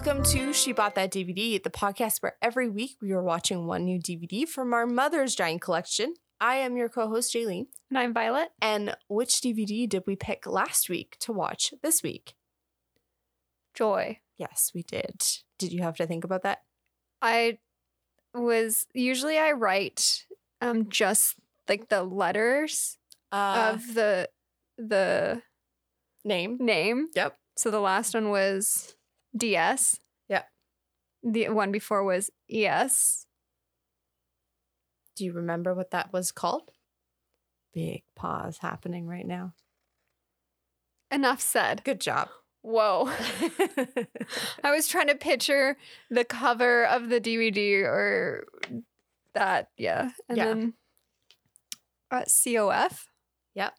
Welcome 0.00 0.22
to 0.26 0.52
She 0.52 0.70
Bought 0.72 0.94
That 0.94 1.10
DVD, 1.10 1.60
the 1.60 1.70
podcast 1.70 2.22
where 2.22 2.36
every 2.40 2.68
week 2.68 2.98
we 3.02 3.10
are 3.10 3.22
watching 3.22 3.66
one 3.66 3.84
new 3.84 3.98
DVD 3.98 4.46
from 4.46 4.72
our 4.72 4.86
mother's 4.86 5.34
giant 5.34 5.60
collection. 5.60 6.14
I 6.40 6.54
am 6.58 6.76
your 6.76 6.88
co 6.88 7.08
host, 7.08 7.34
Jaylene. 7.34 7.66
And 7.90 7.98
I'm 7.98 8.14
Violet. 8.14 8.50
And 8.62 8.94
which 9.08 9.40
DVD 9.40 9.88
did 9.88 10.04
we 10.06 10.14
pick 10.14 10.46
last 10.46 10.88
week 10.88 11.16
to 11.22 11.32
watch 11.32 11.74
this 11.82 12.00
week? 12.04 12.34
Joy. 13.74 14.20
Yes, 14.36 14.70
we 14.72 14.84
did. 14.84 15.20
Did 15.58 15.72
you 15.72 15.82
have 15.82 15.96
to 15.96 16.06
think 16.06 16.22
about 16.22 16.44
that? 16.44 16.58
I 17.20 17.58
was 18.32 18.86
usually 18.94 19.36
I 19.36 19.50
write 19.50 20.26
um 20.60 20.88
just 20.90 21.34
like 21.68 21.88
the 21.88 22.04
letters 22.04 22.98
Uh, 23.32 23.72
of 23.74 23.94
the 23.94 24.28
the 24.78 25.42
name. 26.24 26.56
name. 26.60 27.08
Yep. 27.16 27.36
So 27.56 27.72
the 27.72 27.80
last 27.80 28.14
one 28.14 28.30
was 28.30 28.94
DS. 29.38 30.00
Yeah. 30.28 30.42
The 31.22 31.48
one 31.50 31.72
before 31.72 32.04
was 32.04 32.30
ES. 32.50 33.26
Do 35.16 35.24
you 35.24 35.32
remember 35.32 35.74
what 35.74 35.90
that 35.90 36.12
was 36.12 36.30
called? 36.30 36.70
Big 37.72 38.02
pause 38.14 38.58
happening 38.58 39.06
right 39.06 39.26
now. 39.26 39.52
Enough 41.10 41.40
said. 41.40 41.82
Good 41.84 42.00
job. 42.00 42.28
Whoa. 42.62 43.08
I 44.62 44.70
was 44.70 44.86
trying 44.88 45.08
to 45.08 45.14
picture 45.14 45.76
the 46.10 46.24
cover 46.24 46.84
of 46.86 47.08
the 47.08 47.20
DVD 47.20 47.82
or 47.84 48.44
that, 49.34 49.68
yeah. 49.76 50.10
And 50.28 50.38
Yeah. 50.38 50.44
then 50.44 50.74
uh, 52.10 52.24
COF. 52.26 53.08
Yep. 53.54 53.74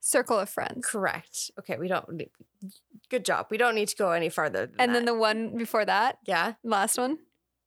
Circle 0.00 0.38
of 0.40 0.50
Friends. 0.50 0.86
Correct. 0.86 1.50
Okay, 1.58 1.76
we 1.78 1.88
don't. 1.88 2.20
Good 3.10 3.24
job. 3.24 3.46
We 3.50 3.58
don't 3.58 3.74
need 3.74 3.88
to 3.88 3.96
go 3.96 4.12
any 4.12 4.28
farther. 4.28 4.70
And 4.78 4.94
then 4.94 5.04
the 5.04 5.14
one 5.14 5.56
before 5.56 5.84
that, 5.84 6.18
yeah, 6.26 6.54
last 6.64 6.98
one, 6.98 7.18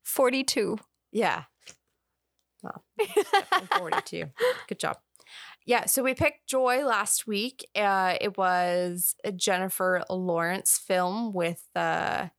42. 0.04 0.78
yeah. 1.12 1.44
Well, 2.64 2.84
forty-two. 3.78 4.26
Good 4.68 4.80
job. 4.80 4.98
Yeah, 5.68 5.86
so 5.86 6.02
we 6.02 6.16
picked 6.16 6.48
Joy 6.48 6.84
last 6.86 7.28
week. 7.28 7.68
Uh, 7.76 8.16
it 8.20 8.36
was 8.38 9.16
a 9.24 9.32
Jennifer 9.32 10.04
Lawrence 10.10 10.78
film 10.84 11.34
with 11.34 11.64
uh, 11.76 12.30
I 12.30 12.32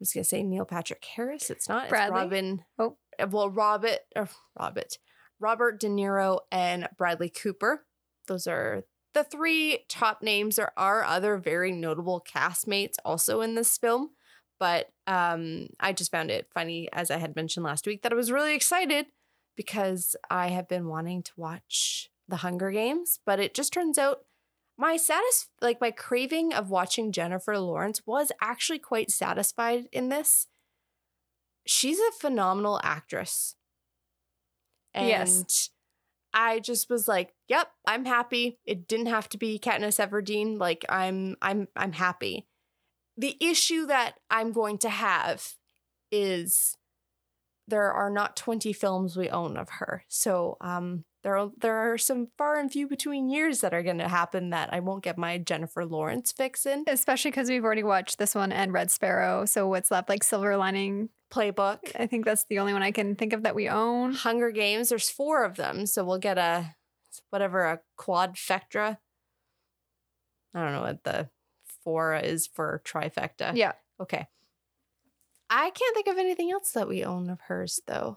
was 0.00 0.12
gonna 0.12 0.24
say 0.24 0.42
Neil 0.42 0.64
Patrick 0.64 1.04
Harris. 1.04 1.48
It's 1.48 1.68
not. 1.68 1.84
It's 1.84 1.90
Bradley? 1.90 2.18
Robin. 2.20 2.64
Oh. 2.78 2.96
uh, 3.20 3.26
well, 3.30 3.50
Robert. 3.50 4.00
Uh, 4.16 4.26
Robert. 4.58 4.98
Robert 5.38 5.78
De 5.78 5.86
Niro 5.86 6.40
and 6.50 6.88
Bradley 6.98 7.28
Cooper. 7.30 7.86
Those 8.26 8.48
are 8.48 8.82
the 9.18 9.24
three 9.24 9.84
top 9.88 10.22
names. 10.22 10.56
There 10.56 10.72
are 10.78 11.02
other 11.02 11.36
very 11.36 11.72
notable 11.72 12.24
castmates 12.24 12.94
also 13.04 13.40
in 13.40 13.56
this 13.56 13.76
film, 13.76 14.10
but 14.60 14.90
um, 15.06 15.68
I 15.80 15.92
just 15.92 16.12
found 16.12 16.30
it 16.30 16.48
funny, 16.54 16.88
as 16.92 17.10
I 17.10 17.18
had 17.18 17.34
mentioned 17.34 17.64
last 17.64 17.86
week, 17.86 18.02
that 18.02 18.12
I 18.12 18.16
was 18.16 18.30
really 18.30 18.54
excited 18.54 19.06
because 19.56 20.14
I 20.30 20.48
have 20.48 20.68
been 20.68 20.86
wanting 20.86 21.24
to 21.24 21.32
watch 21.36 22.10
The 22.28 22.36
Hunger 22.36 22.70
Games, 22.70 23.18
but 23.26 23.40
it 23.40 23.54
just 23.54 23.72
turns 23.72 23.98
out 23.98 24.20
my 24.76 24.96
satis 24.96 25.48
like 25.60 25.80
my 25.80 25.90
craving 25.90 26.54
of 26.54 26.70
watching 26.70 27.10
Jennifer 27.10 27.58
Lawrence 27.58 28.06
was 28.06 28.30
actually 28.40 28.78
quite 28.78 29.10
satisfied 29.10 29.88
in 29.90 30.10
this. 30.10 30.46
She's 31.66 31.98
a 31.98 32.12
phenomenal 32.20 32.80
actress. 32.84 33.56
And 34.94 35.08
Yes. 35.08 35.70
I 36.34 36.60
just 36.60 36.90
was 36.90 37.08
like, 37.08 37.34
"Yep, 37.48 37.68
I'm 37.86 38.04
happy. 38.04 38.58
It 38.66 38.86
didn't 38.88 39.06
have 39.06 39.28
to 39.30 39.38
be 39.38 39.58
Katniss 39.58 39.98
Everdeen. 39.98 40.58
Like 40.58 40.84
I'm 40.88 41.36
I'm 41.42 41.68
I'm 41.76 41.92
happy." 41.92 42.46
The 43.16 43.36
issue 43.40 43.86
that 43.86 44.14
I'm 44.30 44.52
going 44.52 44.78
to 44.78 44.88
have 44.90 45.54
is 46.12 46.76
there 47.66 47.92
are 47.92 48.10
not 48.10 48.36
20 48.36 48.72
films 48.72 49.16
we 49.16 49.28
own 49.28 49.56
of 49.56 49.68
her. 49.68 50.04
So, 50.08 50.56
um 50.60 51.04
there 51.24 51.36
are, 51.36 51.50
there 51.58 51.76
are 51.76 51.98
some 51.98 52.28
far 52.38 52.58
and 52.58 52.70
few 52.70 52.86
between 52.86 53.28
years 53.28 53.60
that 53.60 53.74
are 53.74 53.82
going 53.82 53.98
to 53.98 54.08
happen 54.08 54.50
that 54.50 54.72
I 54.72 54.80
won't 54.80 55.02
get 55.02 55.18
my 55.18 55.36
Jennifer 55.38 55.84
Lawrence 55.84 56.32
fix 56.32 56.64
in. 56.64 56.84
Especially 56.86 57.32
because 57.32 57.48
we've 57.48 57.64
already 57.64 57.82
watched 57.82 58.18
this 58.18 58.34
one 58.34 58.52
and 58.52 58.72
Red 58.72 58.90
Sparrow. 58.90 59.44
So 59.44 59.66
what's 59.66 59.90
left? 59.90 60.08
Like 60.08 60.22
Silver 60.22 60.56
Lining. 60.56 61.08
Playbook. 61.32 61.78
I 61.98 62.06
think 62.06 62.24
that's 62.24 62.44
the 62.48 62.58
only 62.58 62.72
one 62.72 62.82
I 62.82 62.90
can 62.90 63.14
think 63.16 63.32
of 63.32 63.42
that 63.42 63.54
we 63.54 63.68
own. 63.68 64.12
Hunger 64.12 64.50
Games, 64.50 64.88
there's 64.88 65.10
four 65.10 65.44
of 65.44 65.56
them. 65.56 65.86
So 65.86 66.04
we'll 66.04 66.18
get 66.18 66.38
a 66.38 66.74
whatever 67.30 67.64
a 67.64 67.80
quadfectra. 67.98 68.98
I 70.54 70.62
don't 70.62 70.72
know 70.72 70.80
what 70.80 71.04
the 71.04 71.28
four 71.84 72.14
is 72.16 72.46
for 72.46 72.80
trifecta. 72.84 73.52
Yeah. 73.54 73.72
Okay. 74.00 74.26
I 75.50 75.70
can't 75.70 75.94
think 75.94 76.08
of 76.08 76.18
anything 76.18 76.50
else 76.50 76.72
that 76.72 76.88
we 76.88 77.04
own 77.04 77.30
of 77.30 77.40
hers 77.42 77.80
though. 77.86 78.16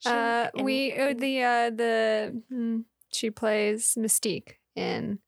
She- 0.00 0.10
Uh, 0.10 0.50
we 0.62 0.92
uh, 0.92 1.14
the 1.14 1.42
uh 1.42 1.70
the 1.70 2.42
hmm, 2.48 2.80
she 3.12 3.30
plays 3.30 3.94
Mystique 3.98 4.54
in. 4.74 5.18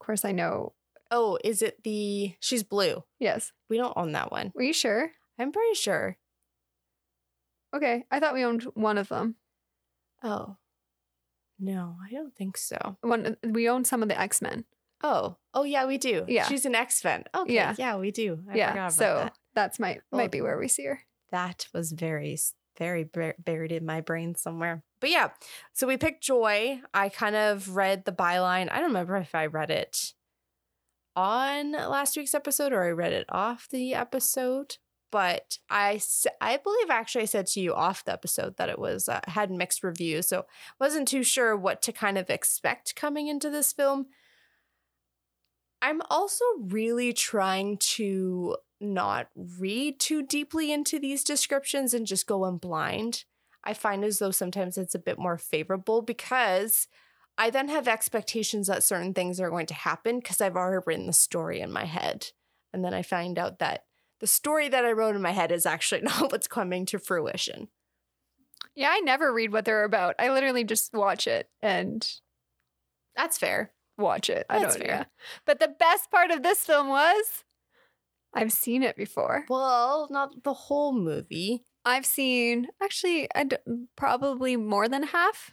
Of 0.00 0.06
course, 0.06 0.24
I 0.24 0.32
know. 0.32 0.72
Oh, 1.10 1.38
is 1.44 1.60
it 1.62 1.82
the 1.82 2.34
she's 2.40 2.62
blue? 2.62 3.04
Yes. 3.18 3.52
We 3.68 3.76
don't 3.76 3.96
own 3.96 4.12
that 4.12 4.30
one. 4.32 4.52
Are 4.56 4.62
you 4.62 4.72
sure? 4.72 5.10
I'm 5.42 5.52
pretty 5.52 5.74
sure. 5.74 6.16
Okay, 7.74 8.04
I 8.10 8.20
thought 8.20 8.34
we 8.34 8.44
owned 8.44 8.62
one 8.74 8.98
of 8.98 9.08
them. 9.08 9.36
Oh. 10.22 10.56
No, 11.58 11.96
I 12.06 12.10
don't 12.12 12.34
think 12.34 12.56
so. 12.56 12.96
One 13.02 13.36
we 13.44 13.68
own 13.68 13.84
some 13.84 14.02
of 14.02 14.08
the 14.08 14.18
X 14.20 14.42
Men. 14.42 14.64
Oh. 15.02 15.36
Oh 15.54 15.64
yeah, 15.64 15.86
we 15.86 15.98
do. 15.98 16.24
Yeah. 16.28 16.46
She's 16.46 16.64
an 16.64 16.74
X-Men. 16.74 17.24
Okay. 17.34 17.54
Yeah. 17.54 17.74
Yeah, 17.76 17.96
we 17.96 18.10
do. 18.10 18.40
I 18.50 18.56
yeah, 18.56 18.70
forgot 18.70 18.78
about 18.80 18.92
so 18.92 19.14
that. 19.24 19.38
that's 19.54 19.78
might 19.80 20.00
Oh. 20.12 20.16
might 20.16 20.30
be 20.30 20.40
where 20.40 20.58
we 20.58 20.68
see 20.68 20.84
her. 20.84 21.00
that 21.30 21.66
was 21.74 21.92
very 21.92 22.38
very 22.78 23.04
bur- 23.04 23.34
buried 23.38 23.70
in 23.72 23.84
my 23.84 24.00
brain 24.00 24.34
somewhere 24.34 24.82
but 24.98 25.10
yeah 25.10 25.28
so 25.74 25.86
we 25.86 25.98
picked 25.98 26.22
joy 26.24 26.80
i 26.94 27.10
kind 27.10 27.36
of 27.36 27.76
read 27.76 28.06
the 28.06 28.12
byline 28.12 28.70
i 28.72 28.76
don't 28.76 28.84
remember 28.88 29.16
if 29.16 29.34
i 29.34 29.44
read 29.44 29.70
it 29.70 30.14
on 31.14 31.72
last 31.72 32.16
week's 32.16 32.34
episode 32.34 32.72
or 32.72 32.82
i 32.84 32.90
read 32.90 33.12
it 33.12 33.26
off 33.28 33.68
the 33.70 33.92
episode 33.94 34.76
but 35.12 35.58
I, 35.70 36.00
I 36.40 36.56
believe 36.56 36.90
actually 36.90 37.22
i 37.22 37.26
said 37.26 37.46
to 37.48 37.60
you 37.60 37.72
off 37.72 38.04
the 38.04 38.12
episode 38.12 38.56
that 38.56 38.68
it 38.68 38.78
was 38.78 39.08
uh, 39.08 39.20
had 39.28 39.52
mixed 39.52 39.84
reviews 39.84 40.28
so 40.28 40.46
wasn't 40.80 41.06
too 41.06 41.22
sure 41.22 41.56
what 41.56 41.80
to 41.82 41.92
kind 41.92 42.18
of 42.18 42.30
expect 42.30 42.96
coming 42.96 43.28
into 43.28 43.50
this 43.50 43.72
film 43.72 44.06
i'm 45.80 46.02
also 46.10 46.44
really 46.58 47.12
trying 47.12 47.76
to 47.76 48.56
not 48.82 49.28
read 49.36 50.00
too 50.00 50.22
deeply 50.22 50.72
into 50.72 50.98
these 50.98 51.24
descriptions 51.24 51.94
and 51.94 52.06
just 52.06 52.26
go 52.26 52.44
in 52.46 52.58
blind. 52.58 53.24
I 53.64 53.74
find 53.74 54.04
as 54.04 54.18
though 54.18 54.32
sometimes 54.32 54.76
it's 54.76 54.94
a 54.94 54.98
bit 54.98 55.18
more 55.18 55.38
favorable 55.38 56.02
because 56.02 56.88
I 57.38 57.50
then 57.50 57.68
have 57.68 57.88
expectations 57.88 58.66
that 58.66 58.82
certain 58.82 59.14
things 59.14 59.40
are 59.40 59.50
going 59.50 59.66
to 59.66 59.74
happen 59.74 60.18
because 60.18 60.40
I've 60.40 60.56
already 60.56 60.82
written 60.84 61.06
the 61.06 61.12
story 61.12 61.60
in 61.60 61.72
my 61.72 61.84
head. 61.84 62.28
And 62.72 62.84
then 62.84 62.92
I 62.92 63.02
find 63.02 63.38
out 63.38 63.60
that 63.60 63.84
the 64.22 64.26
story 64.26 64.70
that 64.70 64.86
I 64.86 64.92
wrote 64.92 65.14
in 65.16 65.20
my 65.20 65.32
head 65.32 65.52
is 65.52 65.66
actually 65.66 66.00
not 66.02 66.32
what's 66.32 66.48
coming 66.48 66.86
to 66.86 66.98
fruition. 66.98 67.68
Yeah, 68.74 68.88
I 68.90 69.00
never 69.00 69.34
read 69.34 69.52
what 69.52 69.66
they're 69.66 69.84
about. 69.84 70.14
I 70.18 70.30
literally 70.30 70.64
just 70.64 70.94
watch 70.94 71.26
it 71.26 71.50
and 71.60 72.08
That's 73.16 73.36
fair. 73.36 73.72
watch 73.98 74.30
it. 74.30 74.46
I 74.48 74.60
That's 74.60 74.76
don't 74.76 74.86
fair. 74.86 74.96
yeah. 74.96 75.04
But 75.44 75.60
the 75.60 75.68
best 75.78 76.10
part 76.10 76.30
of 76.30 76.42
this 76.42 76.64
film 76.64 76.88
was 76.88 77.44
I've 78.34 78.52
seen 78.52 78.82
it 78.82 78.96
before. 78.96 79.44
Well, 79.50 80.08
not 80.10 80.42
the 80.42 80.54
whole 80.54 80.94
movie. 80.94 81.64
I've 81.84 82.06
seen 82.06 82.68
actually 82.82 83.28
I 83.34 83.44
d- 83.44 83.56
probably 83.96 84.56
more 84.56 84.88
than 84.88 85.02
half. 85.02 85.50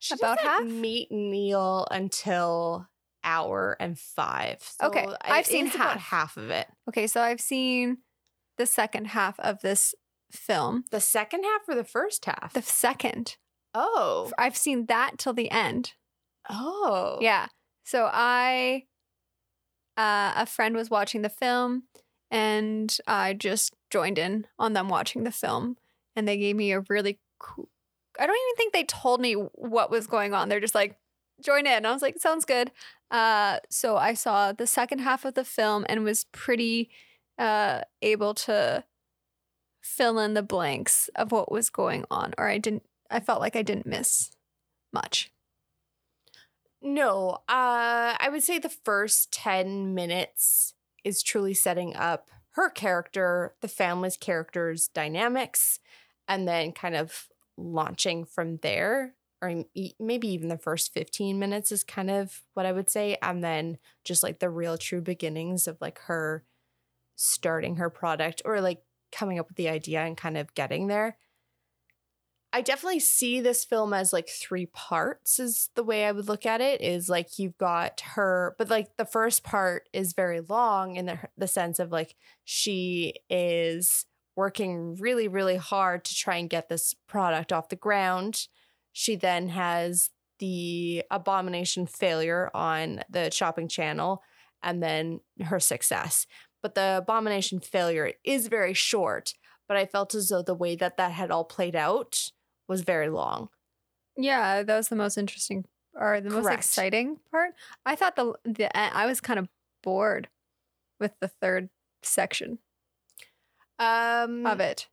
She 0.00 0.14
About 0.14 0.40
half? 0.40 0.64
meet 0.64 1.12
Neil 1.12 1.86
until 1.90 2.88
hour 3.24 3.76
and 3.80 3.98
five. 3.98 4.58
So 4.62 4.86
Okay, 4.88 5.06
I've 5.22 5.46
seen 5.46 5.66
half. 5.66 5.98
half 6.00 6.36
of 6.36 6.50
it. 6.50 6.66
Okay, 6.88 7.06
so 7.06 7.20
I've 7.20 7.40
seen 7.40 7.98
the 8.58 8.66
second 8.66 9.06
half 9.08 9.38
of 9.40 9.60
this 9.62 9.94
film. 10.30 10.84
The 10.90 11.00
second 11.00 11.44
half 11.44 11.62
or 11.68 11.74
the 11.74 11.84
first 11.84 12.24
half? 12.26 12.52
The 12.52 12.62
second. 12.62 13.36
oh. 13.74 14.30
I've 14.38 14.56
seen 14.56 14.86
that 14.86 15.18
till 15.18 15.32
the 15.32 15.50
end. 15.50 15.94
Oh. 16.48 17.18
Yeah. 17.20 17.46
So 17.84 18.08
I 18.12 18.84
uh, 19.96 20.32
a 20.36 20.46
friend 20.46 20.74
was 20.76 20.90
watching 20.90 21.22
the 21.22 21.28
film 21.28 21.84
and 22.30 22.96
I 23.06 23.32
just 23.34 23.74
joined 23.90 24.18
in 24.18 24.46
on 24.58 24.72
them 24.72 24.88
watching 24.88 25.24
the 25.24 25.30
film 25.32 25.76
and 26.16 26.26
they 26.26 26.36
gave 26.36 26.56
me 26.56 26.72
a 26.72 26.84
really 26.88 27.18
cool 27.38 27.68
I 28.18 28.26
don't 28.26 28.36
even 28.36 28.56
think 28.56 28.72
they 28.72 28.84
told 28.84 29.20
me 29.20 29.32
what 29.34 29.90
was 29.90 30.06
going 30.06 30.34
on. 30.34 30.48
They're 30.48 30.60
just 30.60 30.74
like 30.74 30.96
join 31.42 31.66
in. 31.66 31.86
I 31.86 31.92
was 31.92 32.02
like 32.02 32.18
sounds 32.18 32.44
good. 32.44 32.70
Uh 33.10 33.58
so 33.70 33.96
I 33.96 34.14
saw 34.14 34.52
the 34.52 34.66
second 34.66 35.00
half 35.00 35.24
of 35.24 35.34
the 35.34 35.44
film 35.44 35.84
and 35.88 36.04
was 36.04 36.24
pretty 36.32 36.90
uh 37.38 37.82
able 38.02 38.34
to 38.34 38.84
fill 39.82 40.18
in 40.18 40.34
the 40.34 40.42
blanks 40.42 41.10
of 41.14 41.30
what 41.30 41.52
was 41.52 41.68
going 41.70 42.04
on 42.10 42.32
or 42.38 42.48
I 42.48 42.58
didn't 42.58 42.84
I 43.10 43.20
felt 43.20 43.40
like 43.40 43.56
I 43.56 43.62
didn't 43.62 43.86
miss 43.86 44.30
much. 44.92 45.30
No, 46.86 47.38
uh, 47.48 48.14
I 48.18 48.28
would 48.30 48.42
say 48.42 48.58
the 48.58 48.68
first 48.68 49.32
10 49.32 49.94
minutes 49.94 50.74
is 51.02 51.22
truly 51.22 51.54
setting 51.54 51.96
up 51.96 52.28
her 52.50 52.68
character, 52.68 53.54
the 53.62 53.68
family's 53.68 54.16
characters' 54.18 54.88
dynamics, 54.88 55.80
and 56.28 56.46
then 56.46 56.72
kind 56.72 56.94
of 56.94 57.28
launching 57.56 58.24
from 58.24 58.58
there. 58.58 59.14
Or 59.44 59.64
maybe 60.00 60.28
even 60.28 60.48
the 60.48 60.58
first 60.58 60.92
15 60.94 61.38
minutes 61.38 61.70
is 61.70 61.84
kind 61.84 62.10
of 62.10 62.42
what 62.54 62.66
I 62.66 62.72
would 62.72 62.88
say. 62.88 63.18
And 63.20 63.44
then 63.44 63.78
just 64.04 64.22
like 64.22 64.38
the 64.38 64.50
real 64.50 64.78
true 64.78 65.02
beginnings 65.02 65.66
of 65.66 65.76
like 65.80 65.98
her 66.06 66.44
starting 67.16 67.76
her 67.76 67.90
product 67.90 68.42
or 68.44 68.60
like 68.60 68.82
coming 69.12 69.38
up 69.38 69.48
with 69.48 69.56
the 69.56 69.68
idea 69.68 70.00
and 70.00 70.16
kind 70.16 70.36
of 70.36 70.54
getting 70.54 70.88
there. 70.88 71.16
I 72.54 72.60
definitely 72.60 73.00
see 73.00 73.40
this 73.40 73.64
film 73.64 73.92
as 73.92 74.12
like 74.12 74.28
three 74.28 74.66
parts 74.66 75.40
is 75.40 75.70
the 75.74 75.82
way 75.82 76.04
I 76.04 76.12
would 76.12 76.28
look 76.28 76.46
at 76.46 76.60
it 76.60 76.80
is 76.80 77.08
like 77.08 77.36
you've 77.36 77.58
got 77.58 78.00
her 78.14 78.54
but 78.58 78.70
like 78.70 78.96
the 78.96 79.04
first 79.04 79.42
part 79.42 79.88
is 79.92 80.12
very 80.12 80.40
long 80.40 80.94
in 80.94 81.06
the, 81.06 81.18
the 81.36 81.48
sense 81.48 81.80
of 81.80 81.90
like 81.90 82.14
she 82.44 83.14
is 83.28 84.06
working 84.36 84.94
really 85.00 85.26
really 85.26 85.56
hard 85.56 86.04
to 86.04 86.14
try 86.14 86.36
and 86.36 86.48
get 86.48 86.68
this 86.68 86.94
product 87.08 87.52
off 87.52 87.70
the 87.70 87.76
ground. 87.76 88.46
She 88.94 89.16
then 89.16 89.48
has 89.50 90.10
the 90.38 91.02
abomination 91.10 91.86
failure 91.86 92.50
on 92.54 93.02
the 93.10 93.30
shopping 93.30 93.68
channel 93.68 94.22
and 94.62 94.82
then 94.82 95.20
her 95.44 95.60
success. 95.60 96.26
But 96.62 96.74
the 96.74 96.96
abomination 96.98 97.60
failure 97.60 98.12
is 98.24 98.46
very 98.46 98.72
short, 98.72 99.34
but 99.68 99.76
I 99.76 99.84
felt 99.84 100.14
as 100.14 100.28
though 100.28 100.42
the 100.42 100.54
way 100.54 100.76
that 100.76 100.96
that 100.96 101.12
had 101.12 101.30
all 101.30 101.44
played 101.44 101.76
out 101.76 102.30
was 102.68 102.80
very 102.80 103.10
long. 103.10 103.50
Yeah, 104.16 104.62
that 104.62 104.76
was 104.76 104.88
the 104.88 104.96
most 104.96 105.18
interesting 105.18 105.66
or 105.94 106.20
the 106.20 106.30
most 106.30 106.48
exciting 106.50 107.18
part. 107.30 107.54
I 107.84 107.96
thought 107.96 108.16
the 108.16 108.34
the 108.44 108.74
I 108.76 109.06
was 109.06 109.20
kind 109.20 109.38
of 109.38 109.48
bored 109.82 110.28
with 111.00 111.12
the 111.20 111.28
third 111.28 111.68
section 112.02 112.58
Um 113.78 114.46
of 114.46 114.60
it. 114.60 114.88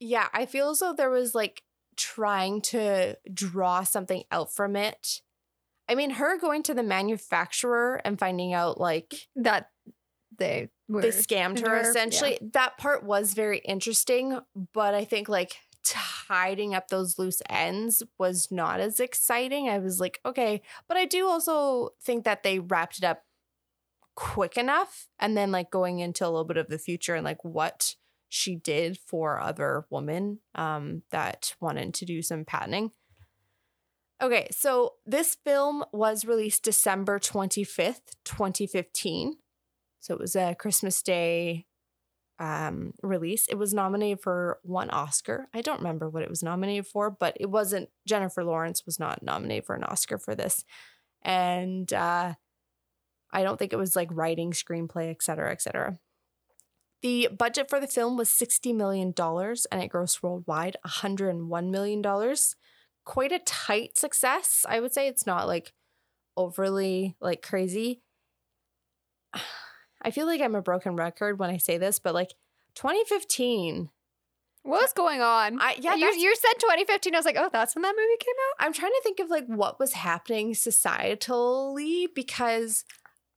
Yeah, 0.00 0.28
I 0.32 0.46
feel 0.46 0.70
as 0.70 0.80
though 0.80 0.92
there 0.92 1.10
was 1.10 1.34
like 1.34 1.62
trying 1.96 2.60
to 2.62 3.16
draw 3.32 3.84
something 3.84 4.24
out 4.30 4.52
from 4.52 4.76
it. 4.76 5.20
I 5.88 5.94
mean, 5.94 6.10
her 6.10 6.38
going 6.38 6.62
to 6.64 6.74
the 6.74 6.82
manufacturer 6.82 8.00
and 8.04 8.18
finding 8.18 8.52
out 8.52 8.80
like 8.80 9.14
That 9.36 9.70
they 10.38 10.70
were 10.88 11.02
they 11.02 11.08
scammed 11.08 11.60
her 11.66 11.76
yeah. 11.76 11.88
essentially. 11.88 12.38
That 12.52 12.78
part 12.78 13.04
was 13.04 13.34
very 13.34 13.58
interesting, 13.58 14.38
but 14.72 14.94
I 14.94 15.04
think 15.04 15.28
like 15.28 15.56
tidying 15.84 16.74
up 16.74 16.88
those 16.88 17.18
loose 17.18 17.42
ends 17.48 18.02
was 18.18 18.48
not 18.50 18.80
as 18.80 19.00
exciting. 19.00 19.68
I 19.68 19.78
was 19.78 20.00
like, 20.00 20.20
okay, 20.24 20.62
but 20.88 20.96
I 20.96 21.04
do 21.04 21.28
also 21.28 21.90
think 22.02 22.24
that 22.24 22.42
they 22.42 22.58
wrapped 22.58 22.98
it 22.98 23.04
up 23.04 23.22
quick 24.14 24.56
enough 24.56 25.08
and 25.18 25.36
then 25.36 25.50
like 25.50 25.70
going 25.70 25.98
into 25.98 26.24
a 26.24 26.28
little 26.28 26.44
bit 26.44 26.56
of 26.56 26.68
the 26.68 26.78
future 26.78 27.14
and 27.14 27.24
like 27.24 27.44
what 27.44 27.96
she 28.34 28.56
did 28.56 28.98
for 29.06 29.40
other 29.40 29.86
women 29.90 30.40
um 30.54 31.02
that 31.10 31.54
wanted 31.60 31.94
to 31.94 32.04
do 32.04 32.20
some 32.20 32.44
patenting. 32.44 32.90
Okay, 34.22 34.48
so 34.50 34.94
this 35.04 35.36
film 35.44 35.84
was 35.92 36.24
released 36.24 36.62
December 36.62 37.18
25th, 37.18 38.16
2015. 38.24 39.34
So 40.00 40.14
it 40.14 40.20
was 40.20 40.36
a 40.36 40.54
Christmas 40.54 41.02
Day 41.02 41.66
um, 42.38 42.92
release. 43.02 43.46
It 43.48 43.56
was 43.56 43.74
nominated 43.74 44.20
for 44.20 44.58
one 44.62 44.90
Oscar. 44.90 45.48
I 45.52 45.62
don't 45.62 45.80
remember 45.80 46.08
what 46.08 46.22
it 46.22 46.30
was 46.30 46.42
nominated 46.42 46.86
for, 46.86 47.10
but 47.10 47.36
it 47.38 47.50
wasn't 47.50 47.90
Jennifer 48.06 48.44
Lawrence 48.44 48.86
was 48.86 48.98
not 48.98 49.22
nominated 49.22 49.66
for 49.66 49.74
an 49.74 49.84
Oscar 49.84 50.18
for 50.18 50.34
this. 50.34 50.64
And 51.22 51.92
uh, 51.92 52.34
I 53.32 53.42
don't 53.42 53.58
think 53.58 53.72
it 53.72 53.78
was 53.78 53.96
like 53.96 54.08
writing, 54.12 54.52
screenplay, 54.52 55.10
et 55.10 55.22
cetera, 55.22 55.50
et 55.50 55.60
cetera. 55.60 55.98
The 57.04 57.28
budget 57.38 57.68
for 57.68 57.80
the 57.80 57.86
film 57.86 58.16
was 58.16 58.30
$60 58.30 58.74
million 58.74 59.12
and 59.18 59.82
it 59.82 59.92
grossed 59.92 60.22
worldwide 60.22 60.78
$101 60.86 61.70
million. 61.70 62.36
Quite 63.04 63.30
a 63.30 63.40
tight 63.40 63.98
success. 63.98 64.64
I 64.66 64.80
would 64.80 64.94
say 64.94 65.06
it's 65.06 65.26
not 65.26 65.46
like 65.46 65.74
overly 66.34 67.14
like 67.20 67.42
crazy. 67.42 68.00
I 70.02 70.12
feel 70.12 70.24
like 70.24 70.40
I'm 70.40 70.54
a 70.54 70.62
broken 70.62 70.96
record 70.96 71.38
when 71.38 71.50
I 71.50 71.58
say 71.58 71.76
this, 71.76 71.98
but 71.98 72.14
like 72.14 72.30
2015, 72.74 73.90
what 74.62 74.80
was 74.80 74.94
going 74.94 75.20
on? 75.20 75.60
I 75.60 75.76
yeah, 75.78 75.94
you, 75.96 76.06
you 76.06 76.34
said 76.34 76.58
2015. 76.58 77.14
I 77.14 77.18
was 77.18 77.26
like, 77.26 77.36
oh, 77.38 77.50
that's 77.52 77.74
when 77.74 77.82
that 77.82 77.94
movie 77.94 78.16
came 78.18 78.34
out. 78.48 78.64
I'm 78.66 78.72
trying 78.72 78.92
to 78.92 79.00
think 79.02 79.20
of 79.20 79.28
like 79.28 79.44
what 79.46 79.78
was 79.78 79.92
happening 79.92 80.54
societally 80.54 82.06
because 82.14 82.86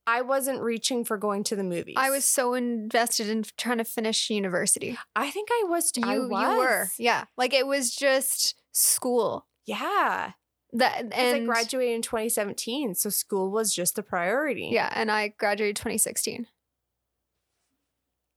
I 0.08 0.22
wasn't 0.22 0.62
reaching 0.62 1.04
for 1.04 1.18
going 1.18 1.44
to 1.44 1.56
the 1.56 1.62
movies. 1.62 1.96
I 1.98 2.08
was 2.08 2.24
so 2.24 2.54
invested 2.54 3.28
in 3.28 3.44
trying 3.58 3.76
to 3.76 3.84
finish 3.84 4.30
university. 4.30 4.96
I 5.14 5.30
think 5.30 5.50
I 5.52 5.64
was. 5.68 5.92
too. 5.92 6.00
You, 6.00 6.32
I 6.34 6.52
you 6.52 6.58
were, 6.58 6.88
yeah. 6.98 7.24
Like 7.36 7.52
it 7.52 7.66
was 7.66 7.94
just 7.94 8.54
school. 8.72 9.46
Yeah. 9.66 10.32
That 10.72 11.10
Because 11.10 11.34
I 11.34 11.44
graduated 11.44 11.94
in 11.96 12.02
2017, 12.02 12.94
so 12.94 13.10
school 13.10 13.50
was 13.50 13.74
just 13.74 13.96
the 13.96 14.02
priority. 14.02 14.70
yeah, 14.72 14.90
and 14.94 15.10
I 15.10 15.28
graduated 15.28 15.76
2016. 15.76 16.46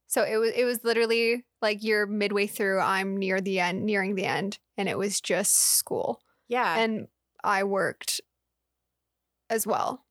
So 0.07 0.23
it 0.23 0.35
was 0.35 0.51
it 0.53 0.65
was 0.65 0.83
literally 0.83 1.45
like 1.61 1.83
you're 1.83 2.05
midway 2.05 2.47
through. 2.47 2.79
I'm 2.81 3.15
near 3.15 3.39
the 3.39 3.61
end, 3.61 3.85
nearing 3.85 4.15
the 4.15 4.25
end, 4.25 4.59
and 4.77 4.89
it 4.89 4.97
was 4.97 5.21
just 5.21 5.55
school. 5.55 6.21
Yeah. 6.49 6.77
and 6.79 7.07
I 7.45 7.63
worked 7.63 8.19
as 9.49 9.65
well, 9.65 10.05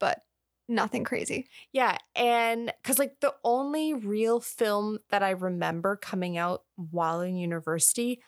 but 0.00 0.22
nothing 0.68 1.04
crazy. 1.04 1.48
Yeah, 1.72 1.98
and 2.14 2.72
because 2.82 2.98
like 2.98 3.20
the 3.20 3.34
only 3.44 3.94
real 3.94 4.40
film 4.40 4.98
that 5.10 5.22
I 5.22 5.30
remember 5.30 5.96
coming 5.96 6.36
out 6.36 6.62
while 6.76 7.20
in 7.20 7.36
university 7.36 8.22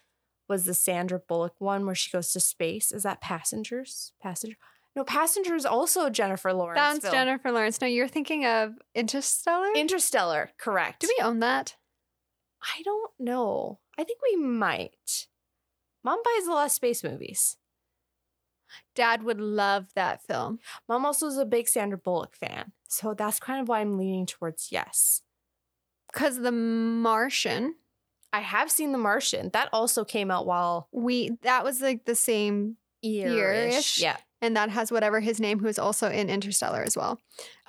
was 0.48 0.64
the 0.64 0.74
Sandra 0.74 1.18
Bullock 1.18 1.54
one 1.58 1.86
where 1.86 1.94
she 1.94 2.10
goes 2.10 2.32
to 2.32 2.40
space. 2.40 2.92
Is 2.92 3.02
that 3.04 3.20
Passengers? 3.20 4.12
Passenger? 4.22 4.56
No, 4.96 5.02
Passengers 5.04 5.64
also 5.66 6.08
Jennifer 6.08 6.52
Lawrence. 6.52 6.78
That's 6.78 7.00
film. 7.00 7.12
Jennifer 7.12 7.50
Lawrence. 7.50 7.80
No, 7.80 7.86
you're 7.86 8.08
thinking 8.08 8.46
of 8.46 8.74
Interstellar. 8.94 9.72
Interstellar, 9.74 10.50
correct. 10.58 11.00
Do 11.00 11.08
we 11.08 11.24
own 11.24 11.40
that? 11.40 11.76
I 12.62 12.82
don't 12.82 13.10
know. 13.18 13.80
I 13.98 14.04
think 14.04 14.20
we 14.22 14.36
might. 14.36 15.26
Mom 16.04 16.20
buys 16.22 16.46
a 16.46 16.52
lot 16.52 16.66
of 16.66 16.72
space 16.72 17.02
movies. 17.02 17.56
Dad 18.94 19.22
would 19.22 19.40
love 19.40 19.86
that 19.94 20.22
film. 20.22 20.58
Mom 20.88 21.04
also 21.06 21.26
is 21.26 21.36
a 21.38 21.44
big 21.44 21.68
Sandra 21.68 21.98
Bullock 21.98 22.34
fan. 22.36 22.72
So 22.88 23.14
that's 23.14 23.40
kind 23.40 23.60
of 23.60 23.68
why 23.68 23.80
I'm 23.80 23.98
leaning 23.98 24.26
towards 24.26 24.68
yes. 24.70 25.22
Cause 26.12 26.38
The 26.38 26.52
Martian, 26.52 27.74
I 28.32 28.40
have 28.40 28.70
seen 28.70 28.92
The 28.92 28.98
Martian. 28.98 29.50
That 29.52 29.68
also 29.72 30.04
came 30.04 30.30
out 30.30 30.46
while 30.46 30.88
we 30.92 31.36
that 31.42 31.64
was 31.64 31.80
like 31.80 32.04
the 32.04 32.14
same, 32.14 32.76
Year-ish. 33.02 34.00
Yeah, 34.00 34.16
and 34.40 34.56
that 34.56 34.70
has 34.70 34.90
whatever 34.90 35.20
his 35.20 35.38
name, 35.40 35.58
who 35.58 35.66
is 35.66 35.78
also 35.78 36.08
in 36.10 36.30
Interstellar 36.30 36.82
as 36.82 36.96
well. 36.96 37.20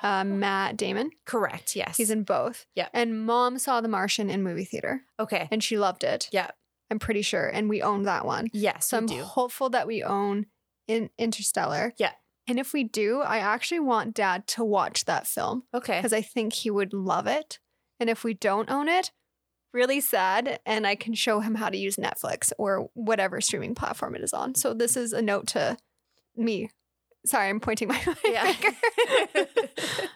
Uh, 0.01 0.23
Matt 0.23 0.77
Damon. 0.77 1.09
correct. 1.25 1.75
Yes. 1.75 1.97
He's 1.97 2.11
in 2.11 2.23
both. 2.23 2.65
Yeah. 2.75 2.87
And 2.93 3.25
mom 3.25 3.57
saw 3.59 3.81
The 3.81 3.87
Martian 3.87 4.29
in 4.29 4.43
movie 4.43 4.63
theater 4.65 5.01
okay. 5.19 5.47
and 5.51 5.63
she 5.63 5.77
loved 5.77 6.03
it. 6.03 6.29
Yeah. 6.31 6.51
I'm 6.91 6.99
pretty 6.99 7.23
sure. 7.23 7.47
And 7.47 7.67
we 7.67 7.81
own 7.81 8.03
that 8.03 8.25
one. 8.25 8.47
Yes, 8.53 8.85
So 8.87 8.97
we 8.97 9.01
I'm 9.01 9.05
do. 9.07 9.23
hopeful 9.23 9.69
that 9.71 9.87
we 9.87 10.03
own 10.03 10.45
in 10.87 11.09
Interstellar. 11.17 11.93
Yeah. 11.97 12.11
And 12.47 12.59
if 12.59 12.73
we 12.73 12.83
do, 12.83 13.21
I 13.21 13.39
actually 13.39 13.79
want 13.79 14.13
dad 14.13 14.45
to 14.49 14.63
watch 14.63 15.05
that 15.05 15.25
film 15.25 15.63
Okay. 15.73 15.97
because 15.97 16.13
I 16.13 16.21
think 16.21 16.53
he 16.53 16.69
would 16.69 16.93
love 16.93 17.25
it. 17.27 17.59
And 17.99 18.09
if 18.09 18.23
we 18.23 18.33
don't 18.35 18.69
own 18.69 18.87
it, 18.87 19.11
really 19.73 19.99
sad. 19.99 20.59
And 20.65 20.85
I 20.85 20.95
can 20.95 21.13
show 21.15 21.39
him 21.39 21.55
how 21.55 21.69
to 21.69 21.77
use 21.77 21.95
Netflix 21.95 22.51
or 22.59 22.89
whatever 22.93 23.41
streaming 23.41 23.73
platform 23.73 24.15
it 24.15 24.21
is 24.21 24.33
on. 24.33 24.53
So 24.55 24.73
this 24.73 24.95
is 24.95 25.11
a 25.11 25.21
note 25.21 25.47
to 25.47 25.77
me. 26.35 26.69
Sorry, 27.25 27.49
I'm 27.49 27.59
pointing 27.59 27.87
my 27.87 27.99
Yeah. 28.25 28.51
finger. 28.53 28.77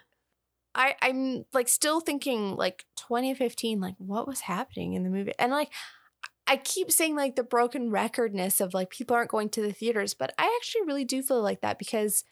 I 0.76 0.96
I'm 1.02 1.46
like 1.52 1.68
still 1.68 2.00
thinking 2.00 2.56
like 2.56 2.86
2015 2.98 3.80
like 3.82 3.96
what 3.98 4.28
was 4.28 4.42
happening 4.42 4.94
in 4.94 5.04
the 5.04 5.10
movie 5.10 5.34
and 5.40 5.52
like 5.52 5.72
I 6.50 6.58
keep 6.58 6.92
saying 6.92 7.16
like 7.16 7.36
the 7.36 7.44
broken 7.44 7.92
recordness 7.92 8.60
of 8.60 8.74
like 8.74 8.90
people 8.90 9.16
aren't 9.16 9.30
going 9.30 9.50
to 9.50 9.62
the 9.62 9.72
theaters 9.72 10.14
but 10.14 10.34
I 10.38 10.54
actually 10.60 10.86
really 10.86 11.06
do 11.06 11.22
feel 11.22 11.42
like 11.42 11.62
that 11.62 11.80
because 11.80 12.24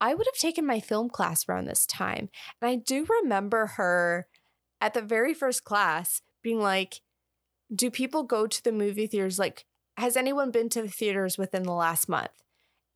I 0.00 0.14
would 0.14 0.26
have 0.26 0.40
taken 0.40 0.66
my 0.66 0.80
film 0.80 1.10
class 1.10 1.48
around 1.48 1.66
this 1.66 1.86
time 1.86 2.30
and 2.60 2.70
I 2.70 2.76
do 2.76 3.06
remember 3.22 3.66
her 3.66 4.26
at 4.80 4.94
the 4.94 5.02
very 5.02 5.34
first 5.34 5.64
class 5.64 6.22
being 6.42 6.60
like 6.60 7.02
do 7.74 7.90
people 7.90 8.22
go 8.22 8.46
to 8.46 8.64
the 8.64 8.72
movie 8.72 9.06
theaters 9.06 9.38
like 9.38 9.66
has 9.96 10.16
anyone 10.16 10.50
been 10.50 10.70
to 10.70 10.82
the 10.82 10.88
theaters 10.88 11.36
within 11.36 11.62
the 11.62 11.72
last 11.72 12.08
month 12.08 12.32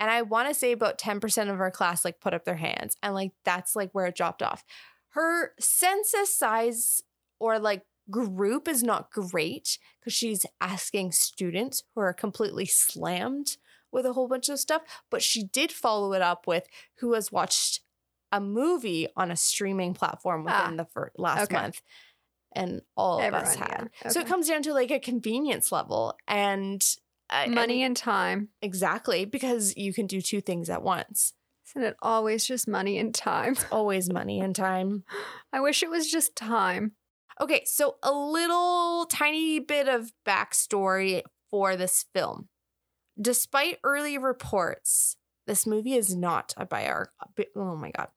and 0.00 0.10
I 0.10 0.22
want 0.22 0.48
to 0.48 0.54
say 0.54 0.72
about 0.72 0.98
10% 0.98 1.50
of 1.50 1.60
our 1.60 1.70
class 1.70 2.04
like 2.04 2.20
put 2.20 2.34
up 2.34 2.44
their 2.44 2.56
hands. 2.56 2.96
And 3.02 3.14
like 3.14 3.32
that's 3.44 3.76
like 3.76 3.90
where 3.92 4.06
it 4.06 4.16
dropped 4.16 4.42
off. 4.42 4.64
Her 5.10 5.52
census 5.60 6.36
size 6.36 7.02
or 7.38 7.58
like 7.58 7.82
group 8.10 8.68
is 8.68 8.82
not 8.82 9.10
great 9.10 9.78
because 10.00 10.12
she's 10.12 10.44
asking 10.60 11.12
students 11.12 11.82
who 11.94 12.00
are 12.00 12.12
completely 12.12 12.66
slammed 12.66 13.56
with 13.92 14.04
a 14.06 14.12
whole 14.12 14.28
bunch 14.28 14.48
of 14.48 14.58
stuff. 14.58 14.82
But 15.10 15.22
she 15.22 15.44
did 15.44 15.72
follow 15.72 16.12
it 16.12 16.22
up 16.22 16.46
with 16.46 16.66
who 16.98 17.12
has 17.14 17.30
watched 17.32 17.80
a 18.32 18.40
movie 18.40 19.06
on 19.16 19.30
a 19.30 19.36
streaming 19.36 19.94
platform 19.94 20.44
within 20.44 20.60
Ah, 20.60 20.74
the 20.76 20.84
fir- 20.86 21.12
last 21.16 21.44
okay. 21.44 21.54
month. 21.54 21.80
And 22.56 22.82
all 22.96 23.20
of 23.20 23.32
us 23.34 23.54
Everyone, 23.54 23.68
had. 23.70 23.90
yeah, 24.04 24.08
So 24.10 24.20
it 24.20 24.26
comes 24.26 24.48
down 24.48 24.62
to 24.62 24.74
like 24.74 24.90
a 24.90 25.00
convenience 25.00 25.72
level. 25.72 26.16
And 26.28 26.84
I- 27.30 27.46
Money 27.46 27.82
and- 27.82 27.90
and 27.90 27.96
time. 27.96 28.48
exactly 28.60 29.24
because 29.24 29.76
you 29.76 29.92
can 29.94 30.06
do 30.06 30.20
two 30.20 30.40
things 30.40 30.68
at 30.68 30.82
once. 30.82 31.32
Isn't 31.70 31.82
it 31.84 31.96
always 32.02 32.44
just 32.44 32.68
money 32.68 32.98
and 32.98 33.14
time? 33.14 33.56
Always 33.72 34.12
money 34.12 34.40
and 34.40 34.54
time. 34.54 35.04
I 35.52 35.60
wish 35.60 35.82
it 35.82 35.90
was 35.90 36.10
just 36.10 36.36
time. 36.36 36.92
Okay, 37.40 37.62
so 37.64 37.96
a 38.02 38.12
little 38.12 39.06
tiny 39.06 39.58
bit 39.58 39.88
of 39.88 40.12
backstory 40.26 41.22
for 41.50 41.76
this 41.76 42.04
film. 42.14 42.48
Despite 43.20 43.78
early 43.84 44.18
reports, 44.18 45.16
this 45.46 45.66
movie 45.66 45.94
is 45.94 46.14
not 46.14 46.54
a 46.56 46.64
biography. 46.64 47.46
Oh 47.56 47.76
my 47.76 47.90
God. 47.90 48.08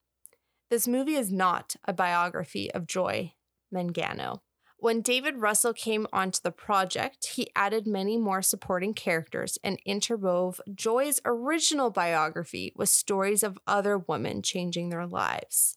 This 0.70 0.88
movie 0.88 1.16
is 1.16 1.32
not 1.32 1.76
a 1.86 1.94
biography 1.94 2.72
of 2.74 2.88
Joy 2.88 3.34
Mangano. 3.74 4.42
When 4.80 5.02
David 5.02 5.38
Russell 5.38 5.74
came 5.74 6.06
onto 6.14 6.40
the 6.44 6.52
project, 6.52 7.30
he 7.34 7.50
added 7.56 7.88
many 7.88 8.18
more 8.18 8.44
supporting 8.44 8.94
characters 8.94 9.58
and 9.64 9.82
interwove 9.88 10.60
Joy's 10.74 11.20
original 11.26 11.90
biography 11.90 12.72
with 12.76 12.90
stories 12.90 13.42
of 13.42 13.58
other 13.66 13.98
women 13.98 14.44
changing 14.44 14.90
their 14.90 15.08
lives. 15.08 15.77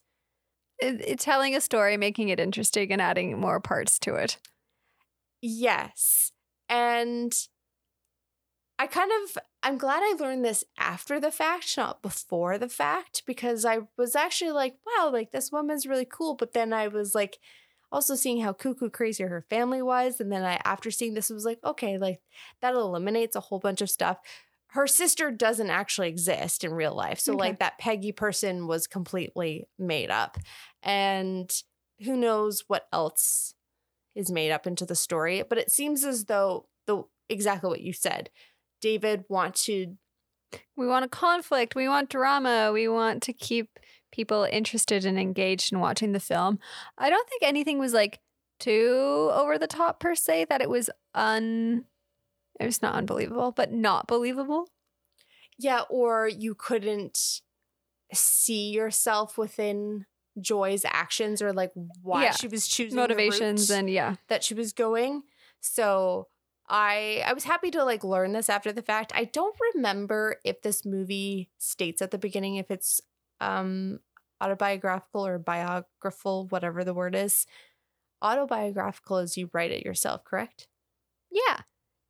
Telling 1.17 1.55
a 1.55 1.61
story, 1.61 1.97
making 1.97 2.29
it 2.29 2.39
interesting, 2.39 2.91
and 2.91 3.01
adding 3.01 3.39
more 3.39 3.59
parts 3.59 3.99
to 3.99 4.15
it. 4.15 4.37
Yes. 5.41 6.31
And 6.69 7.33
I 8.79 8.87
kind 8.87 9.11
of 9.23 9.37
I'm 9.63 9.77
glad 9.77 10.01
I 10.01 10.15
learned 10.19 10.43
this 10.43 10.63
after 10.77 11.19
the 11.19 11.31
fact, 11.31 11.77
not 11.77 12.01
before 12.01 12.57
the 12.57 12.69
fact, 12.69 13.23
because 13.27 13.63
I 13.63 13.81
was 13.95 14.15
actually 14.15 14.51
like, 14.51 14.75
wow, 14.85 15.11
like 15.11 15.31
this 15.31 15.51
woman's 15.51 15.85
really 15.85 16.07
cool. 16.09 16.35
But 16.35 16.53
then 16.53 16.73
I 16.73 16.87
was 16.87 17.13
like 17.13 17.37
also 17.91 18.15
seeing 18.15 18.41
how 18.41 18.53
cuckoo 18.53 18.89
crazy 18.89 19.23
her 19.23 19.45
family 19.49 19.81
was. 19.83 20.19
And 20.19 20.31
then 20.31 20.43
I 20.43 20.59
after 20.65 20.89
seeing 20.89 21.13
this 21.13 21.29
was 21.29 21.45
like, 21.45 21.59
okay, 21.63 21.97
like 21.99 22.21
that 22.61 22.73
eliminates 22.73 23.35
a 23.35 23.41
whole 23.41 23.59
bunch 23.59 23.81
of 23.81 23.89
stuff. 23.89 24.17
Her 24.71 24.87
sister 24.87 25.31
doesn't 25.31 25.69
actually 25.69 26.07
exist 26.07 26.63
in 26.63 26.73
real 26.73 26.95
life. 26.95 27.19
So 27.19 27.33
Okay. 27.33 27.39
like 27.39 27.59
that 27.59 27.77
Peggy 27.77 28.11
person 28.11 28.67
was 28.67 28.87
completely 28.87 29.67
made 29.77 30.09
up. 30.09 30.37
And 30.81 31.51
who 32.03 32.15
knows 32.15 32.63
what 32.67 32.87
else 32.93 33.53
is 34.15 34.31
made 34.31 34.51
up 34.51 34.65
into 34.65 34.85
the 34.85 34.95
story. 34.95 35.43
But 35.47 35.57
it 35.57 35.71
seems 35.71 36.03
as 36.05 36.25
though 36.25 36.67
the 36.87 37.03
exactly 37.29 37.69
what 37.69 37.81
you 37.81 37.93
said. 37.93 38.29
David 38.81 39.25
wanted 39.29 39.97
We 40.75 40.87
want 40.87 41.05
a 41.05 41.09
conflict. 41.09 41.75
We 41.75 41.87
want 41.87 42.09
drama. 42.09 42.71
We 42.73 42.87
want 42.87 43.23
to 43.23 43.33
keep 43.33 43.77
people 44.11 44.47
interested 44.51 45.05
and 45.05 45.19
engaged 45.19 45.71
in 45.71 45.79
watching 45.79 46.11
the 46.13 46.19
film. 46.19 46.59
I 46.97 47.09
don't 47.09 47.27
think 47.29 47.43
anything 47.43 47.77
was 47.77 47.93
like 47.93 48.19
too 48.59 49.29
over 49.33 49.57
the 49.57 49.67
top 49.67 49.99
per 49.99 50.15
se, 50.15 50.45
that 50.49 50.61
it 50.61 50.69
was 50.69 50.89
un. 51.13 51.85
It 52.59 52.65
was 52.65 52.81
not 52.81 52.95
unbelievable, 52.95 53.51
but 53.51 53.71
not 53.71 54.07
believable. 54.07 54.67
yeah, 55.57 55.81
or 55.89 56.27
you 56.27 56.55
couldn't 56.55 57.41
see 58.13 58.69
yourself 58.71 59.37
within 59.37 60.05
Joy's 60.39 60.85
actions 60.85 61.41
or 61.41 61.53
like 61.53 61.71
why 62.01 62.23
Yeah. 62.23 62.31
she 62.31 62.47
was 62.47 62.67
choosing 62.67 62.95
Motivations 62.95 63.69
and 63.69 63.89
yeah. 63.89 64.15
that 64.27 64.43
she 64.43 64.53
was 64.53 64.73
going. 64.73 65.23
So 65.59 66.27
I 66.67 67.23
I 67.25 67.33
was 67.33 67.43
happy 67.43 67.69
to 67.71 67.83
like 67.83 68.03
learn 68.03 68.31
this 68.33 68.49
after 68.49 68.71
the 68.71 68.81
fact. 68.81 69.11
I 69.15 69.25
don't 69.25 69.55
remember 69.75 70.37
if 70.43 70.61
this 70.61 70.85
movie 70.85 71.49
states 71.57 72.01
at 72.01 72.11
the 72.11 72.17
beginning 72.17 72.55
if 72.55 72.71
it's 72.71 73.01
um 73.39 73.99
autobiographical 74.41 75.25
or 75.27 75.37
biographical, 75.37 76.47
whatever 76.47 76.83
the 76.83 76.93
word 76.93 77.13
is. 77.15 77.45
Autobiographical 78.21 79.17
is 79.19 79.37
you 79.37 79.49
write 79.53 79.71
it 79.71 79.83
yourself, 79.85 80.23
correct? 80.23 80.67
Yeah. 81.31 81.61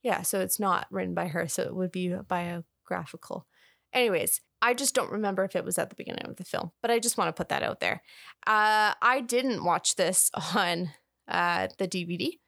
Yeah, 0.04 0.24
so 0.24 0.40
it's 0.40 0.60
not 0.60 0.88
written 0.90 1.14
by 1.14 1.28
her, 1.28 1.48
so 1.48 1.64
it 1.64 1.76
would 1.76 1.92
be 1.92 2.14
biographical. 2.28 3.46
Anyways, 3.94 4.42
I 4.62 4.74
just 4.74 4.96
don't 4.96 5.12
remember 5.12 5.44
if 5.44 5.56
it 5.56 5.66
was 5.66 5.78
at 5.78 5.90
the 5.90 5.96
beginning 5.96 6.26
of 6.26 6.38
the 6.38 6.44
film, 6.44 6.72
but 6.82 6.92
I 6.92 7.00
just 7.00 7.18
want 7.18 7.28
to 7.30 7.40
put 7.40 7.50
that 7.50 7.64
out 7.64 7.80
there. 7.80 8.02
Uh, 8.48 8.94
I 9.02 9.24
didn't 9.26 9.64
watch 9.64 9.96
this 9.96 10.30
on 10.56 10.92
uh, 11.28 11.68
the 11.78 11.88
DVD, 11.88 12.40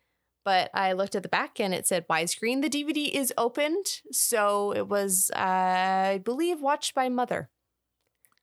but 0.46 0.70
I 0.74 0.94
looked 0.94 1.16
at 1.16 1.24
the 1.24 1.30
back 1.30 1.60
and 1.60 1.74
it 1.74 1.88
said 1.88 2.08
widescreen. 2.08 2.62
The 2.62 2.70
DVD 2.70 3.10
is 3.12 3.34
opened, 3.38 3.86
so 4.12 4.74
it 4.74 4.88
was, 4.88 5.32
uh, 5.36 5.40
I 5.40 6.22
believe, 6.24 6.62
watched 6.62 6.96
by 6.96 7.10
mother. 7.10 7.50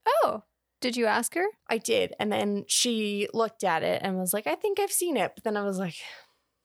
Oh, 0.06 0.44
did 0.80 0.96
you 0.96 1.06
ask 1.06 1.34
her? 1.34 1.46
I 1.68 1.78
did, 1.78 2.14
and 2.18 2.32
then 2.32 2.64
she 2.66 3.28
looked 3.34 3.64
at 3.64 3.82
it 3.82 4.00
and 4.02 4.18
was 4.18 4.32
like, 4.32 4.46
"I 4.46 4.54
think 4.54 4.80
I've 4.80 4.92
seen 4.92 5.16
it," 5.16 5.32
but 5.34 5.44
then 5.44 5.56
I 5.56 5.62
was 5.62 5.78
like, 5.78 5.96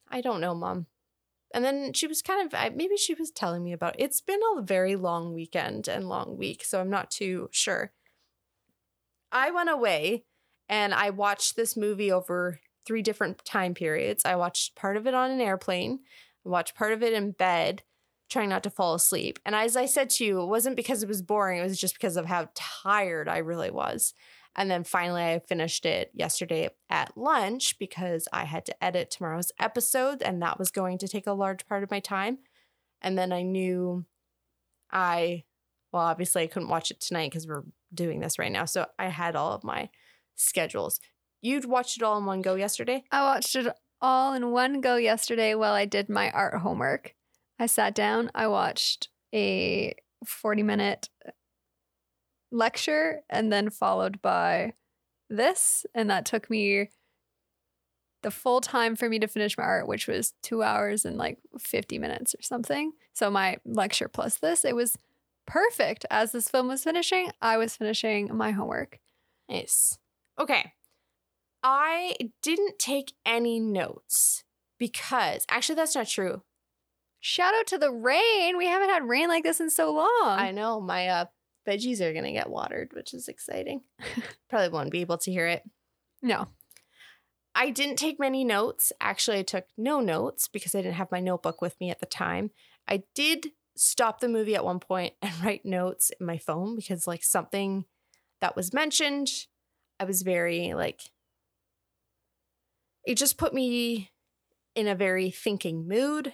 "I 0.10 0.22
don't 0.22 0.42
know, 0.42 0.56
mom." 0.56 0.88
And 1.56 1.64
then 1.64 1.94
she 1.94 2.06
was 2.06 2.22
kind 2.22 2.46
of 2.46 2.76
maybe 2.76 2.98
she 2.98 3.14
was 3.14 3.32
telling 3.32 3.64
me 3.64 3.72
about 3.72 3.96
it's 3.98 4.20
been 4.20 4.42
a 4.58 4.62
very 4.62 4.98
long 4.98 5.34
weekend 5.34 5.88
and 5.88 6.10
long 6.10 6.38
week, 6.38 6.66
so 6.66 6.82
I'm 6.82 6.90
not 6.90 7.10
too 7.10 7.48
sure. 7.50 7.94
I 9.32 9.52
went 9.52 9.70
away 9.70 10.26
and 10.68 10.94
I 10.94 11.12
watched 11.12 11.56
this 11.56 11.78
movie 11.78 12.12
over 12.12 12.60
three 12.86 13.02
different 13.02 13.46
time 13.46 13.74
periods. 13.74 14.26
I 14.26 14.36
watched 14.36 14.76
part 14.76 14.98
of 14.98 15.08
it 15.08 15.14
on 15.14 15.32
an 15.32 15.40
airplane, 15.40 16.00
I 16.46 16.50
watched 16.50 16.76
part 16.76 16.92
of 16.92 17.02
it 17.02 17.14
in 17.14 17.32
bed, 17.32 17.84
trying 18.30 18.50
not 18.50 18.64
to 18.64 18.70
fall 18.70 18.94
asleep. 18.94 19.40
And 19.46 19.56
as 19.56 19.78
I 19.78 19.86
said 19.86 20.10
to 20.12 20.26
you, 20.26 20.42
it 20.42 20.48
wasn't 20.48 20.76
because 20.76 21.04
it 21.04 21.08
was 21.08 21.22
boring, 21.22 21.62
it 21.62 21.64
was 21.64 21.80
just 21.80 21.94
because 21.94 22.18
of 22.18 22.26
how 22.26 22.50
tired 22.54 23.30
I 23.30 23.38
really 23.38 23.72
was. 23.72 24.14
And 24.56 24.72
then 24.72 24.84
finally, 24.84 25.24
I 25.24 25.40
finished 25.40 25.86
it 25.86 26.12
yesterday 26.14 26.70
at 26.90 27.18
lunch 27.18 27.78
because 27.78 28.28
I 28.32 28.46
had 28.46 28.66
to 28.68 28.84
edit 28.84 29.12
tomorrow's 29.12 29.52
episode, 29.60 30.22
and 30.22 30.42
that 30.42 30.58
was 30.58 30.72
going 30.72 30.98
to 31.00 31.08
take 31.08 31.28
a 31.28 31.34
large 31.34 31.68
part 31.68 31.84
of 31.84 31.92
my 31.92 32.00
time. 32.00 32.40
And 33.02 33.18
then 33.18 33.34
I 33.34 33.42
knew 33.42 34.06
I, 34.92 35.44
well, 35.92 36.04
obviously, 36.04 36.44
I 36.44 36.48
couldn't 36.48 36.70
watch 36.70 36.90
it 36.90 37.02
tonight 37.02 37.32
because 37.32 37.48
we're 37.48 37.64
doing 37.94 38.22
this 38.22 38.40
right 38.40 38.52
now. 38.52 38.66
So 38.66 38.86
I 38.98 39.08
had 39.08 39.36
all 39.36 39.52
of 39.52 39.64
my 39.64 39.90
schedules. 40.36 41.00
You'd 41.42 41.66
watched 41.66 41.98
it 41.98 42.04
all 42.04 42.18
in 42.18 42.26
one 42.26 42.42
go 42.42 42.56
yesterday? 42.56 43.04
I 43.12 43.24
watched 43.24 43.56
it 43.56 43.68
all 44.02 44.34
in 44.34 44.52
one 44.52 44.82
go 44.82 44.96
yesterday 44.96 45.54
while 45.56 45.74
I 45.74 45.86
did 45.86 46.10
my 46.10 46.32
art 46.32 46.60
homework. 46.62 47.14
I 47.60 47.66
sat 47.68 47.96
down, 47.96 48.32
I 48.36 48.48
watched 48.48 49.10
a 49.34 49.96
40 50.26 50.64
minute 50.64 51.10
lecture 52.56 53.22
and 53.30 53.52
then 53.52 53.70
followed 53.70 54.22
by 54.22 54.74
this. 55.30 55.86
And 55.94 56.10
that 56.10 56.26
took 56.26 56.50
me 56.50 56.90
the 58.24 58.32
full 58.32 58.62
time 58.62 58.96
for 58.96 59.08
me 59.08 59.20
to 59.20 59.28
finish 59.28 59.58
my 59.58 59.64
art, 59.64 59.88
which 59.88 60.08
was 60.08 60.34
two 60.42 60.64
hours 60.64 61.06
and 61.06 61.18
like 61.18 61.38
50 61.60 62.00
minutes 62.00 62.34
or 62.34 62.42
something. 62.42 62.94
So 63.14 63.30
my 63.30 63.58
lecture 63.66 64.08
plus 64.08 64.40
this, 64.40 64.66
it 64.66 64.76
was 64.76 64.98
perfect. 65.46 66.06
As 66.10 66.32
this 66.32 66.50
film 66.50 66.68
was 66.68 66.84
finishing, 66.84 67.32
I 67.42 67.58
was 67.58 67.76
finishing 67.76 68.36
my 68.36 68.52
homework. 68.52 69.00
Nice. 69.48 69.98
Okay. 70.40 70.74
I 71.62 72.16
didn't 72.42 72.80
take 72.80 73.14
any 73.26 73.60
notes 73.60 74.44
because 74.78 75.46
actually, 75.50 75.76
that's 75.76 75.96
not 75.96 76.08
true. 76.08 76.44
Shout 77.20 77.54
out 77.56 77.68
to 77.68 77.78
the 77.78 77.92
rain. 77.92 78.58
We 78.58 78.68
haven't 78.68 78.90
had 78.90 79.08
rain 79.08 79.30
like 79.30 79.44
this 79.44 79.60
in 79.60 79.70
so 79.70 79.92
long. 79.94 80.10
I 80.24 80.52
know 80.52 80.80
my 80.80 81.08
uh, 81.08 81.26
veggies 81.68 82.02
are 82.02 82.14
going 82.14 82.26
to 82.26 82.32
get 82.32 82.50
watered, 82.50 82.92
which 82.94 83.14
is 83.14 83.28
exciting. 83.28 83.82
Probably 84.50 84.70
won't 84.70 84.92
be 84.92 85.02
able 85.02 85.18
to 85.20 85.32
hear 85.32 85.48
it. 85.48 85.64
no. 86.22 86.48
I 87.58 87.70
didn't 87.70 87.96
take 87.96 88.20
many 88.20 88.44
notes. 88.44 88.92
Actually, 89.00 89.40
I 89.40 89.44
took 89.44 89.64
no 89.78 90.02
notes 90.02 90.50
because 90.50 90.76
I 90.76 90.82
didn't 90.82 90.96
have 90.96 91.12
my 91.12 91.22
notebook 91.22 91.62
with 91.62 91.80
me 91.80 91.90
at 91.90 92.02
the 92.02 92.06
time. 92.06 92.52
I 92.86 93.04
did 93.16 93.52
stop 93.78 94.20
the 94.20 94.28
movie 94.28 94.56
at 94.56 94.66
one 94.66 94.80
point 94.82 95.14
and 95.22 95.32
write 95.42 95.66
notes 95.66 96.12
in 96.20 96.26
my 96.26 96.38
phone 96.38 96.76
because, 96.76 97.08
like, 97.08 97.24
something 97.24 97.86
that 98.42 98.58
was 98.58 98.74
mentioned, 98.74 99.30
I 100.02 100.04
was 100.04 100.22
very, 100.22 100.74
like, 100.74 101.02
it 103.06 103.16
just 103.16 103.38
put 103.38 103.54
me 103.54 104.12
in 104.76 104.88
a 104.88 104.96
very 104.96 105.32
thinking 105.32 105.88
mood. 105.88 106.34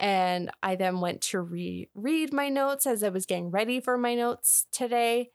And 0.00 0.50
I 0.62 0.76
then 0.76 1.00
went 1.00 1.20
to 1.22 1.40
re- 1.40 1.90
read 1.94 2.32
my 2.32 2.48
notes 2.48 2.86
as 2.86 3.04
I 3.04 3.10
was 3.10 3.26
getting 3.26 3.50
ready 3.50 3.80
for 3.80 3.98
my 3.98 4.14
notes 4.14 4.66
today. 4.72 5.30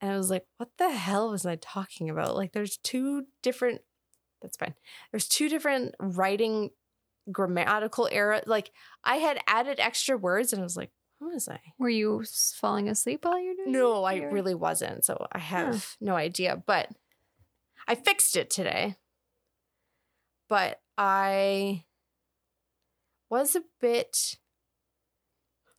And 0.00 0.10
I 0.10 0.16
was 0.16 0.28
like, 0.28 0.44
what 0.56 0.70
the 0.76 0.90
hell 0.90 1.30
was 1.30 1.46
I 1.46 1.54
talking 1.54 2.10
about? 2.10 2.34
Like, 2.34 2.52
there's 2.52 2.78
two 2.78 3.26
different, 3.42 3.82
that's 4.42 4.56
fine. 4.56 4.74
There's 5.12 5.28
two 5.28 5.48
different 5.48 5.94
writing 6.00 6.70
grammatical 7.30 8.08
error. 8.10 8.42
Like, 8.44 8.72
I 9.04 9.16
had 9.16 9.38
added 9.46 9.78
extra 9.78 10.18
words 10.18 10.52
and 10.52 10.60
I 10.60 10.64
was 10.64 10.76
like, 10.76 10.90
what 11.20 11.32
was 11.32 11.48
I? 11.48 11.60
Were 11.78 11.90
you 11.90 12.24
falling 12.54 12.88
asleep 12.88 13.24
while 13.24 13.38
you're 13.38 13.54
doing 13.54 13.70
No, 13.72 14.02
I 14.04 14.16
really 14.16 14.54
wasn't. 14.54 15.04
So 15.04 15.26
I 15.30 15.38
have 15.38 15.96
no 16.00 16.16
idea. 16.16 16.60
But 16.66 16.88
I 17.86 17.94
fixed 17.94 18.36
it 18.36 18.50
today. 18.50 18.96
But 20.48 20.80
I 20.98 21.84
was 23.30 23.56
a 23.56 23.62
bit 23.80 24.36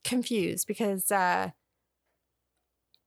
confused 0.03 0.67
because 0.67 1.11
uh 1.11 1.51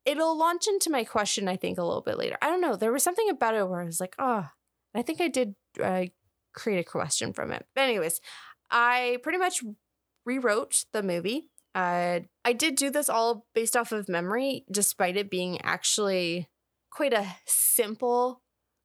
it'll 0.05 0.37
launch 0.37 0.67
into 0.69 0.91
my 0.91 1.05
question, 1.05 1.49
I 1.49 1.57
think, 1.57 1.79
a 1.79 1.83
little 1.83 2.03
bit 2.03 2.19
later. 2.19 2.37
I 2.43 2.49
don't 2.49 2.61
know. 2.61 2.77
There 2.77 2.93
was 2.93 3.03
something 3.03 3.29
about 3.31 3.55
it 3.55 3.69
where 3.69 3.81
I 3.81 3.87
was 3.87 4.01
like, 4.01 4.15
oh, 4.19 4.49
I 4.95 5.03
think 5.03 5.21
I 5.21 5.29
did 5.29 5.55
uh, 5.83 6.05
create 6.55 6.81
a 6.81 6.85
question 6.85 7.33
from 7.33 7.53
it. 7.53 7.67
But, 7.75 7.83
anyways, 7.83 8.21
I 8.71 9.19
pretty 9.23 9.39
much 9.39 9.63
rewrote 10.25 10.85
the 10.93 11.03
movie. 11.03 11.51
Uh, 11.75 12.21
I 12.45 12.53
did 12.53 12.77
do 12.77 12.91
this 12.91 13.09
all 13.09 13.47
based 13.55 13.77
off 13.77 13.93
of 13.93 14.09
memory, 14.09 14.65
despite 14.71 15.17
it 15.17 15.31
being 15.31 15.61
actually 15.63 16.49
quite 16.91 17.13
a 17.13 17.37
simple 17.47 18.43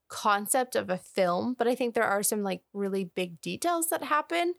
concept 0.08 0.76
of 0.76 0.90
a 0.90 0.98
film. 0.98 1.54
But 1.58 1.68
I 1.68 1.76
think 1.76 1.94
there 1.94 2.04
are 2.04 2.24
some 2.24 2.42
like 2.44 2.62
really 2.74 3.04
big 3.04 3.42
details 3.42 3.90
that 3.90 4.04
happen. 4.06 4.56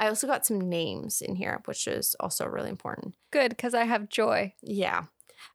I 0.00 0.08
also 0.08 0.26
got 0.26 0.46
some 0.46 0.60
names 0.60 1.20
in 1.20 1.36
here, 1.36 1.60
which 1.64 1.86
is 1.86 2.14
also 2.20 2.46
really 2.46 2.70
important. 2.70 3.14
Good, 3.32 3.50
because 3.50 3.74
I 3.74 3.84
have 3.84 4.08
joy. 4.08 4.54
Yeah. 4.62 5.04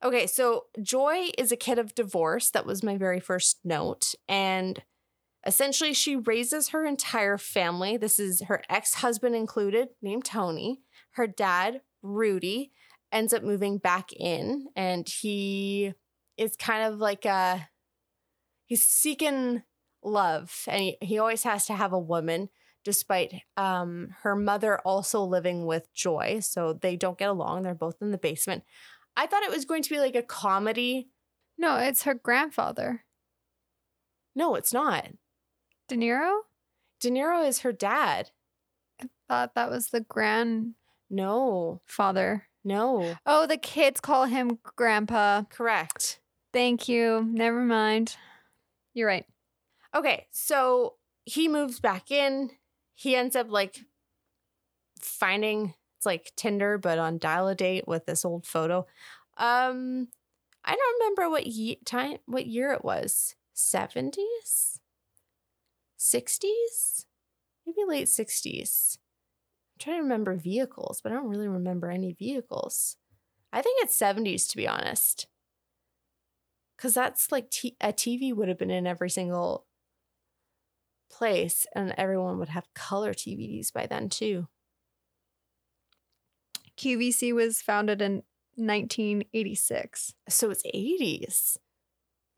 Okay, 0.03 0.27
so 0.27 0.65
Joy 0.81 1.29
is 1.37 1.51
a 1.51 1.57
kid 1.57 1.79
of 1.79 1.95
divorce. 1.95 2.49
That 2.49 2.65
was 2.65 2.83
my 2.83 2.97
very 2.97 3.19
first 3.19 3.59
note. 3.63 4.15
And 4.27 4.81
essentially, 5.45 5.93
she 5.93 6.15
raises 6.15 6.69
her 6.69 6.85
entire 6.85 7.37
family. 7.37 7.97
This 7.97 8.19
is 8.19 8.41
her 8.43 8.61
ex 8.69 8.95
husband 8.95 9.35
included, 9.35 9.89
named 10.01 10.25
Tony. 10.25 10.81
Her 11.11 11.27
dad, 11.27 11.81
Rudy, 12.01 12.71
ends 13.11 13.33
up 13.33 13.43
moving 13.43 13.77
back 13.77 14.11
in, 14.13 14.67
and 14.75 15.07
he 15.07 15.93
is 16.37 16.55
kind 16.55 16.83
of 16.91 16.99
like 16.99 17.25
a 17.25 17.69
he's 18.65 18.83
seeking 18.83 19.63
love, 20.03 20.63
and 20.67 20.81
he, 20.81 20.97
he 21.01 21.19
always 21.19 21.43
has 21.43 21.65
to 21.67 21.73
have 21.73 21.93
a 21.93 21.99
woman. 21.99 22.49
Despite 22.83 23.41
um, 23.55 24.15
her 24.23 24.35
mother 24.35 24.79
also 24.79 25.23
living 25.23 25.65
with 25.65 25.93
Joy, 25.93 26.39
so 26.41 26.73
they 26.73 26.95
don't 26.97 27.17
get 27.17 27.29
along. 27.29 27.63
They're 27.63 27.73
both 27.73 28.01
in 28.01 28.11
the 28.11 28.17
basement. 28.17 28.63
I 29.15 29.25
thought 29.25 29.43
it 29.43 29.51
was 29.51 29.65
going 29.65 29.83
to 29.83 29.89
be 29.89 29.99
like 29.99 30.15
a 30.15 30.21
comedy. 30.21 31.07
No, 31.57 31.77
it's 31.77 32.03
her 32.03 32.13
grandfather. 32.13 33.05
No, 34.35 34.55
it's 34.55 34.73
not. 34.73 35.07
De 35.87 35.95
Niro? 35.95 36.39
De 36.99 37.09
Niro 37.09 37.47
is 37.47 37.59
her 37.59 37.71
dad. 37.71 38.31
I 39.01 39.07
thought 39.29 39.55
that 39.55 39.69
was 39.69 39.87
the 39.87 40.01
grand. 40.01 40.73
No, 41.09 41.79
Father. 41.85 42.47
no. 42.63 43.15
Oh, 43.25 43.45
the 43.45 43.57
kids 43.57 43.99
call 44.01 44.25
him 44.25 44.57
grandpa. 44.75 45.43
Correct. 45.43 46.19
Thank 46.51 46.89
you. 46.89 47.25
Never 47.29 47.61
mind. 47.61 48.15
You're 48.93 49.07
right. 49.07 49.25
Okay, 49.95 50.27
so 50.31 50.95
he 51.25 51.47
moves 51.47 51.79
back 51.79 52.09
in. 52.09 52.49
He 52.95 53.15
ends 53.15 53.35
up 53.35 53.49
like 53.49 53.85
finding 54.99 55.73
it's 55.97 56.05
like 56.05 56.33
Tinder, 56.35 56.77
but 56.77 56.99
on 56.99 57.17
dial 57.17 57.47
a 57.47 57.55
date 57.55 57.87
with 57.87 58.05
this 58.05 58.25
old 58.25 58.45
photo. 58.45 58.85
Um, 59.37 60.09
I 60.65 60.75
don't 60.75 60.99
remember 60.99 61.29
what 61.29 61.47
ye- 61.47 61.79
time, 61.85 62.17
what 62.25 62.45
year 62.47 62.73
it 62.73 62.83
was. 62.83 63.35
Seventies, 63.53 64.79
sixties, 65.97 67.05
maybe 67.65 67.85
late 67.87 68.09
sixties. 68.09 68.99
I'm 69.75 69.79
trying 69.79 69.97
to 69.99 70.03
remember 70.03 70.35
vehicles, 70.35 71.01
but 71.01 71.11
I 71.11 71.15
don't 71.15 71.29
really 71.29 71.49
remember 71.49 71.89
any 71.91 72.13
vehicles. 72.13 72.97
I 73.53 73.61
think 73.61 73.83
it's 73.83 73.95
seventies 73.97 74.47
to 74.49 74.57
be 74.57 74.67
honest, 74.67 75.27
because 76.77 76.93
that's 76.93 77.31
like 77.31 77.49
t- 77.49 77.77
a 77.81 77.93
TV 77.93 78.33
would 78.33 78.47
have 78.49 78.57
been 78.57 78.71
in 78.71 78.87
every 78.87 79.09
single 79.09 79.65
place, 81.17 81.65
and 81.75 81.93
everyone 81.97 82.39
would 82.39 82.49
have 82.49 82.73
color 82.73 83.13
TVs 83.13 83.71
by 83.71 83.85
then 83.85 84.09
too. 84.09 84.47
QVC 86.77 87.33
was 87.33 87.61
founded 87.61 88.01
in 88.01 88.23
1986. 88.55 90.13
So 90.29 90.49
it's 90.49 90.63
80s. 90.73 91.57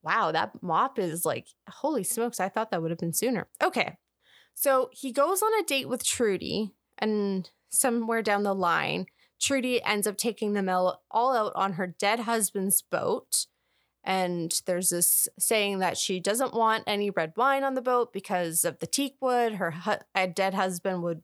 Wow, 0.03 0.31
that 0.31 0.61
mop 0.61 0.99
is 0.99 1.25
like, 1.25 1.47
holy 1.69 2.03
smokes, 2.03 2.39
I 2.39 2.49
thought 2.49 2.71
that 2.71 2.81
would 2.81 2.91
have 2.91 2.99
been 2.99 3.13
sooner. 3.13 3.47
Okay. 3.63 3.97
So 4.53 4.89
he 4.91 5.11
goes 5.11 5.41
on 5.41 5.51
a 5.59 5.63
date 5.63 5.89
with 5.89 6.05
Trudy, 6.05 6.73
and 6.97 7.49
somewhere 7.69 8.21
down 8.21 8.43
the 8.43 8.53
line, 8.53 9.07
Trudy 9.41 9.83
ends 9.83 10.07
up 10.07 10.17
taking 10.17 10.53
them 10.53 10.69
all 10.69 11.03
all 11.11 11.35
out 11.35 11.51
on 11.55 11.73
her 11.73 11.87
dead 11.87 12.21
husband's 12.21 12.81
boat. 12.81 13.47
And 14.05 14.61
there's 14.67 14.91
this 14.91 15.27
saying 15.39 15.79
that 15.79 15.97
she 15.97 16.19
doesn't 16.19 16.53
want 16.53 16.83
any 16.85 17.09
red 17.09 17.33
wine 17.35 17.63
on 17.63 17.73
the 17.73 17.81
boat 17.81 18.13
because 18.13 18.63
of 18.63 18.77
the 18.77 18.85
teak 18.85 19.15
wood. 19.19 19.55
Her 19.55 19.71
hu- 19.71 20.27
dead 20.27 20.53
husband 20.53 21.01
would 21.01 21.23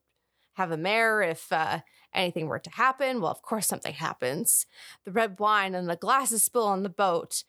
have 0.53 0.71
a 0.71 0.77
mare 0.77 1.21
if 1.21 1.51
uh, 1.51 1.81
anything 2.11 2.47
were 2.47 2.59
to 2.59 2.71
happen. 2.71 3.21
Well, 3.21 3.31
of 3.31 3.43
course, 3.43 3.67
something 3.67 3.93
happens. 3.93 4.65
The 5.05 5.11
red 5.11 5.39
wine 5.39 5.75
and 5.75 5.87
the 5.87 5.95
glasses 5.95 6.43
spill 6.43 6.65
on 6.65 6.81
the 6.81 6.89
boat. 6.89 7.43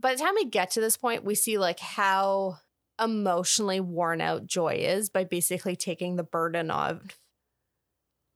By 0.00 0.14
the 0.14 0.22
time 0.22 0.34
we 0.34 0.46
get 0.46 0.70
to 0.72 0.80
this 0.80 0.96
point, 0.96 1.24
we 1.24 1.34
see 1.34 1.58
like 1.58 1.80
how 1.80 2.58
emotionally 2.98 3.80
worn 3.80 4.22
out 4.22 4.46
Joy 4.46 4.76
is 4.80 5.10
by 5.10 5.24
basically 5.24 5.76
taking 5.76 6.16
the 6.16 6.22
burden 6.22 6.70
of 6.70 7.02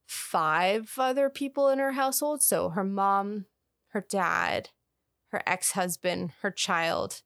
five 0.06 0.92
other 0.98 1.30
people 1.30 1.70
in 1.70 1.78
her 1.78 1.92
household. 1.92 2.42
So 2.42 2.70
her 2.70 2.84
mom, 2.84 3.46
her 3.88 4.04
dad, 4.06 4.68
her 5.32 5.42
ex 5.46 5.72
husband, 5.72 6.32
her 6.42 6.50
child. 6.50 7.22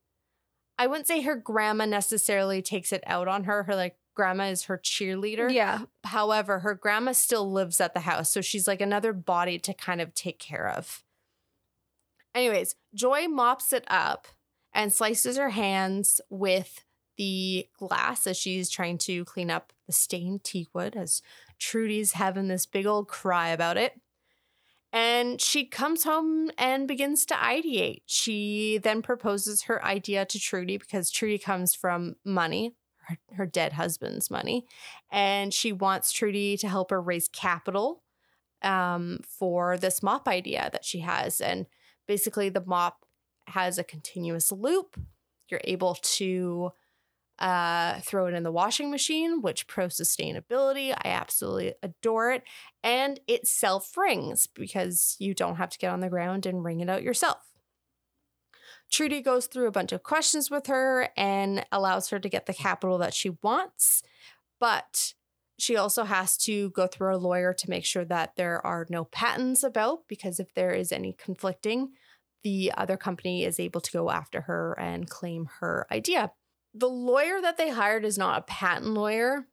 I 0.79 0.87
wouldn't 0.87 1.07
say 1.07 1.23
her 1.23 1.37
grandma 1.37 1.85
necessarily 1.85 2.63
takes 2.63 2.93
it 2.93 3.03
out 3.07 3.29
on 3.29 3.45
her. 3.45 3.65
Her 3.65 3.77
like 3.77 3.97
grandma 4.15 4.45
is 4.45 4.65
her 4.65 4.79
cheerleader. 4.79 5.53
Yeah. 5.53 5.83
However, 6.05 6.61
her 6.61 6.75
grandma 6.75 7.13
still 7.13 7.51
lives 7.51 7.81
at 7.81 7.95
the 7.95 8.01
house. 8.01 8.33
So 8.33 8.41
she's 8.41 8.67
like 8.67 8.81
another 8.81 9.13
body 9.13 9.59
to 9.61 9.75
kind 9.75 10.01
of 10.01 10.15
take 10.15 10.39
care 10.39 10.69
of. 10.69 11.03
Anyways, 12.35 12.75
Joy 12.95 13.29
mops 13.29 13.73
it 13.73 13.85
up 13.87 14.27
and 14.73 14.93
slices 14.93 15.37
her 15.37 15.51
hands 15.51 16.21
with 16.29 16.85
the 17.17 17.69
glass 17.79 18.27
as 18.27 18.37
she's 18.37 18.69
trying 18.69 18.99
to 18.99 19.25
clean 19.25 19.51
up 19.51 19.73
the 19.87 19.93
stained 19.93 20.43
teakwood 20.43 20.97
as 20.97 21.23
Trudy's 21.61 22.13
having 22.13 22.49
this 22.49 22.67
big 22.67 22.87
old 22.87 23.07
cry 23.07 23.51
about 23.51 23.77
it. 23.77 24.01
And 24.95 25.41
she 25.41 25.67
comes 25.67 26.05
home 26.05 26.53
and 26.57 26.87
begins 26.87 27.27
to 27.27 27.35
ideate. 27.35 28.03
She 28.07 28.79
then 28.79 29.03
proposes 29.03 29.65
her 29.65 29.85
idea 29.85 30.25
to 30.25 30.39
Trudy 30.39 30.79
because 30.79 31.11
Trudy 31.11 31.37
comes 31.37 31.75
from 31.75 32.15
money, 32.25 32.77
her, 33.09 33.19
her 33.33 33.45
dead 33.45 33.73
husband's 33.73 34.31
money. 34.31 34.67
And 35.11 35.53
she 35.53 35.73
wants 35.73 36.13
Trudy 36.13 36.57
to 36.59 36.69
help 36.69 36.93
her 36.93 37.03
raise 37.03 37.27
capital 37.27 38.05
um, 38.63 39.19
for 39.29 39.77
this 39.77 40.01
mop 40.01 40.29
idea 40.29 40.69
that 40.71 40.85
she 40.85 41.01
has. 41.01 41.41
And 41.41 41.67
basically, 42.07 42.49
the 42.49 42.65
mop 42.65 42.99
has 43.49 43.79
a 43.79 43.85
continuous 43.85 44.53
loop. 44.53 44.97
You're 45.49 45.61
able 45.65 45.97
to 46.03 46.71
uh, 47.39 48.01
throw 48.01 48.27
it 48.27 48.35
in 48.35 48.43
the 48.43 48.53
washing 48.53 48.91
machine, 48.91 49.43
which 49.43 49.67
pro 49.67 49.87
sustainability. 49.87 50.93
I 50.93 51.09
absolutely 51.09 51.75
adore 51.83 52.33
it. 52.33 52.45
And 52.83 53.21
it 53.27 53.47
self 53.47 53.97
wrings 53.97 54.47
because 54.47 55.17
you 55.19 55.35
don't 55.35 55.57
have 55.57 55.71
to 55.71 55.79
get 55.79 55.93
on 55.93 56.01
the 56.01 56.09
ground 56.09 56.47
and 56.47 56.65
wring 56.65 56.81
it 56.81 56.91
out 56.91 57.03
yourself. 57.03 57.39
Trudy 58.91 59.23
goes 59.23 59.47
through 59.47 59.67
a 59.67 59.73
bunch 59.73 59.93
of 59.93 60.03
questions 60.03 60.51
with 60.51 60.67
her 60.67 61.09
and 61.17 61.67
allows 61.73 62.11
her 62.11 62.21
to 62.21 62.29
get 62.29 62.47
the 62.47 62.55
capital 62.55 62.99
that 62.99 63.15
she 63.15 63.31
wants, 63.43 64.03
but 64.61 65.15
she 65.59 65.77
also 65.77 66.05
has 66.05 66.37
to 66.37 66.71
go 66.71 66.87
through 66.87 67.15
a 67.15 67.19
lawyer 67.19 67.53
to 67.55 67.71
make 67.71 67.85
sure 67.85 68.05
that 68.05 68.37
there 68.37 68.65
are 68.65 68.87
no 68.91 69.05
patents 69.05 69.63
about 69.63 70.07
because 70.09 70.39
if 70.39 70.53
there 70.55 70.73
is 70.73 70.93
any 70.93 71.13
conflicting, 71.13 71.93
the 72.43 72.73
other 72.77 72.97
company 72.97 73.45
is 73.45 73.59
able 73.59 73.81
to 73.81 73.93
go 73.93 74.11
after 74.11 74.43
her 74.43 74.79
and 74.79 75.09
claim 75.09 75.49
her 75.61 75.87
idea. 75.91 76.33
The 76.75 76.89
lawyer 76.89 77.41
that 77.41 77.57
they 77.57 77.71
hired 77.71 78.05
is 78.05 78.19
not 78.19 78.39
a 78.39 78.43
patent 78.43 78.89
lawyer, 78.89 79.47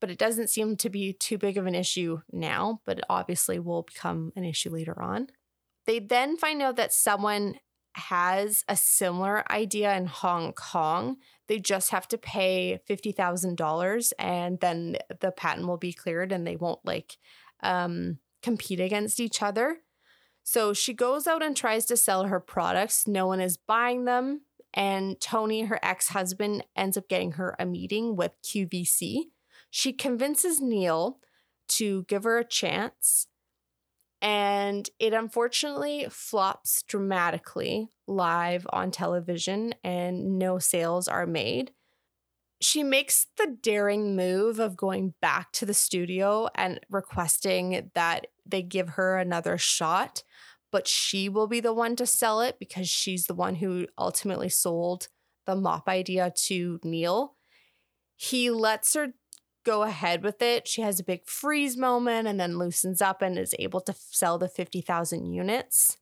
but 0.00 0.10
it 0.10 0.18
doesn't 0.18 0.50
seem 0.50 0.76
to 0.78 0.90
be 0.90 1.12
too 1.12 1.38
big 1.38 1.56
of 1.56 1.66
an 1.66 1.74
issue 1.74 2.20
now, 2.32 2.80
but 2.86 2.98
it 2.98 3.04
obviously 3.08 3.58
will 3.58 3.82
become 3.82 4.32
an 4.34 4.44
issue 4.44 4.70
later 4.70 5.00
on. 5.00 5.28
They 5.86 5.98
then 5.98 6.36
find 6.36 6.62
out 6.62 6.76
that 6.76 6.92
someone 6.92 7.56
has 7.94 8.64
a 8.68 8.76
similar 8.76 9.44
idea 9.52 9.94
in 9.96 10.06
Hong 10.06 10.52
Kong. 10.54 11.16
They 11.46 11.58
just 11.58 11.90
have 11.90 12.08
to 12.08 12.18
pay 12.18 12.80
$50,000 12.88 14.12
and 14.18 14.58
then 14.60 14.96
the 15.20 15.30
patent 15.30 15.66
will 15.66 15.76
be 15.76 15.92
cleared 15.92 16.32
and 16.32 16.46
they 16.46 16.56
won't 16.56 16.80
like 16.84 17.18
um, 17.62 18.18
compete 18.42 18.80
against 18.80 19.20
each 19.20 19.42
other. 19.42 19.78
So 20.42 20.72
she 20.72 20.94
goes 20.94 21.26
out 21.26 21.42
and 21.42 21.56
tries 21.56 21.84
to 21.86 21.96
sell 21.96 22.24
her 22.24 22.40
products. 22.40 23.06
No 23.06 23.26
one 23.26 23.40
is 23.40 23.56
buying 23.56 24.04
them. 24.04 24.42
And 24.74 25.20
Tony, 25.20 25.62
her 25.62 25.78
ex 25.82 26.08
husband, 26.08 26.64
ends 26.76 26.96
up 26.96 27.08
getting 27.08 27.32
her 27.32 27.54
a 27.58 27.66
meeting 27.66 28.16
with 28.16 28.32
QVC. 28.42 29.24
She 29.70 29.92
convinces 29.92 30.60
Neil 30.60 31.18
to 31.68 32.04
give 32.04 32.24
her 32.24 32.38
a 32.38 32.44
chance. 32.44 33.26
And 34.20 34.88
it 34.98 35.12
unfortunately 35.12 36.06
flops 36.08 36.82
dramatically 36.84 37.88
live 38.06 38.66
on 38.70 38.90
television, 38.92 39.74
and 39.82 40.38
no 40.38 40.58
sales 40.58 41.08
are 41.08 41.26
made. 41.26 41.72
She 42.60 42.84
makes 42.84 43.26
the 43.36 43.56
daring 43.60 44.14
move 44.14 44.60
of 44.60 44.76
going 44.76 45.14
back 45.20 45.50
to 45.54 45.66
the 45.66 45.74
studio 45.74 46.48
and 46.54 46.78
requesting 46.88 47.90
that 47.94 48.28
they 48.46 48.62
give 48.62 48.90
her 48.90 49.18
another 49.18 49.58
shot. 49.58 50.22
But 50.72 50.88
she 50.88 51.28
will 51.28 51.46
be 51.46 51.60
the 51.60 51.74
one 51.74 51.94
to 51.96 52.06
sell 52.06 52.40
it 52.40 52.58
because 52.58 52.88
she's 52.88 53.26
the 53.26 53.34
one 53.34 53.56
who 53.56 53.86
ultimately 53.98 54.48
sold 54.48 55.08
the 55.46 55.54
mop 55.54 55.88
idea 55.88 56.32
to 56.34 56.80
Neil. 56.82 57.36
He 58.16 58.50
lets 58.50 58.94
her 58.94 59.08
go 59.64 59.82
ahead 59.82 60.24
with 60.24 60.40
it. 60.42 60.66
She 60.66 60.80
has 60.80 60.98
a 60.98 61.04
big 61.04 61.26
freeze 61.26 61.76
moment 61.76 62.26
and 62.26 62.40
then 62.40 62.58
loosens 62.58 63.02
up 63.02 63.22
and 63.22 63.38
is 63.38 63.54
able 63.58 63.80
to 63.82 63.94
sell 63.96 64.38
the 64.38 64.48
50,000 64.48 65.32
units. 65.32 65.98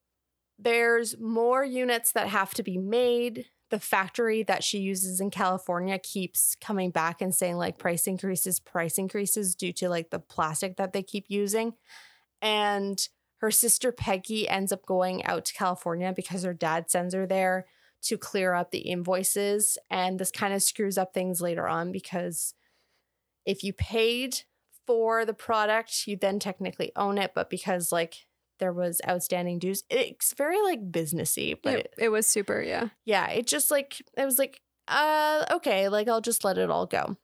There's 0.59 1.19
more 1.19 1.65
units 1.65 2.13
that 2.13 2.29
have 2.29 2.55
to 2.55 2.63
be 2.63 2.79
made. 2.79 3.47
The 3.71 3.81
factory 3.81 4.43
that 4.45 4.63
she 4.63 4.79
uses 4.79 5.21
in 5.21 5.31
California 5.31 5.99
keeps 5.99 6.57
coming 6.61 6.91
back 6.91 7.21
and 7.21 7.35
saying 7.35 7.57
like 7.57 7.79
price 7.79 8.07
increases, 8.07 8.61
price 8.61 8.99
increases 8.99 9.55
due 9.55 9.73
to 9.75 9.89
like 9.89 10.11
the 10.11 10.19
plastic 10.19 10.77
that 10.77 10.93
they 10.93 11.03
keep 11.03 11.27
using. 11.29 11.75
And 12.43 13.01
her 13.41 13.51
sister 13.51 13.91
Peggy 13.91 14.49
ends 14.49 14.71
up 14.71 14.85
going 14.85 15.25
out 15.25 15.47
to 15.47 15.55
California 15.55 16.13
because 16.15 16.43
her 16.43 16.53
dad 16.53 16.91
sends 16.91 17.15
her 17.15 17.27
there 17.27 17.67
to 18.03 18.19
clear 18.19 18.55
up 18.55 18.71
the 18.71 18.81
invoices. 18.81 19.79
And 19.91 20.19
this 20.19 20.31
kind 20.31 20.53
of 20.53 20.63
screws 20.63 20.99
up 20.99 21.15
things 21.15 21.41
later 21.41 21.67
on 21.67 21.91
because 21.91 22.55
if 23.47 23.65
you 23.65 23.73
paid 23.73 24.43
for 24.87 25.25
the 25.25 25.35
product, 25.35 26.07
you 26.07 26.17
then 26.17 26.39
technically 26.39 26.93
own 26.97 27.17
it. 27.17 27.33
But 27.35 27.49
because 27.49 27.91
like 27.91 28.27
there 28.59 28.75
was 28.75 29.01
outstanding 29.09 29.59
dues, 29.59 29.85
it's 29.89 30.35
very 30.35 30.61
like 30.63 30.93
businessy. 30.93 31.57
But 31.63 31.75
it, 31.75 31.95
it, 31.99 32.09
was 32.11 32.27
super, 32.27 32.61
yeah. 32.61 32.89
yeah, 33.07 33.29
it 33.31 33.47
just 33.47 33.71
like 33.71 34.03
it 34.19 34.25
was 34.25 34.39
like, 34.39 34.61
uh, 34.87 35.47
okay, 35.51 35.89
like 35.89 36.09
I'll 36.09 36.21
just 36.21 36.45
let 36.45 36.59
it 36.59 36.71
all 36.71 36.87
go. 36.87 37.17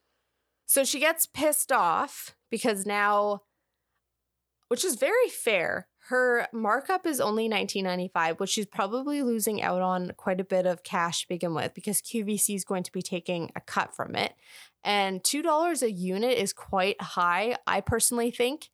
So 0.65 0.83
she 0.83 0.99
gets 0.99 1.27
pissed 1.27 1.71
off 1.71 2.35
because 2.49 2.87
now, 2.87 3.43
which 4.67 4.83
is 4.83 4.95
very 4.95 5.29
fair, 5.29 5.87
her 6.09 6.47
markup 6.53 7.05
is 7.05 7.19
only 7.19 7.49
1995 7.49 8.39
which 8.39 8.51
she's 8.51 8.65
probably 8.65 9.21
losing 9.21 9.61
out 9.61 9.81
on 9.81 10.13
quite 10.15 10.39
a 10.39 10.45
bit 10.45 10.65
of 10.65 10.83
cash 10.83 11.21
to 11.21 11.27
begin 11.27 11.53
with 11.53 11.73
because 11.73 12.01
QVC 12.01 12.55
is 12.55 12.63
going 12.63 12.83
to 12.83 12.91
be 12.93 13.01
taking 13.01 13.51
a 13.57 13.61
cut 13.61 13.93
from 13.93 14.15
it. 14.15 14.33
And 14.85 15.21
$2 15.21 15.81
a 15.81 15.91
unit 15.91 16.37
is 16.37 16.53
quite 16.53 17.01
high, 17.01 17.57
I 17.67 17.81
personally 17.81 18.31
think. 18.31 18.69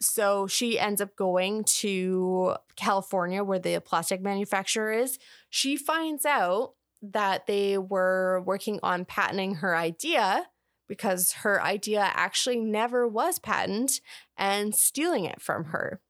So 0.00 0.46
she 0.46 0.78
ends 0.78 1.02
up 1.02 1.14
going 1.14 1.64
to 1.64 2.56
California, 2.74 3.44
where 3.44 3.58
the 3.58 3.78
plastic 3.80 4.22
manufacturer 4.22 4.92
is. 4.92 5.18
She 5.50 5.76
finds 5.76 6.24
out 6.24 6.72
that 7.02 7.46
they 7.46 7.76
were 7.76 8.42
working 8.46 8.80
on 8.82 9.04
patenting 9.04 9.56
her 9.56 9.76
idea 9.76 10.46
because 10.88 11.32
her 11.32 11.62
idea 11.62 12.10
actually 12.14 12.60
never 12.60 13.06
was 13.06 13.38
patented 13.38 14.00
and 14.38 14.74
stealing 14.74 15.26
it 15.26 15.40
from 15.40 15.66
her. 15.66 16.00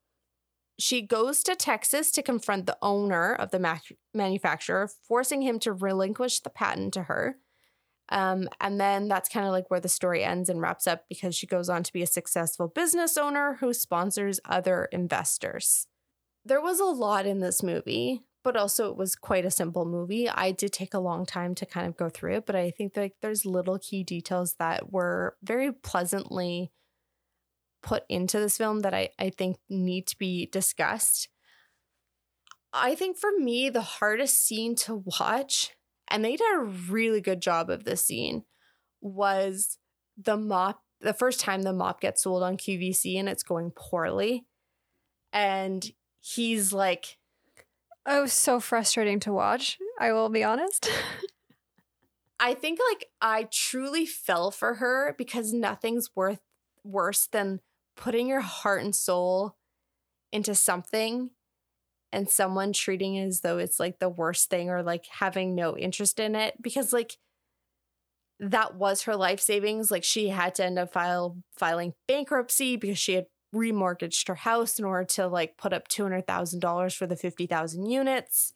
She 0.78 1.02
goes 1.02 1.42
to 1.44 1.54
Texas 1.54 2.10
to 2.12 2.22
confront 2.22 2.66
the 2.66 2.78
owner 2.82 3.34
of 3.34 3.50
the 3.50 3.80
manufacturer, 4.14 4.88
forcing 5.06 5.42
him 5.42 5.58
to 5.60 5.72
relinquish 5.72 6.40
the 6.40 6.50
patent 6.50 6.94
to 6.94 7.04
her. 7.04 7.36
Um, 8.08 8.48
and 8.60 8.80
then 8.80 9.08
that's 9.08 9.28
kind 9.28 9.46
of 9.46 9.52
like 9.52 9.70
where 9.70 9.80
the 9.80 9.88
story 9.88 10.22
ends 10.24 10.48
and 10.48 10.60
wraps 10.60 10.86
up 10.86 11.04
because 11.08 11.34
she 11.34 11.46
goes 11.46 11.68
on 11.68 11.82
to 11.82 11.92
be 11.92 12.02
a 12.02 12.06
successful 12.06 12.68
business 12.68 13.16
owner 13.16 13.56
who 13.60 13.72
sponsors 13.72 14.40
other 14.44 14.88
investors. 14.92 15.86
There 16.44 16.60
was 16.60 16.80
a 16.80 16.84
lot 16.84 17.26
in 17.26 17.40
this 17.40 17.62
movie, 17.62 18.22
but 18.42 18.56
also 18.56 18.90
it 18.90 18.96
was 18.96 19.14
quite 19.14 19.44
a 19.44 19.50
simple 19.50 19.84
movie. 19.84 20.28
I 20.28 20.50
did 20.50 20.72
take 20.72 20.94
a 20.94 20.98
long 20.98 21.24
time 21.24 21.54
to 21.54 21.66
kind 21.66 21.86
of 21.86 21.96
go 21.96 22.08
through 22.08 22.36
it, 22.36 22.46
but 22.46 22.56
I 22.56 22.70
think 22.70 22.96
like 22.96 23.14
there's 23.22 23.46
little 23.46 23.78
key 23.78 24.02
details 24.02 24.56
that 24.58 24.92
were 24.92 25.36
very 25.42 25.72
pleasantly 25.72 26.72
put 27.82 28.04
into 28.08 28.38
this 28.38 28.56
film 28.56 28.80
that 28.80 28.94
I, 28.94 29.10
I 29.18 29.30
think 29.30 29.56
need 29.68 30.06
to 30.08 30.18
be 30.18 30.46
discussed. 30.46 31.28
I 32.72 32.94
think 32.94 33.18
for 33.18 33.30
me, 33.38 33.68
the 33.68 33.82
hardest 33.82 34.46
scene 34.46 34.74
to 34.76 35.02
watch, 35.20 35.72
and 36.08 36.24
they 36.24 36.36
did 36.36 36.54
a 36.54 36.64
really 36.64 37.20
good 37.20 37.42
job 37.42 37.68
of 37.68 37.84
this 37.84 38.04
scene, 38.04 38.44
was 39.00 39.78
the 40.16 40.36
mop. 40.36 40.82
The 41.00 41.12
first 41.12 41.40
time 41.40 41.62
the 41.62 41.72
mop 41.72 42.00
gets 42.00 42.22
sold 42.22 42.42
on 42.42 42.56
QVC 42.56 43.18
and 43.18 43.28
it's 43.28 43.42
going 43.42 43.72
poorly. 43.74 44.46
And 45.32 45.84
he's 46.20 46.72
like, 46.72 47.18
Oh, 48.06 48.26
so 48.26 48.58
frustrating 48.60 49.20
to 49.20 49.32
watch. 49.32 49.78
I 49.98 50.12
will 50.12 50.28
be 50.28 50.42
honest. 50.42 50.88
I 52.40 52.54
think 52.54 52.80
like 52.90 53.06
I 53.20 53.48
truly 53.52 54.06
fell 54.06 54.50
for 54.50 54.74
her 54.74 55.14
because 55.16 55.52
nothing's 55.52 56.10
worth 56.16 56.40
worse 56.82 57.28
than 57.30 57.60
putting 57.96 58.26
your 58.26 58.40
heart 58.40 58.82
and 58.82 58.94
soul 58.94 59.56
into 60.32 60.54
something 60.54 61.30
and 62.12 62.28
someone 62.28 62.72
treating 62.72 63.14
it 63.14 63.26
as 63.26 63.40
though 63.40 63.58
it's 63.58 63.80
like 63.80 63.98
the 63.98 64.08
worst 64.08 64.50
thing 64.50 64.70
or 64.70 64.82
like 64.82 65.06
having 65.06 65.54
no 65.54 65.76
interest 65.76 66.20
in 66.20 66.34
it 66.34 66.60
because 66.60 66.92
like 66.92 67.16
that 68.38 68.74
was 68.74 69.02
her 69.02 69.16
life 69.16 69.40
savings 69.40 69.90
like 69.90 70.04
she 70.04 70.28
had 70.28 70.54
to 70.54 70.64
end 70.64 70.78
up 70.78 70.92
file 70.92 71.38
filing 71.56 71.94
bankruptcy 72.08 72.76
because 72.76 72.98
she 72.98 73.14
had 73.14 73.26
remortgaged 73.54 74.28
her 74.28 74.34
house 74.34 74.78
in 74.78 74.84
order 74.84 75.04
to 75.04 75.26
like 75.26 75.56
put 75.58 75.72
up 75.72 75.88
$200,000 75.88 76.96
for 76.96 77.06
the 77.06 77.16
50,000 77.16 77.86
units. 77.86 78.54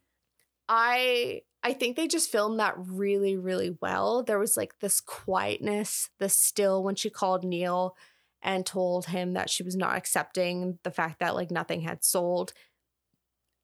I 0.68 1.42
I 1.62 1.72
think 1.72 1.96
they 1.96 2.06
just 2.06 2.30
filmed 2.30 2.58
that 2.60 2.74
really 2.76 3.36
really 3.36 3.76
well. 3.80 4.22
There 4.22 4.38
was 4.38 4.56
like 4.56 4.78
this 4.80 5.00
quietness, 5.00 6.10
the 6.18 6.28
still 6.28 6.82
when 6.82 6.96
she 6.96 7.10
called 7.10 7.44
Neil 7.44 7.94
and 8.42 8.64
told 8.64 9.06
him 9.06 9.32
that 9.32 9.50
she 9.50 9.62
was 9.62 9.76
not 9.76 9.96
accepting 9.96 10.78
the 10.82 10.90
fact 10.90 11.18
that 11.20 11.34
like 11.34 11.50
nothing 11.50 11.80
had 11.80 12.04
sold, 12.04 12.52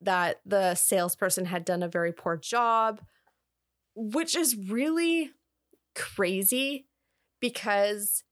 that 0.01 0.41
the 0.45 0.75
salesperson 0.75 1.45
had 1.45 1.65
done 1.65 1.83
a 1.83 1.89
very 1.89 2.13
poor 2.13 2.37
job, 2.37 3.01
which 3.95 4.35
is 4.35 4.57
really 4.57 5.31
crazy 5.95 6.87
because 7.41 8.25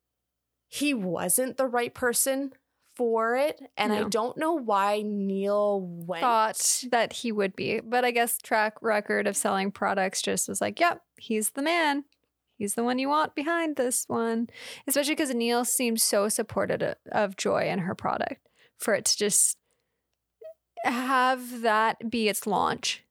he 0.68 0.94
wasn't 0.94 1.56
the 1.56 1.66
right 1.66 1.94
person 1.94 2.52
for 2.94 3.36
it. 3.36 3.60
And 3.76 3.92
I 3.92 4.04
don't 4.04 4.36
know 4.36 4.54
why 4.54 5.02
Neil 5.04 5.80
went. 5.80 6.20
Thought 6.20 6.84
that 6.90 7.12
he 7.12 7.32
would 7.32 7.56
be, 7.56 7.80
but 7.80 8.04
I 8.04 8.10
guess 8.10 8.38
track 8.38 8.76
record 8.82 9.26
of 9.26 9.36
selling 9.36 9.70
products 9.70 10.22
just 10.22 10.48
was 10.48 10.60
like, 10.60 10.80
yep, 10.80 11.02
he's 11.18 11.50
the 11.50 11.62
man. 11.62 12.04
He's 12.60 12.74
the 12.74 12.84
one 12.84 12.98
you 12.98 13.08
want 13.08 13.34
behind 13.34 13.76
this 13.76 14.04
one. 14.06 14.50
Especially 14.86 15.14
because 15.14 15.34
Neil 15.34 15.64
seemed 15.64 15.98
so 16.00 16.28
supportive 16.28 16.94
of- 17.10 17.36
Joy 17.38 17.62
and 17.70 17.80
her 17.80 17.94
product 17.94 18.46
for 18.78 18.92
it 18.94 19.06
to 19.06 19.16
just 19.16 19.56
have 20.84 21.62
that 21.62 22.10
be 22.10 22.28
its 22.28 22.46
launch. 22.46 23.02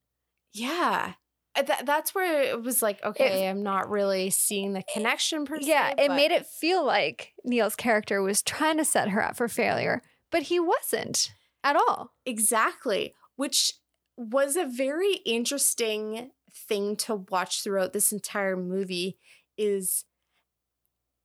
Yeah. 0.54 1.14
Uh, 1.56 1.64
That, 1.64 1.86
that's 1.88 2.14
where 2.14 2.44
it 2.44 2.62
was 2.62 2.82
like, 2.84 3.04
okay, 3.04 3.48
I'm 3.50 3.64
not 3.64 3.90
really 3.90 4.30
seeing 4.30 4.74
the 4.74 4.84
connection 4.94 5.46
per 5.46 5.60
se. 5.60 5.68
Yeah, 5.68 5.90
it 5.98 6.08
but- 6.10 6.16
made 6.16 6.32
it 6.32 6.46
feel 6.46 6.86
like 6.86 7.34
Neil's 7.44 7.76
character 7.76 8.22
was 8.22 8.42
trying 8.44 8.78
to 8.78 8.86
set 8.86 9.10
her 9.10 9.24
up 9.24 9.36
for 9.36 9.48
failure, 9.48 10.02
but 10.32 10.44
he 10.44 10.60
wasn't 10.60 11.32
at 11.64 11.76
all. 11.76 12.14
Exactly, 12.26 13.14
which 13.36 13.74
was 14.16 14.56
a 14.56 14.66
very 14.66 15.16
interesting 15.26 16.32
thing 16.52 16.96
to 16.98 17.16
watch 17.16 17.64
throughout 17.64 17.94
this 17.94 18.12
entire 18.12 18.58
movie 18.58 19.18
is 19.60 20.06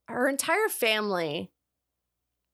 her 0.09 0.29
entire 0.29 0.69
family 0.69 1.53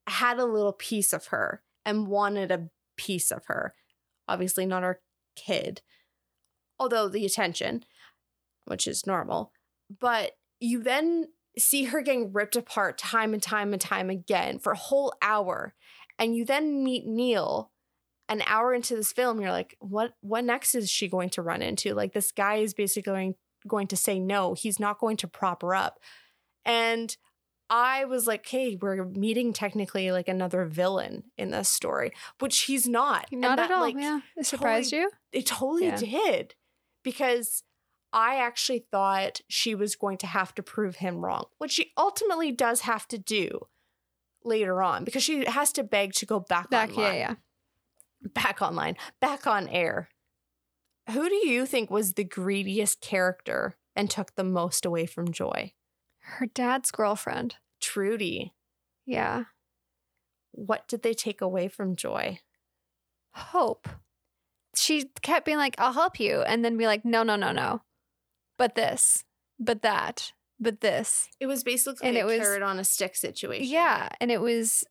had 0.06 0.38
a 0.38 0.44
little 0.44 0.74
piece 0.74 1.12
of 1.12 1.26
her 1.26 1.62
and 1.86 2.06
wanted 2.06 2.52
a 2.52 2.68
piece 2.96 3.30
of 3.30 3.46
her. 3.46 3.74
Obviously 4.28 4.66
not 4.66 4.84
our 4.84 5.00
kid. 5.34 5.80
Although 6.78 7.08
the 7.08 7.24
attention, 7.24 7.84
which 8.66 8.86
is 8.86 9.06
normal, 9.06 9.52
but 9.98 10.32
you 10.60 10.82
then 10.82 11.28
see 11.58 11.84
her 11.84 12.02
getting 12.02 12.32
ripped 12.32 12.56
apart 12.56 12.98
time 12.98 13.34
and 13.34 13.42
time 13.42 13.72
and 13.72 13.80
time 13.80 14.10
again 14.10 14.58
for 14.58 14.72
a 14.72 14.78
whole 14.78 15.12
hour 15.20 15.74
and 16.18 16.36
you 16.36 16.44
then 16.44 16.84
meet 16.84 17.06
Neil 17.06 17.72
an 18.28 18.42
hour 18.46 18.72
into 18.72 18.94
this 18.94 19.12
film 19.12 19.40
you're 19.40 19.50
like 19.50 19.76
what 19.80 20.12
what 20.20 20.44
next 20.44 20.76
is 20.76 20.88
she 20.88 21.08
going 21.08 21.28
to 21.28 21.42
run 21.42 21.60
into 21.60 21.92
like 21.92 22.12
this 22.12 22.30
guy 22.30 22.56
is 22.56 22.72
basically 22.72 23.02
going, 23.02 23.34
going 23.66 23.87
to 23.87 23.96
say 23.96 24.18
no 24.18 24.55
he's 24.55 24.79
not 24.81 24.99
going 24.99 25.16
to 25.16 25.29
prop 25.29 25.62
her 25.62 25.75
up 25.75 25.99
and 26.64 27.16
i 27.68 28.05
was 28.05 28.27
like 28.27 28.46
hey 28.49 28.77
we're 28.81 29.05
meeting 29.05 29.53
technically 29.53 30.11
like 30.11 30.29
another 30.29 30.64
villain 30.64 31.25
in 31.38 31.51
this 31.51 31.68
story 31.68 32.11
which 32.38 32.62
he's 32.62 32.88
not 32.88 33.27
Not 33.33 33.57
that, 33.57 33.70
at 33.70 33.77
all. 33.77 33.81
like, 33.83 33.96
yeah. 33.99 34.20
It 34.37 34.46
surprised 34.46 34.92
you? 34.92 35.11
it 35.33 35.46
totally 35.46 35.87
Yeah. 35.87 35.96
did 35.96 36.55
because 37.05 37.62
I 38.12 38.38
actually 38.38 38.85
thought 38.90 39.40
she 39.49 39.77
was 39.77 39.94
going 39.94 40.18
to 40.18 40.27
have 40.27 40.53
to 40.57 40.64
prove 40.64 40.96
him 40.96 41.25
wrong, 41.25 41.44
which 41.59 41.70
she 41.70 41.92
ultimately 41.96 42.51
does 42.51 42.81
have 42.81 43.07
to 43.07 43.18
do 43.18 43.61
later 44.42 44.83
on 44.83 45.05
because 45.05 45.23
she 45.23 45.44
has 45.44 45.70
to 45.75 45.85
beg 45.85 46.14
to 46.14 46.27
go 46.27 46.40
back, 46.40 46.70
Back, 46.70 46.90
online, 46.90 47.05
yeah, 47.05 47.12
yeah. 47.20 47.35
back 48.35 48.61
online, 48.62 48.96
back 49.20 49.46
on 49.46 49.68
air. 49.68 50.09
Who 51.12 51.29
do 51.29 51.46
you 51.49 51.66
think 51.66 51.90
was 51.90 52.14
the 52.14 52.25
greediest 52.25 53.01
character 53.01 53.77
and 53.96 54.11
took 54.11 54.35
the 54.35 54.44
most 54.44 54.85
away 54.85 55.07
from 55.07 55.33
Joy? 55.33 55.73
Her 56.20 56.46
dad's 56.46 56.90
girlfriend. 56.90 57.57
Trudy. 57.81 58.53
Yeah. 59.07 59.44
What 60.53 60.87
did 60.88 61.03
they 61.03 61.14
take 61.14 61.40
away 61.40 61.68
from 61.68 61.96
Joy? 61.96 62.40
Hope. 63.35 63.88
she 64.77 65.11
kept 65.23 65.46
being 65.46 65.59
like, 65.59 65.75
I'll 65.79 65.92
help 65.92 66.20
you. 66.20 66.42
And 66.42 66.64
then 66.64 66.77
be 66.77 66.87
like, 66.87 67.05
no, 67.05 67.23
no, 67.23 67.37
no, 67.37 67.51
no. 67.53 67.83
But 68.59 68.75
this, 68.75 69.25
but 69.59 69.83
that, 69.83 70.33
but 70.61 70.81
this. 70.81 71.29
It 71.40 71.46
was 71.46 71.64
basically 71.64 72.07
And 72.09 72.16
a 72.16 72.20
it 72.20 72.27
was- 72.27 72.38
carrot 72.38 72.62
on 72.62 72.79
a 72.79 72.85
stick 72.85 73.16
situation. 73.16 73.66
Yeah. 73.66 74.09
And 74.20 74.31
it 74.31 74.40
was, 74.40 74.85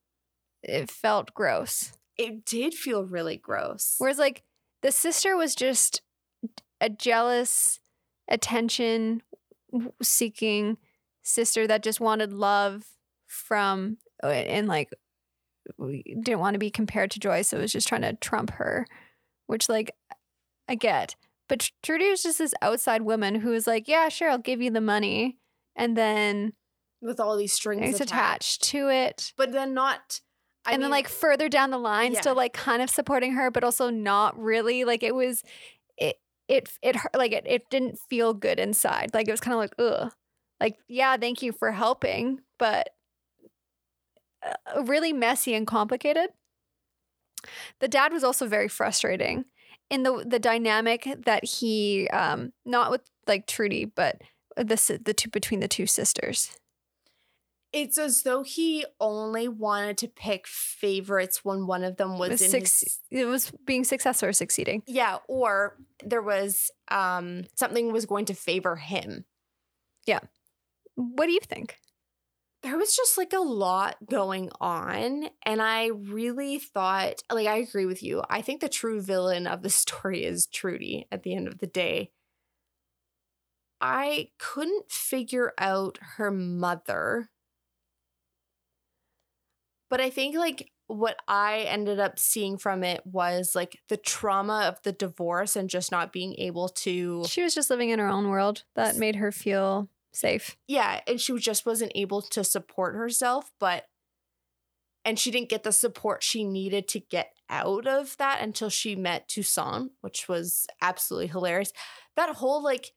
it 0.63 0.89
felt 0.91 1.33
gross. 1.33 1.93
It 2.17 2.43
did 2.45 2.73
feel 2.73 3.05
really 3.05 3.37
gross. 3.37 3.95
Whereas, 3.99 4.17
like, 4.17 4.43
the 4.81 4.91
sister 4.91 5.37
was 5.37 5.55
just 5.55 6.01
a 6.81 6.89
jealous, 6.89 7.79
attention 8.27 9.21
seeking 10.01 10.77
sister 11.23 11.67
that 11.67 11.83
just 11.83 11.99
wanted 11.99 12.33
love 12.33 12.85
from, 13.27 13.97
uh, 14.23 14.27
and 14.27 14.67
like, 14.67 14.89
didn't 15.77 16.39
want 16.39 16.55
to 16.55 16.59
be 16.59 16.71
compared 16.71 17.11
to 17.11 17.19
Joy. 17.19 17.41
So 17.43 17.57
it 17.57 17.61
was 17.61 17.71
just 17.71 17.87
trying 17.87 18.01
to 18.01 18.13
trump 18.13 18.51
her, 18.51 18.87
which, 19.47 19.69
like, 19.69 19.95
I 20.67 20.75
get. 20.75 21.15
But 21.47 21.71
Trudy 21.83 22.09
was 22.09 22.23
just 22.23 22.37
this 22.39 22.53
outside 22.61 23.01
woman 23.03 23.35
who 23.35 23.49
was 23.49 23.67
like, 23.67 23.87
yeah, 23.87 24.09
sure, 24.09 24.29
I'll 24.29 24.37
give 24.37 24.61
you 24.61 24.71
the 24.71 24.81
money. 24.81 25.37
And 25.75 25.95
then 25.97 26.53
with 27.01 27.19
all 27.19 27.37
these 27.37 27.53
strings 27.53 27.95
attached. 27.95 28.01
attached 28.11 28.63
to 28.63 28.89
it. 28.89 29.33
But 29.37 29.51
then 29.51 29.73
not 29.73 30.21
I 30.65 30.73
and 30.73 30.83
then 30.83 30.91
like 30.91 31.07
further 31.07 31.47
down 31.47 31.71
the 31.71 31.77
line 31.77 32.13
Yeah. 32.13 32.21
still 32.21 32.35
like 32.35 32.53
kind 32.53 32.81
of 32.81 32.89
supporting 32.89 33.33
her 33.33 33.49
but 33.49 33.63
also 33.63 33.89
not 33.89 34.37
really 34.37 34.83
like 34.83 35.03
it 35.03 35.15
was 35.15 35.41
it 36.49 36.69
it 36.81 36.97
like 37.15 37.31
it, 37.31 37.45
it 37.47 37.69
didn't 37.69 37.97
feel 38.09 38.33
good 38.33 38.59
inside 38.59 39.11
like 39.13 39.27
it 39.27 39.31
was 39.31 39.39
kind 39.39 39.53
of 39.53 39.59
like 39.59 39.73
ugh. 39.79 40.11
Like 40.59 40.77
yeah 40.89 41.15
thank 41.15 41.41
you 41.41 41.53
for 41.53 41.71
helping 41.71 42.39
but 42.57 42.89
uh, 44.43 44.83
really 44.83 45.13
messy 45.13 45.53
and 45.53 45.65
complicated. 45.65 46.29
The 47.79 47.87
dad 47.87 48.11
was 48.11 48.23
also 48.23 48.47
very 48.47 48.67
frustrating 48.67 49.45
in 49.89 50.03
the 50.03 50.25
the 50.27 50.39
dynamic 50.39 51.07
that 51.25 51.45
he 51.45 52.09
um 52.09 52.51
not 52.65 52.91
with 52.91 53.01
like 53.27 53.47
Trudy 53.47 53.85
but 53.85 54.21
the 54.57 54.99
the 55.03 55.13
two 55.13 55.29
between 55.29 55.61
the 55.61 55.67
two 55.67 55.85
sisters 55.85 56.58
it's 57.71 57.97
as 57.97 58.23
though 58.23 58.43
he 58.43 58.85
only 58.99 59.47
wanted 59.47 59.97
to 59.99 60.07
pick 60.07 60.47
favorites 60.47 61.41
when 61.43 61.67
one 61.67 61.83
of 61.83 61.97
them 61.97 62.17
was 62.17 62.31
was 62.31 62.41
in 62.41 62.49
six, 62.49 62.81
his 62.81 62.99
it 63.11 63.25
was 63.25 63.51
being 63.65 63.83
successful 63.83 64.29
or 64.29 64.33
succeeding 64.33 64.83
Yeah, 64.87 65.17
or 65.27 65.77
there 66.03 66.21
was 66.21 66.71
um 66.89 67.43
something 67.55 67.91
was 67.91 68.05
going 68.05 68.25
to 68.25 68.33
favor 68.33 68.75
him. 68.75 69.25
Yeah. 70.05 70.19
What 70.95 71.27
do 71.27 71.31
you 71.33 71.39
think 71.41 71.77
There 72.63 72.77
was 72.77 72.95
just 72.95 73.17
like 73.17 73.33
a 73.33 73.39
lot 73.39 73.97
going 74.09 74.49
on 74.59 75.29
and 75.45 75.61
I 75.61 75.87
really 75.87 76.59
thought 76.59 77.21
like 77.31 77.47
I 77.47 77.57
agree 77.57 77.85
with 77.85 78.01
you. 78.01 78.23
I 78.29 78.41
think 78.41 78.61
the 78.61 78.69
true 78.69 79.01
villain 79.01 79.47
of 79.47 79.61
the 79.61 79.69
story 79.83 80.23
is 80.23 80.47
Trudy 80.47 81.07
at 81.11 81.23
the 81.23 81.35
end 81.35 81.47
of 81.47 81.59
the 81.59 81.67
day. 81.67 82.11
I 83.81 84.29
couldn't 84.39 84.91
figure 84.91 85.53
out 85.57 85.99
her 86.17 86.31
mother. 86.31 87.29
But 89.89 90.01
I 90.01 90.09
think 90.09 90.35
like 90.35 90.71
what 90.87 91.17
I 91.27 91.59
ended 91.61 91.99
up 91.99 92.17
seeing 92.17 92.57
from 92.57 92.83
it 92.83 93.05
was 93.05 93.53
like 93.55 93.79
the 93.89 93.97
trauma 93.97 94.65
of 94.67 94.81
the 94.83 94.91
divorce 94.91 95.55
and 95.55 95.69
just 95.69 95.91
not 95.91 96.11
being 96.11 96.35
able 96.39 96.69
to 96.69 97.25
She 97.27 97.43
was 97.43 97.53
just 97.53 97.69
living 97.69 97.89
in 97.89 97.99
her 97.99 98.07
own 98.07 98.29
world 98.29 98.63
that 98.75 98.97
made 98.97 99.17
her 99.17 99.31
feel 99.31 99.89
safe. 100.11 100.57
yeah, 100.67 101.01
and 101.07 101.21
she 101.21 101.37
just 101.37 101.65
wasn't 101.65 101.91
able 101.95 102.21
to 102.21 102.43
support 102.43 102.95
herself, 102.95 103.51
but 103.59 103.85
and 105.05 105.17
she 105.17 105.31
didn't 105.31 105.49
get 105.49 105.63
the 105.63 105.71
support 105.71 106.23
she 106.23 106.43
needed 106.43 106.87
to 106.89 106.99
get 106.99 107.33
out 107.49 107.87
of 107.87 108.17
that 108.17 108.41
until 108.41 108.69
she 108.69 108.95
met 108.95 109.27
Toussaint, 109.27 109.91
which 110.01 110.27
was 110.27 110.67
absolutely 110.81 111.27
hilarious. 111.27 111.71
That 112.15 112.35
whole 112.35 112.63
like 112.63 112.91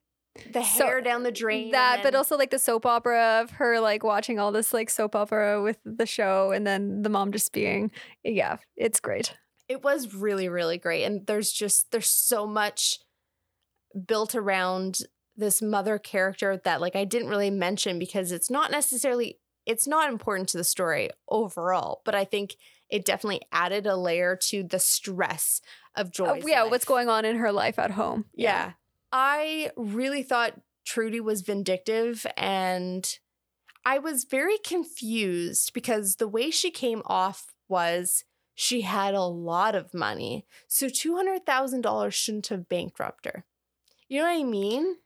the 0.52 0.62
So, 0.62 0.86
hair 0.86 1.00
down 1.00 1.22
the 1.24 1.32
drain. 1.32 1.64
and 1.64 1.74
That, 1.74 2.02
but 2.02 2.14
also 2.14 2.36
like 2.38 2.50
the 2.50 2.58
soap 2.58 2.86
opera 2.86 3.40
of 3.42 3.50
her 3.52 3.80
like 3.80 4.02
watching 4.02 4.38
all 4.38 4.52
this 4.52 4.72
like 4.72 4.88
soap 4.90 5.14
opera 5.14 5.62
with 5.62 5.78
the 5.84 6.06
show 6.06 6.52
and 6.52 6.66
then 6.66 7.02
the 7.02 7.08
mom 7.10 7.32
just 7.32 7.52
being, 7.52 7.90
yeah, 8.24 8.56
it's 8.76 9.00
great. 9.00 9.34
it 9.68 9.82
was 9.84 10.14
really 10.14 10.48
really 10.48 10.76
great 10.78 11.04
and 11.04 11.26
there's 11.26 11.50
just 11.52 11.90
there's 11.92 12.08
so 12.08 12.46
much 12.46 12.98
built 14.06 14.34
around 14.34 14.98
this 15.36 15.62
mother 15.62 15.98
character 15.98 16.60
that 16.64 16.80
like 16.80 16.96
I 16.96 17.04
didn't 17.04 17.28
really 17.28 17.50
mention 17.50 17.98
because 17.98 18.32
it's 18.32 18.50
not 18.50 18.70
necessarily 18.70 19.38
it's 19.66 19.86
not 19.86 20.10
important 20.10 20.48
to 20.50 20.56
the 20.58 20.64
story 20.64 21.10
overall 21.28 22.02
but 22.04 22.14
I 22.14 22.24
think 22.24 22.56
it 22.90 23.04
definitely 23.06 23.40
added 23.52 23.86
a 23.86 23.96
layer 23.96 24.36
to 24.48 24.62
the 24.62 24.78
stress 24.78 25.60
of 25.96 26.10
joy 26.10 26.40
Oh, 26.42 26.46
yeah, 26.46 26.64
what's 26.64 26.84
going 26.84 27.08
on 27.08 27.24
in 27.24 27.36
her 27.36 27.52
life 27.52 27.78
at 27.78 27.92
home. 27.92 28.26
yeah. 28.34 28.72
I 29.12 29.70
really 29.76 30.22
thought 30.22 30.60
Trudy 30.86 31.20
was 31.20 31.42
vindictive 31.42 32.26
and 32.36 33.06
I 33.84 33.98
was 33.98 34.24
very 34.24 34.58
confused 34.58 35.72
because 35.74 36.16
the 36.16 36.28
way 36.28 36.50
she 36.50 36.70
came 36.70 37.02
off 37.06 37.52
was 37.68 38.24
she 38.54 38.82
had 38.82 39.14
a 39.14 39.22
lot 39.22 39.74
of 39.74 39.92
money. 39.94 40.46
So 40.68 40.86
$200,000 40.86 42.12
shouldn't 42.12 42.46
have 42.48 42.68
bankrupt 42.68 43.26
her. 43.26 43.44
You 44.08 44.20
know 44.20 44.26
what 44.26 44.38
I 44.40 44.44
mean? 44.44 44.96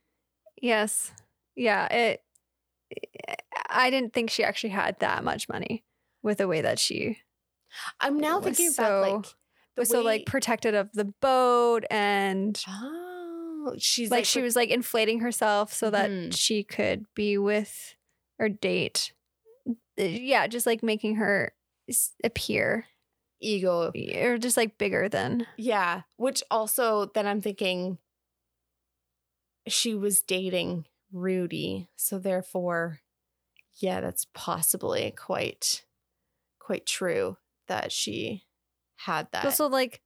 Yes. 0.61 1.13
Yeah. 1.55 1.87
It, 1.93 2.23
I 3.69 3.91
didn't 3.91 4.13
think 4.13 4.31
she 4.31 4.45
actually 4.45 4.71
had 4.71 4.99
that 5.01 5.25
much 5.25 5.49
money 5.49 5.85
with 6.23 6.39
the 6.39 6.49
way 6.49 6.61
that 6.61 6.79
she 6.79 7.19
I'm 8.01 8.19
now 8.19 8.41
thinking 8.41 8.71
so- 8.71 8.83
about 9.01 9.13
like 9.17 9.27
the 9.75 9.81
was 9.83 9.89
so 9.91 9.99
way- 9.99 10.05
like 10.05 10.27
protected 10.27 10.75
of 10.75 10.91
the 10.93 11.05
boat 11.05 11.85
and 11.91 12.61
Oh, 12.69 13.06
she's 13.79 14.11
like, 14.11 14.19
like, 14.19 14.25
she 14.25 14.43
was 14.43 14.57
like 14.57 14.71
inflating 14.71 15.21
herself 15.21 15.73
so 15.73 15.91
that 15.91 16.11
Mhm. 16.11 16.35
she 16.37 16.63
could 16.63 17.07
be 17.15 17.39
with 17.39 17.95
or 18.39 18.49
date 18.49 19.13
yeah 19.97 20.47
just 20.47 20.67
like 20.67 20.83
making 20.83 21.17
her 21.17 21.53
appear 22.23 22.87
ego 23.41 23.93
or 24.23 24.39
just 24.39 24.57
like 24.57 24.79
bigger 24.79 25.09
than 25.09 25.47
Yeah, 25.57 26.03
which 26.17 26.43
also 26.51 27.07
then 27.15 27.27
I'm 27.27 27.41
thinking 27.41 27.99
she 29.69 29.95
was 29.95 30.23
dating 30.23 30.87
Rudy, 31.13 31.89
so 31.97 32.19
therefore 32.19 33.01
yeah, 33.79 34.01
that's 34.01 34.27
possibly 34.33 35.11
quite 35.11 35.85
quite 36.59 36.87
true 36.87 37.37
that 37.69 37.93
she 37.93 38.45
had 38.97 39.29
that. 39.33 39.45
also 39.45 39.69
like 39.69 40.01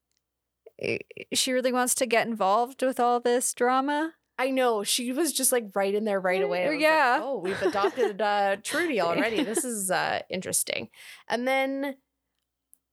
she 1.32 1.52
really 1.52 1.72
wants 1.72 1.94
to 1.96 2.06
get 2.06 2.26
involved 2.26 2.82
with 2.82 2.98
all 2.98 3.20
this 3.20 3.52
drama 3.54 4.14
I 4.40 4.48
know 4.48 4.82
she 4.84 5.12
was 5.12 5.34
just 5.34 5.52
like 5.52 5.66
right 5.74 5.94
in 5.94 6.06
there 6.06 6.18
right 6.18 6.42
away. 6.42 6.64
Was 6.64 6.72
like, 6.72 6.80
Yeah. 6.80 7.20
oh, 7.22 7.40
we've 7.40 7.60
adopted 7.62 8.22
uh, 8.22 8.56
Trudy 8.62 8.98
already. 8.98 9.44
This 9.44 9.66
is 9.66 9.90
uh, 9.90 10.20
interesting. 10.30 10.88
And 11.28 11.46
then, 11.46 11.96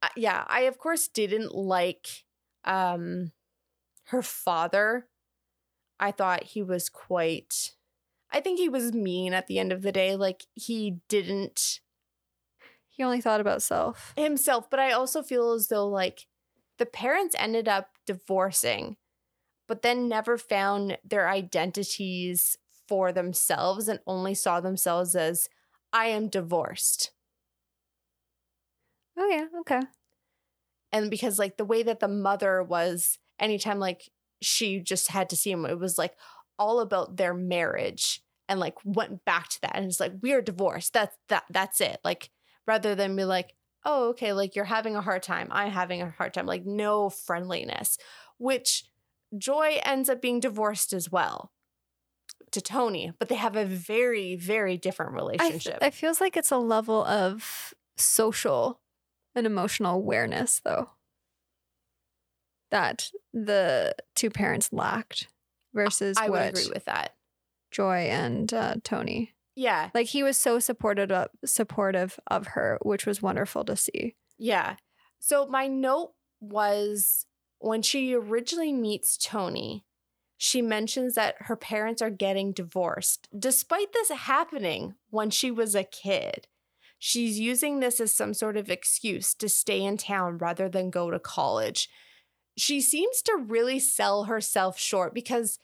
uh, 0.03 0.09
yeah, 0.17 0.43
I 0.47 0.63
of 0.63 0.77
course 0.77 1.07
didn't 1.07 1.55
like 1.55 2.25
um, 2.65 3.31
her 4.07 4.21
father. 4.21 5.07
I 6.01 6.11
thought 6.11 6.43
he 6.43 6.61
was 6.61 6.89
quite. 6.89 7.75
I 8.29 8.41
think 8.41 8.59
he 8.59 8.67
was 8.67 8.91
mean 8.91 9.33
at 9.33 9.47
the 9.47 9.57
end 9.57 9.71
of 9.71 9.83
the 9.83 9.93
day. 9.93 10.17
Like 10.17 10.43
he 10.53 10.97
didn't 11.07 11.79
he 12.89 13.03
only 13.03 13.21
thought 13.21 13.39
about 13.39 13.61
self 13.61 14.13
himself, 14.17 14.69
but 14.69 14.81
I 14.81 14.91
also 14.91 15.23
feel 15.23 15.53
as 15.53 15.69
though 15.69 15.87
like 15.87 16.25
the 16.77 16.85
parents 16.85 17.35
ended 17.37 17.67
up 17.67 17.89
divorcing, 18.05 18.97
but 19.67 19.81
then 19.83 20.09
never 20.09 20.37
found 20.37 20.97
their 21.05 21.29
identities 21.29 22.57
for 22.87 23.11
themselves 23.11 23.87
and 23.87 23.99
only 24.07 24.33
saw 24.33 24.61
themselves 24.61 25.15
as 25.15 25.49
I 25.93 26.07
am 26.07 26.29
divorced. 26.29 27.11
oh 29.17 29.27
yeah 29.29 29.47
okay 29.59 29.81
And 30.91 31.09
because 31.09 31.37
like 31.39 31.57
the 31.57 31.65
way 31.65 31.83
that 31.83 31.99
the 31.99 32.07
mother 32.07 32.63
was 32.63 33.19
anytime 33.39 33.79
like 33.79 34.09
she 34.41 34.79
just 34.79 35.09
had 35.09 35.29
to 35.29 35.35
see 35.35 35.51
him, 35.51 35.65
it 35.65 35.79
was 35.79 35.97
like 35.97 36.15
all 36.57 36.79
about 36.79 37.17
their 37.17 37.33
marriage 37.33 38.21
and 38.49 38.59
like 38.59 38.75
went 38.85 39.25
back 39.25 39.49
to 39.49 39.61
that 39.61 39.75
and 39.75 39.85
it's 39.85 39.99
like 39.99 40.13
we're 40.21 40.41
divorced. 40.41 40.93
That's 40.93 41.15
that 41.29 41.43
that's 41.49 41.81
it. 41.81 41.99
Like 42.03 42.29
rather 42.65 42.95
than 42.95 43.15
be 43.15 43.25
like, 43.25 43.53
oh, 43.87 44.09
okay, 44.09 44.33
like 44.33 44.55
you're 44.55 44.65
having 44.65 44.95
a 44.95 45.01
hard 45.01 45.23
time. 45.23 45.47
I'm 45.49 45.71
having 45.71 46.01
a 46.03 46.11
hard 46.11 46.33
time. 46.33 46.45
Like 46.45 46.65
no 46.65 47.09
friendliness. 47.09 47.97
Which 48.37 48.85
Joy 49.35 49.79
ends 49.83 50.09
up 50.09 50.21
being 50.21 50.39
divorced 50.39 50.93
as 50.93 51.11
well 51.11 51.51
to 52.51 52.61
Tony, 52.61 53.11
but 53.17 53.29
they 53.29 53.35
have 53.35 53.55
a 53.55 53.65
very, 53.65 54.35
very 54.35 54.77
different 54.77 55.13
relationship. 55.13 55.79
I 55.81 55.89
feels 55.89 56.21
like 56.21 56.37
it's 56.37 56.51
a 56.51 56.57
level 56.57 57.03
of 57.05 57.73
social 57.95 58.79
and 59.35 59.45
emotional 59.45 59.95
awareness 59.95 60.61
though 60.63 60.89
that 62.71 63.11
the 63.33 63.95
two 64.15 64.29
parents 64.29 64.73
lacked 64.73 65.27
versus 65.73 66.17
I 66.19 66.29
would 66.29 66.39
what 66.39 66.49
agree 66.49 66.69
with 66.73 66.85
that. 66.85 67.15
joy 67.71 68.07
and 68.09 68.53
uh, 68.53 68.75
tony 68.83 69.33
Yeah. 69.57 69.89
like 69.93 70.07
he 70.07 70.21
was 70.21 70.37
so 70.37 70.59
supportive 70.59 71.11
of, 71.11 71.29
supportive 71.43 72.19
of 72.27 72.47
her 72.47 72.77
which 72.83 73.05
was 73.05 73.21
wonderful 73.21 73.65
to 73.65 73.75
see 73.75 74.15
Yeah. 74.37 74.75
So 75.19 75.47
my 75.47 75.67
note 75.67 76.13
was 76.39 77.25
when 77.59 77.81
she 77.81 78.13
originally 78.13 78.71
meets 78.71 79.17
Tony, 79.17 79.83
she 80.37 80.61
mentions 80.61 81.15
that 81.15 81.35
her 81.39 81.55
parents 81.55 82.01
are 82.01 82.11
getting 82.11 82.51
divorced, 82.51 83.27
despite 83.37 83.91
this 83.93 84.09
happening 84.09 84.93
when 85.09 85.31
she 85.31 85.49
was 85.49 85.73
a 85.73 85.83
kid. 85.83 86.47
She's 86.99 87.39
using 87.39 87.79
this 87.79 87.99
as 87.99 88.13
some 88.13 88.33
sort 88.33 88.57
of 88.57 88.69
excuse 88.69 89.33
to 89.35 89.49
stay 89.49 89.83
in 89.83 89.97
town 89.97 90.37
rather 90.37 90.69
than 90.69 90.89
go 90.89 91.09
to 91.09 91.19
college. 91.19 91.89
She 92.55 92.81
seems 92.81 93.21
to 93.23 93.35
really 93.35 93.79
sell 93.79 94.25
herself 94.25 94.79
short 94.79 95.13
because 95.13 95.59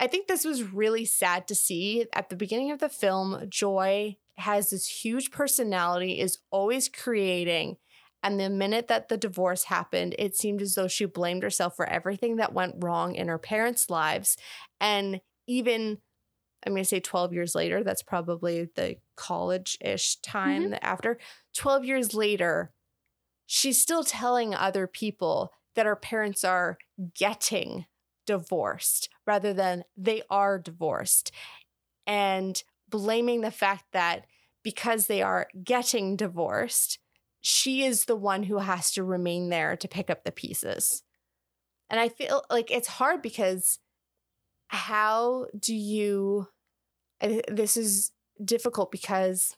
I 0.00 0.06
think 0.06 0.26
this 0.26 0.46
was 0.46 0.72
really 0.72 1.04
sad 1.04 1.46
to 1.48 1.54
see. 1.54 2.06
At 2.14 2.30
the 2.30 2.36
beginning 2.36 2.70
of 2.72 2.78
the 2.78 2.88
film, 2.88 3.44
Joy 3.50 4.16
has 4.38 4.70
this 4.70 4.86
huge 4.86 5.30
personality, 5.30 6.18
is 6.18 6.38
always 6.50 6.88
creating. 6.88 7.76
And 8.22 8.40
the 8.40 8.48
minute 8.48 8.88
that 8.88 9.08
the 9.08 9.18
divorce 9.18 9.64
happened, 9.64 10.14
it 10.18 10.34
seemed 10.34 10.62
as 10.62 10.74
though 10.74 10.88
she 10.88 11.04
blamed 11.04 11.42
herself 11.42 11.76
for 11.76 11.86
everything 11.86 12.36
that 12.36 12.54
went 12.54 12.76
wrong 12.78 13.14
in 13.14 13.28
her 13.28 13.38
parents' 13.38 13.90
lives. 13.90 14.38
And 14.80 15.20
even, 15.46 15.98
I'm 16.64 16.72
going 16.72 16.82
to 16.82 16.88
say 16.88 17.00
12 17.00 17.34
years 17.34 17.54
later, 17.54 17.84
that's 17.84 18.02
probably 18.02 18.70
the 18.74 18.96
college 19.16 19.76
ish 19.82 20.16
time 20.16 20.64
mm-hmm. 20.64 20.74
after. 20.80 21.18
12 21.54 21.84
years 21.84 22.14
later, 22.14 22.72
she's 23.44 23.80
still 23.80 24.04
telling 24.04 24.54
other 24.54 24.86
people 24.86 25.52
that 25.74 25.86
her 25.86 25.96
parents 25.96 26.42
are 26.42 26.78
getting 27.14 27.84
divorced 28.30 29.08
rather 29.26 29.52
than 29.52 29.82
they 29.96 30.22
are 30.30 30.56
divorced. 30.56 31.32
And 32.06 32.62
blaming 32.88 33.40
the 33.40 33.50
fact 33.50 33.86
that 33.92 34.26
because 34.62 35.08
they 35.08 35.20
are 35.20 35.48
getting 35.64 36.14
divorced, 36.14 37.00
she 37.40 37.82
is 37.84 38.04
the 38.04 38.14
one 38.14 38.44
who 38.44 38.58
has 38.58 38.92
to 38.92 39.02
remain 39.02 39.48
there 39.48 39.76
to 39.76 39.88
pick 39.88 40.10
up 40.10 40.22
the 40.22 40.30
pieces. 40.30 41.02
And 41.88 41.98
I 41.98 42.08
feel 42.08 42.44
like 42.48 42.70
it's 42.70 42.86
hard 42.86 43.20
because 43.20 43.80
how 44.68 45.46
do 45.58 45.74
you 45.74 46.46
this 47.48 47.76
is 47.76 48.12
difficult 48.42 48.92
because 48.92 49.56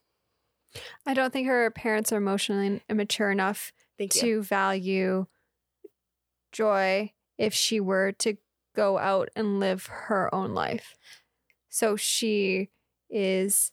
I 1.07 1.13
don't 1.13 1.31
think 1.31 1.47
her 1.47 1.71
parents 1.71 2.11
are 2.11 2.17
emotionally 2.17 2.83
immature 2.89 3.31
enough 3.31 3.73
to 3.99 4.43
value 4.43 5.27
joy 6.53 7.13
if 7.39 7.55
she 7.55 7.81
were 7.81 8.13
to 8.13 8.37
go 8.75 8.99
out 8.99 9.29
and 9.37 9.61
live 9.61 9.87
her 9.87 10.35
own 10.35 10.55
life. 10.55 10.97
So 11.69 11.97
she 11.97 12.71
is 13.11 13.73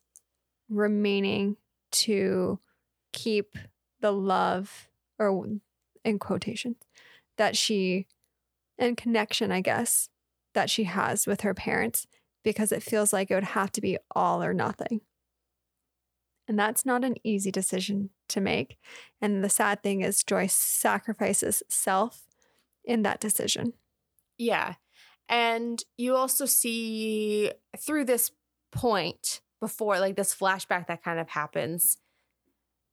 remaining 0.70 1.58
to 1.92 2.60
keep 3.12 3.58
the 4.02 4.12
love 4.12 4.88
or 5.18 5.46
in 6.06 6.20
quotation 6.20 6.76
that 7.38 7.58
she 7.58 8.08
and 8.78 8.96
connection, 8.96 9.52
I 9.52 9.62
guess, 9.62 10.10
that 10.54 10.70
she 10.70 10.86
has 10.86 11.28
with 11.28 11.42
her 11.42 11.54
parents 11.54 12.08
because 12.44 12.72
it 12.72 12.84
feels 12.84 13.12
like 13.12 13.30
it 13.30 13.36
would 13.36 13.44
have 13.44 13.72
to 13.74 13.82
be 13.82 13.98
all 14.16 14.42
or 14.42 14.54
nothing. 14.54 15.02
And 16.48 16.58
that's 16.58 16.86
not 16.86 17.04
an 17.04 17.16
easy 17.24 17.52
decision 17.52 18.10
to 18.30 18.42
make. 18.42 18.78
And 19.22 19.44
the 19.44 19.50
sad 19.50 19.84
thing 19.84 20.02
is, 20.02 20.24
Joyce 20.24 20.56
sacrifices 20.56 21.62
self 21.70 22.26
in 22.84 23.04
that 23.04 23.20
decision. 23.20 23.74
Yeah. 24.38 24.76
And 25.30 25.82
you 25.96 26.16
also 26.16 26.46
see 26.46 27.52
through 27.78 28.06
this 28.06 28.32
point 28.72 29.42
before, 29.60 30.00
like 30.00 30.16
this 30.16 30.36
flashback 30.36 30.88
that 30.88 31.04
kind 31.04 31.20
of 31.20 31.30
happens, 31.30 31.98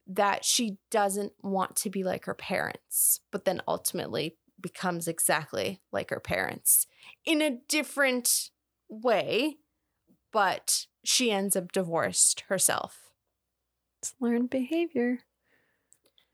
that 0.06 0.44
she 0.44 0.76
doesn't 0.90 1.32
want 1.42 1.76
to 1.76 1.90
be 1.90 2.04
like 2.04 2.26
her 2.26 2.34
parents, 2.34 3.20
but 3.32 3.44
then 3.44 3.62
ultimately 3.66 4.36
becomes 4.60 5.08
exactly 5.08 5.80
like 5.92 6.10
her 6.10 6.20
parents 6.20 6.86
in 7.24 7.40
a 7.40 7.58
different 7.68 8.50
way, 8.88 9.56
but 10.32 10.86
she 11.04 11.30
ends 11.30 11.56
up 11.56 11.72
divorced 11.72 12.44
herself. 12.48 13.10
It's 14.00 14.14
learned 14.20 14.50
behavior 14.50 15.20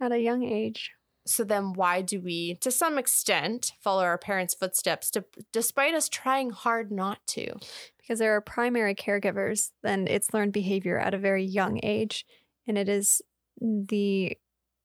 at 0.01 0.13
a 0.13 0.19
young 0.19 0.43
age. 0.43 0.93
So 1.25 1.45
then, 1.45 1.73
why 1.75 2.03
do 2.03 2.21
we, 2.21 2.57
to 2.57 2.71
some 2.73 2.99
extent, 2.99 3.73
follow 3.81 4.03
our 4.03 4.19
parents' 4.19 4.55
footsteps, 4.55 5.11
to, 5.13 5.25
despite 5.53 5.95
us 5.95 6.09
trying 6.09 6.51
hard 6.51 6.91
not 6.91 7.25
to? 7.29 7.55
Because 7.99 8.19
there 8.19 8.35
are 8.35 8.41
primary 8.41 8.95
caregivers, 8.95 9.71
and 9.85 10.09
it's 10.09 10.35
learned 10.35 10.53
behavior 10.53 10.99
at 10.99 11.15
a 11.15 11.19
very 11.19 11.45
young 11.45 11.79
age, 11.85 12.27
and 12.67 12.77
it 12.77 12.89
is 12.89 13.23
the 13.61 14.37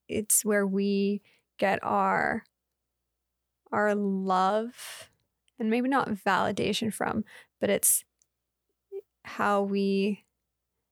it's 0.07 0.45
where 0.45 0.65
we 0.65 1.21
get 1.57 1.79
our 1.83 2.43
our 3.71 3.95
love 3.95 5.09
and 5.59 5.69
maybe 5.69 5.89
not 5.89 6.09
validation 6.09 6.93
from 6.93 7.23
but 7.59 7.69
it's 7.69 8.03
how 9.23 9.61
we 9.61 10.23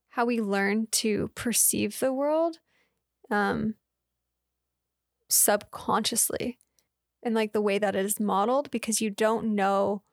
how 0.09 0.25
we 0.25 0.41
learn 0.41 0.87
to 0.91 1.29
perceive 1.35 1.99
the 1.99 2.13
world 2.13 2.59
um 3.31 3.75
subconsciously 5.29 6.57
and 7.23 7.33
like 7.33 7.53
the 7.53 7.61
way 7.61 7.77
that 7.77 7.95
it 7.95 8.05
is 8.05 8.19
modeled 8.19 8.69
because 8.71 9.01
you 9.01 9.09
don't 9.09 9.55
know 9.55 10.03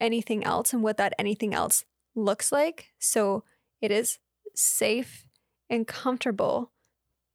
anything 0.00 0.44
else 0.44 0.72
and 0.72 0.82
what 0.82 0.96
that 0.96 1.14
anything 1.18 1.54
else 1.54 1.84
looks 2.14 2.50
like 2.50 2.88
so 2.98 3.44
it 3.80 3.90
is 3.90 4.18
safe 4.54 5.24
and 5.70 5.86
comfortable 5.86 6.72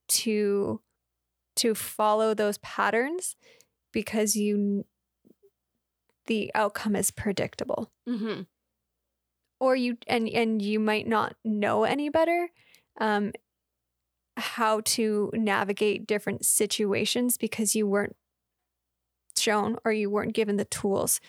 to 0.07 0.81
to 1.55 1.73
follow 1.73 2.33
those 2.33 2.59
patterns 2.59 3.35
because 3.91 4.35
you 4.35 4.85
the 6.27 6.51
outcome 6.53 6.95
is 6.95 7.09
predictable 7.09 7.91
mm-hmm. 8.07 8.41
or 9.59 9.75
you 9.75 9.97
and 10.07 10.27
and 10.29 10.61
you 10.61 10.79
might 10.79 11.07
not 11.07 11.35
know 11.43 11.83
any 11.83 12.09
better 12.09 12.49
um 12.99 13.31
how 14.37 14.81
to 14.81 15.31
navigate 15.33 16.07
different 16.07 16.45
situations 16.45 17.37
because 17.37 17.75
you 17.75 17.87
weren't 17.87 18.15
shown 19.37 19.77
or 19.83 19.91
you 19.91 20.09
weren't 20.09 20.33
given 20.33 20.57
the 20.57 20.65
tools 20.65 21.19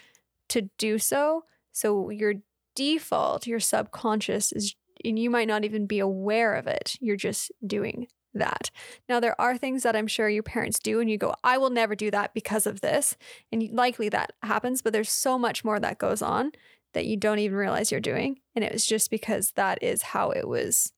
to 0.48 0.70
do 0.78 0.98
so 0.98 1.44
so 1.72 2.10
your 2.10 2.34
default 2.74 3.46
your 3.46 3.60
subconscious 3.60 4.52
is 4.52 4.74
and 5.04 5.18
you 5.18 5.30
might 5.30 5.46
not 5.46 5.64
even 5.64 5.86
be 5.86 5.98
aware 5.98 6.54
of 6.54 6.66
it 6.66 6.96
you're 7.00 7.16
just 7.16 7.52
doing 7.66 8.08
that. 8.34 8.70
Now, 9.08 9.20
there 9.20 9.38
are 9.40 9.56
things 9.56 9.82
that 9.82 9.96
I'm 9.96 10.06
sure 10.06 10.28
your 10.28 10.42
parents 10.42 10.78
do, 10.78 11.00
and 11.00 11.10
you 11.10 11.18
go, 11.18 11.34
I 11.44 11.58
will 11.58 11.70
never 11.70 11.94
do 11.94 12.10
that 12.10 12.34
because 12.34 12.66
of 12.66 12.80
this. 12.80 13.16
And 13.52 13.70
likely 13.72 14.08
that 14.08 14.32
happens, 14.42 14.82
but 14.82 14.92
there's 14.92 15.10
so 15.10 15.38
much 15.38 15.64
more 15.64 15.80
that 15.80 15.98
goes 15.98 16.22
on 16.22 16.52
that 16.94 17.06
you 17.06 17.16
don't 17.16 17.38
even 17.38 17.56
realize 17.56 17.90
you're 17.90 18.00
doing. 18.00 18.40
And 18.54 18.64
it 18.64 18.72
was 18.72 18.86
just 18.86 19.10
because 19.10 19.52
that 19.52 19.82
is 19.82 20.02
how 20.02 20.30
it 20.30 20.48
was. 20.48 20.92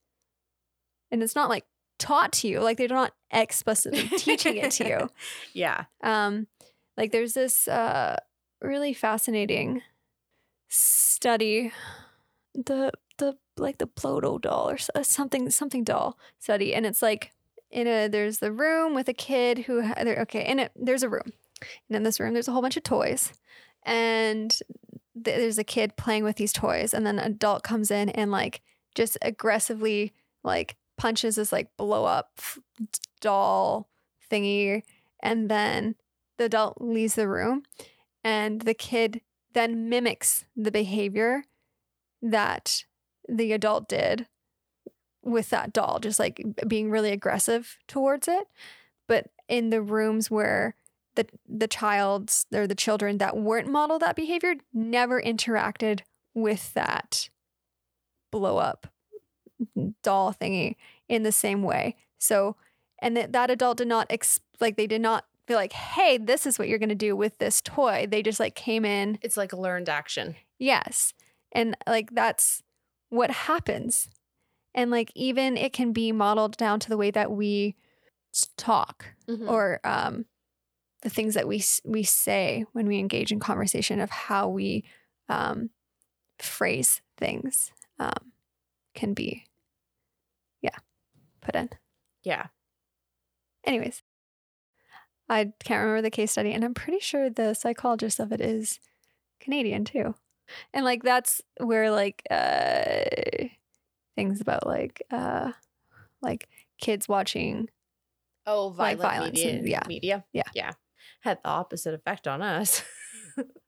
And 1.11 1.21
it's 1.21 1.35
not 1.35 1.49
like 1.49 1.65
taught 2.01 2.33
to 2.33 2.47
you, 2.47 2.59
like 2.59 2.77
they're 2.77 2.87
not 2.87 3.13
explicitly 3.31 4.07
teaching 4.17 4.57
it 4.57 4.71
to 4.71 4.87
you. 4.87 5.09
Yeah. 5.53 5.85
Um, 6.03 6.47
like 6.97 7.11
there's 7.11 7.33
this 7.33 7.67
uh 7.67 8.17
really 8.61 8.93
fascinating 8.93 9.81
study. 10.67 11.71
The 12.53 12.91
the 13.17 13.37
like 13.57 13.77
the 13.77 13.87
Play-Doh 13.87 14.39
doll 14.39 14.69
or 14.69 14.77
uh, 14.95 15.03
something 15.03 15.49
something 15.49 15.83
doll 15.83 16.17
study, 16.39 16.73
and 16.73 16.85
it's 16.85 17.01
like 17.01 17.31
in 17.69 17.87
a 17.87 18.07
there's 18.07 18.39
the 18.39 18.51
room 18.51 18.93
with 18.93 19.07
a 19.07 19.13
kid 19.13 19.59
who 19.59 19.81
okay 19.97 20.45
in 20.45 20.59
it 20.59 20.71
there's 20.75 21.03
a 21.03 21.09
room, 21.09 21.31
and 21.87 21.95
in 21.95 22.03
this 22.03 22.19
room 22.19 22.33
there's 22.33 22.47
a 22.47 22.51
whole 22.51 22.61
bunch 22.61 22.77
of 22.77 22.83
toys, 22.83 23.31
and 23.83 24.51
th- 24.51 25.37
there's 25.37 25.57
a 25.57 25.63
kid 25.63 25.95
playing 25.95 26.23
with 26.23 26.35
these 26.35 26.53
toys, 26.53 26.93
and 26.93 27.05
then 27.05 27.19
an 27.19 27.31
adult 27.31 27.63
comes 27.63 27.91
in 27.91 28.09
and 28.09 28.31
like 28.31 28.61
just 28.95 29.17
aggressively 29.21 30.13
like 30.43 30.75
punches 31.01 31.35
this 31.35 31.51
like 31.51 31.75
blow 31.77 32.05
up 32.05 32.39
doll 33.21 33.89
thingy, 34.31 34.83
and 35.19 35.49
then 35.49 35.95
the 36.37 36.43
adult 36.45 36.79
leaves 36.79 37.15
the 37.15 37.27
room, 37.27 37.63
and 38.23 38.61
the 38.61 38.75
kid 38.75 39.21
then 39.53 39.89
mimics 39.89 40.45
the 40.55 40.69
behavior 40.69 41.43
that 42.21 42.85
the 43.27 43.51
adult 43.51 43.89
did 43.89 44.27
with 45.23 45.49
that 45.49 45.73
doll, 45.73 45.97
just 45.99 46.19
like 46.19 46.39
being 46.67 46.91
really 46.91 47.09
aggressive 47.09 47.79
towards 47.87 48.27
it. 48.27 48.45
But 49.07 49.31
in 49.49 49.71
the 49.71 49.81
rooms 49.81 50.29
where 50.29 50.75
the 51.15 51.25
the 51.49 51.67
child's 51.67 52.45
or 52.53 52.67
the 52.67 52.75
children 52.75 53.17
that 53.17 53.35
weren't 53.35 53.67
modeled 53.67 54.03
that 54.03 54.15
behavior 54.15 54.53
never 54.71 55.19
interacted 55.19 56.01
with 56.35 56.75
that 56.75 57.29
blow 58.29 58.57
up 58.57 58.85
doll 60.03 60.33
thingy 60.33 60.75
in 61.09 61.23
the 61.23 61.31
same 61.31 61.63
way. 61.63 61.95
So, 62.17 62.55
and 62.99 63.15
that 63.17 63.33
that 63.33 63.51
adult 63.51 63.77
did 63.77 63.87
not 63.87 64.07
ex- 64.09 64.39
like 64.59 64.77
they 64.77 64.87
did 64.87 65.01
not 65.01 65.25
feel 65.47 65.57
like, 65.57 65.73
hey, 65.73 66.17
this 66.17 66.45
is 66.45 66.59
what 66.59 66.67
you're 66.67 66.79
gonna 66.79 66.95
do 66.95 67.15
with 67.15 67.37
this 67.37 67.61
toy. 67.61 68.07
They 68.09 68.21
just 68.21 68.39
like 68.39 68.55
came 68.55 68.85
in. 68.85 69.17
It's 69.21 69.37
like 69.37 69.53
learned 69.53 69.89
action. 69.89 70.35
Yes, 70.59 71.13
and 71.51 71.75
like 71.87 72.11
that's 72.11 72.61
what 73.09 73.31
happens. 73.31 74.09
And 74.73 74.89
like 74.89 75.11
even 75.15 75.57
it 75.57 75.73
can 75.73 75.91
be 75.91 76.11
modeled 76.11 76.57
down 76.57 76.79
to 76.81 76.89
the 76.89 76.97
way 76.97 77.11
that 77.11 77.31
we 77.31 77.75
talk 78.55 79.07
mm-hmm. 79.27 79.49
or 79.49 79.81
um 79.83 80.25
the 81.01 81.09
things 81.09 81.33
that 81.33 81.47
we 81.47 81.63
we 81.83 82.03
say 82.03 82.65
when 82.73 82.87
we 82.87 82.99
engage 82.99 83.31
in 83.31 83.39
conversation 83.39 83.99
of 83.99 84.09
how 84.09 84.47
we 84.47 84.83
um, 85.29 85.69
phrase 86.39 87.01
things 87.17 87.71
um, 87.99 88.31
can 88.93 89.13
be 89.13 89.45
put 91.41 91.55
in 91.55 91.69
Yeah. 92.23 92.47
anyways 93.65 94.03
i 95.29 95.51
can't 95.63 95.81
remember 95.81 96.01
the 96.01 96.09
case 96.11 96.31
study 96.31 96.51
and 96.51 96.63
i'm 96.63 96.73
pretty 96.73 96.99
sure 96.99 97.29
the 97.29 97.53
psychologist 97.53 98.19
of 98.19 98.31
it 98.31 98.41
is 98.41 98.79
canadian 99.39 99.85
too 99.85 100.13
and 100.73 100.83
like 100.85 101.03
that's 101.03 101.41
where 101.57 101.89
like 101.91 102.23
uh 102.29 103.03
things 104.15 104.41
about 104.41 104.65
like 104.67 105.01
uh 105.11 105.51
like 106.21 106.47
kids 106.79 107.07
watching 107.07 107.69
Oh, 108.47 108.67
Like 108.69 108.97
violent 108.97 109.01
violence 109.01 109.35
media. 109.37 109.53
and- 109.59 109.67
yeah. 109.69 109.83
Media. 109.87 110.25
Yeah. 110.33 110.43
Yeah. 110.55 110.71
Had 111.21 111.37
the 111.43 111.49
opposite 111.49 111.93
effect 111.93 112.27
on 112.27 112.41
us. 112.41 112.81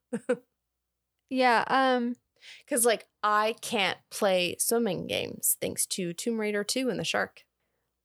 yeah 1.30 1.64
um 1.68 2.16
Because, 2.66 2.84
like, 2.86 3.06
I 3.22 3.56
can't 3.62 3.98
play 4.10 4.56
swimming 4.60 5.06
games 5.08 5.58
thanks 5.62 5.86
to 5.88 6.12
Tomb 6.12 6.40
Raider 6.40 6.64
2 6.64 6.90
and 6.90 7.00
the 7.00 7.04
shark. 7.04 7.44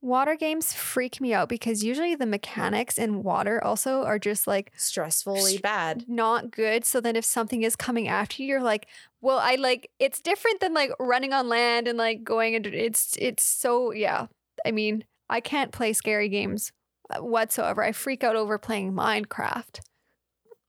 Water 0.01 0.36
games 0.36 0.72
freak 0.72 1.20
me 1.20 1.34
out 1.34 1.49
because 1.49 1.82
usually 1.82 2.14
the 2.14 2.26
mechanics 2.26 2.99
in 2.99 3.22
water 3.22 3.62
also 3.64 4.05
are 4.05 4.18
just 4.18 4.46
like 4.46 4.72
Stressfully 4.76 5.40
St- 5.40 5.62
bad. 5.62 6.05
not 6.09 6.51
good. 6.51 6.84
So 6.84 7.01
then 7.01 7.16
if 7.16 7.24
something 7.24 7.62
is 7.62 7.74
coming 7.76 8.07
after 8.09 8.42
you 8.42 8.49
you're 8.49 8.62
like 8.62 8.86
well 9.20 9.38
i 9.38 9.57
like 9.57 9.90
it's 9.99 10.20
different 10.20 10.61
than 10.61 10.72
like 10.72 10.90
running 11.01 11.32
on 11.32 11.49
land 11.49 11.88
and 11.88 11.99
like 11.99 12.22
going 12.22 12.55
and 12.55 12.66
it's 12.66 13.16
it's 13.20 13.42
so 13.42 13.92
yeah. 13.92 14.26
I 14.64 14.70
mean 14.70 15.05
i 15.28 15.40
can't 15.40 15.72
play 15.72 15.92
scary 15.92 16.28
games 16.28 16.72
uh, 17.11 17.22
whatsoever. 17.22 17.82
I 17.82 17.92
freak 17.92 18.22
out 18.22 18.36
over 18.36 18.59
playing 18.59 18.92
minecraft 18.92 19.80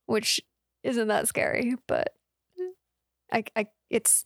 which 0.06 0.40
isn't 0.82 1.08
that 1.08 1.28
scary 1.28 1.76
but 1.86 2.14
i 3.32 3.44
i 3.54 3.66
it's 3.90 4.24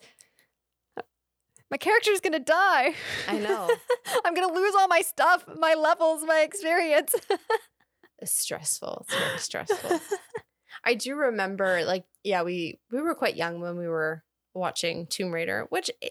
my 1.75 1.79
character's 1.79 2.20
gonna 2.20 2.39
die 2.39 2.95
I 3.27 3.39
know. 3.39 3.68
i'm 4.25 4.33
gonna 4.33 4.53
lose 4.53 4.75
all 4.79 4.87
my 4.87 5.01
stuff 5.01 5.45
my 5.59 5.75
levels 5.75 6.22
my 6.25 6.41
experience 6.43 7.12
It's 8.20 8.33
stressful. 8.41 9.05
It's 9.09 9.14
very 9.18 9.39
stressful. 9.39 10.01
I 10.85 10.95
do 10.95 11.16
remember, 11.16 11.85
like, 11.85 12.05
yeah, 12.22 12.43
we 12.43 12.79
we 12.93 13.03
were 13.03 13.14
quite 13.16 13.37
young 13.37 13.61
when 13.61 13.77
we 13.77 13.89
were 13.89 14.22
watching 14.55 15.07
Tomb 15.09 15.33
Raider, 15.35 15.66
which 15.68 15.91
eh, 16.01 16.11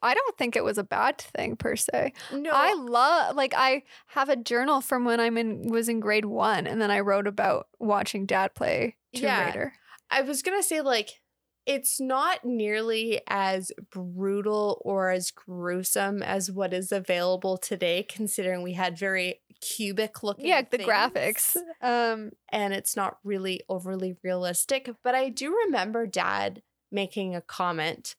I 0.00 0.14
don't 0.14 0.38
think 0.38 0.56
it 0.56 0.64
was 0.64 0.78
a 0.78 0.84
bad 0.84 1.18
thing 1.18 1.56
per 1.56 1.76
se. 1.76 2.12
no, 2.32 2.50
I 2.54 2.72
love 2.74 3.36
like 3.36 3.52
I 3.54 3.82
have 4.06 4.28
a 4.30 4.36
journal 4.36 4.80
from 4.80 5.04
when 5.04 5.20
I'm 5.20 5.36
in 5.36 5.68
was 5.68 5.88
in 5.88 6.00
grade 6.00 6.24
1 6.24 6.66
and 6.66 6.80
then 6.80 6.90
I 6.90 7.00
wrote 7.00 7.26
about 7.26 7.66
watching 7.78 8.24
dad 8.26 8.54
play 8.54 8.96
Tomb 9.14 9.24
Yeah. 9.24 9.46
Raider. 9.46 9.72
I 10.10 10.22
was 10.22 10.40
gonna 10.42 10.62
say 10.62 10.80
like 10.80 11.19
it's 11.66 12.00
not 12.00 12.44
nearly 12.44 13.20
as 13.28 13.70
brutal 13.90 14.80
or 14.84 15.10
as 15.10 15.30
gruesome 15.30 16.22
as 16.22 16.50
what 16.50 16.72
is 16.72 16.90
available 16.90 17.56
today, 17.58 18.02
considering 18.08 18.62
we 18.62 18.72
had 18.72 18.98
very 18.98 19.40
cubic 19.60 20.22
looking. 20.22 20.46
Yeah, 20.46 20.62
the 20.62 20.78
things, 20.78 20.88
graphics. 20.88 21.56
Um 21.82 22.30
and 22.50 22.74
it's 22.74 22.96
not 22.96 23.18
really 23.24 23.60
overly 23.68 24.16
realistic. 24.24 24.90
But 25.04 25.14
I 25.14 25.28
do 25.28 25.56
remember 25.66 26.06
Dad 26.06 26.62
making 26.90 27.34
a 27.34 27.40
comment 27.40 28.16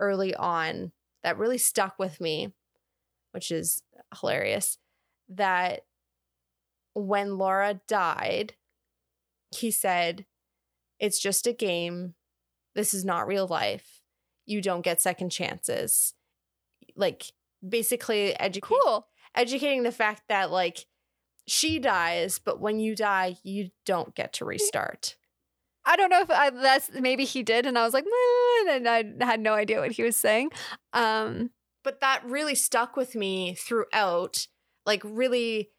early 0.00 0.34
on 0.34 0.92
that 1.22 1.38
really 1.38 1.58
stuck 1.58 1.98
with 1.98 2.20
me, 2.20 2.52
which 3.32 3.50
is 3.50 3.82
hilarious. 4.20 4.78
That 5.28 5.82
when 6.94 7.38
Laura 7.38 7.80
died, 7.88 8.54
he 9.50 9.70
said, 9.70 10.26
It's 10.98 11.18
just 11.18 11.46
a 11.46 11.52
game. 11.52 12.14
This 12.74 12.94
is 12.94 13.04
not 13.04 13.26
real 13.26 13.46
life. 13.46 14.00
You 14.46 14.60
don't 14.60 14.82
get 14.82 15.00
second 15.00 15.30
chances. 15.30 16.14
Like, 16.96 17.24
basically, 17.66 18.38
educate, 18.38 18.76
cool. 18.82 19.06
educating 19.34 19.82
the 19.82 19.92
fact 19.92 20.22
that, 20.28 20.50
like, 20.50 20.86
she 21.46 21.78
dies, 21.78 22.38
but 22.38 22.60
when 22.60 22.80
you 22.80 22.94
die, 22.94 23.36
you 23.42 23.70
don't 23.84 24.14
get 24.14 24.32
to 24.34 24.44
restart. 24.44 25.16
I 25.86 25.96
don't 25.96 26.10
know 26.10 26.22
if 26.22 26.30
I, 26.30 26.50
that's 26.50 26.90
maybe 26.98 27.24
he 27.24 27.42
did 27.42 27.66
and 27.66 27.76
I 27.78 27.84
was 27.84 27.92
like 27.92 28.06
and 28.70 28.88
I 28.88 29.04
had 29.20 29.40
no 29.40 29.52
idea 29.52 29.80
what 29.80 29.92
he 29.92 30.02
was 30.02 30.16
saying. 30.16 30.50
Um 30.94 31.50
but 31.82 32.00
that 32.00 32.24
really 32.24 32.54
stuck 32.54 32.96
with 32.96 33.14
me 33.14 33.54
throughout. 33.54 34.46
Like, 34.86 35.02
really, 35.04 35.70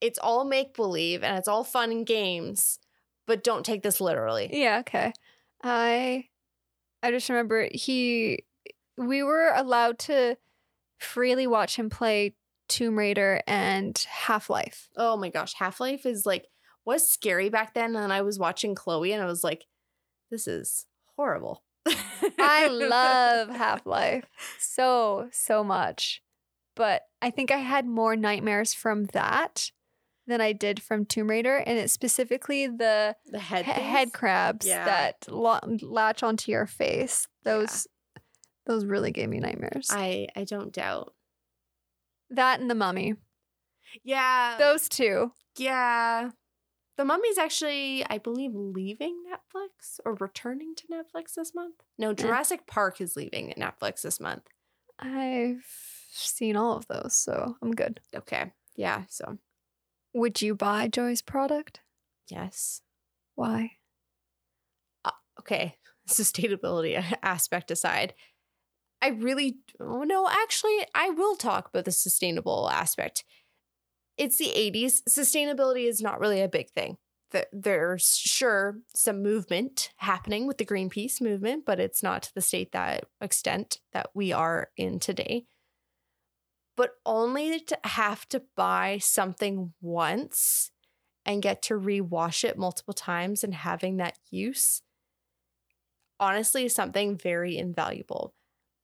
it's 0.00 0.18
all 0.18 0.44
make 0.44 0.76
believe 0.76 1.22
and 1.24 1.38
it's 1.38 1.48
all 1.48 1.64
fun 1.64 1.90
and 1.90 2.06
games, 2.06 2.78
but 3.26 3.42
don't 3.42 3.64
take 3.64 3.82
this 3.82 4.00
literally. 4.00 4.50
yeah, 4.52 4.80
okay. 4.80 5.14
I 5.62 6.26
I 7.04 7.10
just 7.10 7.28
remember 7.28 7.68
he 7.70 8.44
we 8.96 9.22
were 9.22 9.52
allowed 9.54 9.98
to 10.00 10.38
freely 10.98 11.46
watch 11.46 11.76
him 11.76 11.90
play 11.90 12.34
Tomb 12.68 12.96
Raider 12.96 13.42
and 13.46 13.98
Half-Life. 14.08 14.88
Oh 14.96 15.16
my 15.18 15.28
gosh, 15.28 15.52
Half 15.54 15.80
Life 15.80 16.06
is 16.06 16.24
like, 16.24 16.46
was 16.86 17.06
scary 17.06 17.50
back 17.50 17.74
then. 17.74 17.94
And 17.94 18.10
I 18.12 18.22
was 18.22 18.38
watching 18.38 18.74
Chloe 18.74 19.12
and 19.12 19.22
I 19.22 19.26
was 19.26 19.44
like, 19.44 19.66
this 20.30 20.46
is 20.46 20.86
horrible. 21.16 21.62
I 22.38 22.68
love 22.68 23.48
Half 23.54 23.84
Life 23.84 24.24
so, 24.58 25.28
so 25.30 25.62
much. 25.62 26.22
But 26.74 27.02
I 27.20 27.30
think 27.30 27.50
I 27.50 27.58
had 27.58 27.86
more 27.86 28.16
nightmares 28.16 28.72
from 28.72 29.04
that 29.06 29.70
than 30.26 30.40
I 30.40 30.52
did 30.52 30.82
from 30.82 31.04
Tomb 31.04 31.28
Raider. 31.28 31.56
And 31.58 31.78
it's 31.78 31.92
specifically 31.92 32.66
the 32.66 33.16
the 33.26 33.38
he- 33.40 33.44
head, 33.56 33.64
head 33.64 34.12
crabs 34.12 34.66
Yeah. 34.66 34.84
that 34.84 35.26
lo- 35.28 35.60
latch 35.82 36.22
onto 36.22 36.50
your 36.50 36.66
face. 36.66 37.28
Yeah. 37.44 37.52
Those. 37.52 37.86
Those 38.66 38.86
really 38.86 39.10
gave 39.12 39.28
me 39.28 39.40
nightmares. 39.40 39.88
I 39.90 40.28
I 40.34 40.44
don't 40.44 40.72
doubt. 40.72 41.12
that 42.30 42.60
and 42.60 42.70
the 42.70 42.74
mummy. 42.74 43.14
Yeah. 44.02 44.56
Those 44.58 44.88
two. 44.88 45.32
yeah. 45.56 46.30
The 46.96 47.04
Mummy's 47.04 47.38
actually, 47.38 48.06
I 48.08 48.18
believe, 48.18 48.52
leaving 48.54 49.24
Netflix 49.28 49.98
or 50.04 50.14
returning 50.14 50.74
to 50.76 50.84
Netflix 50.86 51.34
this 51.34 51.52
month. 51.52 51.74
No, 51.98 52.10
eh. 52.10 52.14
Jurassic 52.14 52.68
Park 52.68 53.00
is 53.00 53.16
leaving 53.16 53.52
Netflix 53.58 54.02
this 54.02 54.20
month. 54.20 54.44
I've 55.00 55.64
seen 56.12 56.54
all 56.54 56.76
of 56.76 56.86
those, 56.86 57.16
so 57.16 57.56
I'm 57.60 57.72
good. 57.72 57.98
Okay. 58.14 58.52
Yeah. 58.76 59.02
So, 59.10 59.38
Would 60.14 60.40
you 60.40 60.54
buy 60.54 60.88
Joy's 60.88 61.22
product? 61.22 61.80
yes. 62.28 62.80
Why? 63.34 63.72
Uh, 65.04 65.10
okay, 65.40 65.76
sustainability 66.08 67.02
aspect 67.22 67.70
aside, 67.70 68.14
I 69.02 69.08
really, 69.08 69.58
oh 69.80 70.04
no, 70.04 70.28
actually, 70.28 70.78
I 70.94 71.10
will 71.10 71.36
talk 71.36 71.68
about 71.68 71.84
the 71.84 71.92
sustainable 71.92 72.70
aspect. 72.70 73.24
It's 74.16 74.38
the 74.38 74.46
80s. 74.46 75.02
Sustainability 75.08 75.86
is 75.86 76.00
not 76.00 76.20
really 76.20 76.40
a 76.40 76.48
big 76.48 76.70
thing. 76.70 76.96
There's 77.52 78.16
sure 78.16 78.78
some 78.94 79.20
movement 79.20 79.90
happening 79.96 80.46
with 80.46 80.58
the 80.58 80.64
Greenpeace 80.64 81.20
movement, 81.20 81.64
but 81.66 81.80
it's 81.80 82.00
not 82.00 82.22
to 82.22 82.34
the 82.34 82.40
state 82.40 82.70
that 82.72 83.06
extent 83.20 83.80
that 83.92 84.10
we 84.14 84.32
are 84.32 84.70
in 84.76 85.00
today. 85.00 85.46
But 86.76 86.94
only 87.06 87.60
to 87.60 87.78
have 87.84 88.28
to 88.30 88.42
buy 88.56 88.98
something 89.00 89.72
once 89.80 90.70
and 91.24 91.42
get 91.42 91.62
to 91.62 91.74
rewash 91.74 92.44
it 92.44 92.58
multiple 92.58 92.94
times 92.94 93.44
and 93.44 93.54
having 93.54 93.96
that 93.98 94.18
use 94.30 94.82
honestly 96.20 96.64
is 96.64 96.74
something 96.74 97.16
very 97.16 97.56
invaluable. 97.56 98.34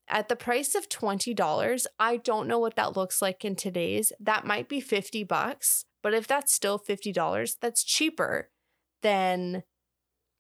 At 0.09 0.28
the 0.28 0.36
price 0.36 0.74
of 0.74 0.88
$20, 0.88 1.86
I 1.99 2.16
don't 2.16 2.49
know 2.49 2.59
what 2.59 2.76
that 2.76 2.97
looks 2.97 3.22
like 3.22 3.45
in 3.45 3.55
today's. 3.55 4.12
That 4.18 4.45
might 4.45 4.68
be 4.68 4.80
50 4.80 5.24
bucks, 5.24 5.84
but 6.03 6.14
if 6.14 6.26
that's 6.26 6.53
still 6.53 6.78
$50, 6.78 7.57
that's 7.61 7.84
cheaper 7.84 8.51
than 9.03 9.62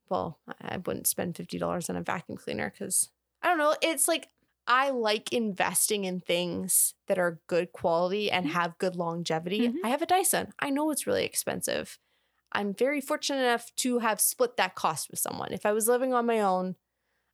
well, 0.08 0.40
I 0.60 0.78
wouldn't 0.78 1.06
spend 1.06 1.36
$50 1.36 1.88
on 1.88 1.96
a 1.96 2.02
vacuum 2.02 2.36
cleaner 2.36 2.72
cuz 2.76 3.10
I 3.42 3.48
don't 3.48 3.58
know, 3.58 3.76
it's 3.80 4.08
like 4.08 4.28
I 4.72 4.90
like 4.90 5.32
investing 5.32 6.04
in 6.04 6.20
things 6.20 6.94
that 7.08 7.18
are 7.18 7.40
good 7.48 7.72
quality 7.72 8.30
and 8.30 8.46
Mhm. 8.46 8.50
have 8.52 8.78
good 8.78 8.94
longevity. 8.94 9.68
Mhm. 9.68 9.78
I 9.82 9.88
have 9.88 10.00
a 10.00 10.06
Dyson. 10.06 10.54
I 10.60 10.70
know 10.70 10.90
it's 10.92 11.08
really 11.08 11.24
expensive. 11.24 11.98
I'm 12.52 12.72
very 12.72 13.00
fortunate 13.00 13.40
enough 13.40 13.74
to 13.76 13.98
have 13.98 14.20
split 14.20 14.56
that 14.58 14.76
cost 14.76 15.10
with 15.10 15.18
someone. 15.18 15.52
If 15.52 15.66
I 15.66 15.72
was 15.72 15.88
living 15.88 16.14
on 16.14 16.24
my 16.24 16.40
own, 16.40 16.76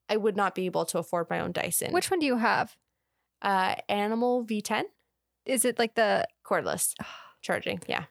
I 0.09 0.16
would 0.16 0.34
not 0.37 0.55
be 0.55 0.64
able 0.64 0.87
to 0.87 0.99
afford 0.99 1.28
my 1.28 1.41
own 1.41 1.53
Dyson. 1.53 1.93
Which 1.93 2.11
one 2.11 2.20
do 2.20 2.26
you 2.26 2.39
have? 2.39 2.76
uh 3.43 3.74
Animal 3.91 4.45
V10 4.47 4.84
Is 5.45 5.66
it 5.66 5.78
like 5.78 5.95
the 5.95 6.26
cordless 6.43 6.95
charging? 7.43 7.82
Yeah. 7.87 8.07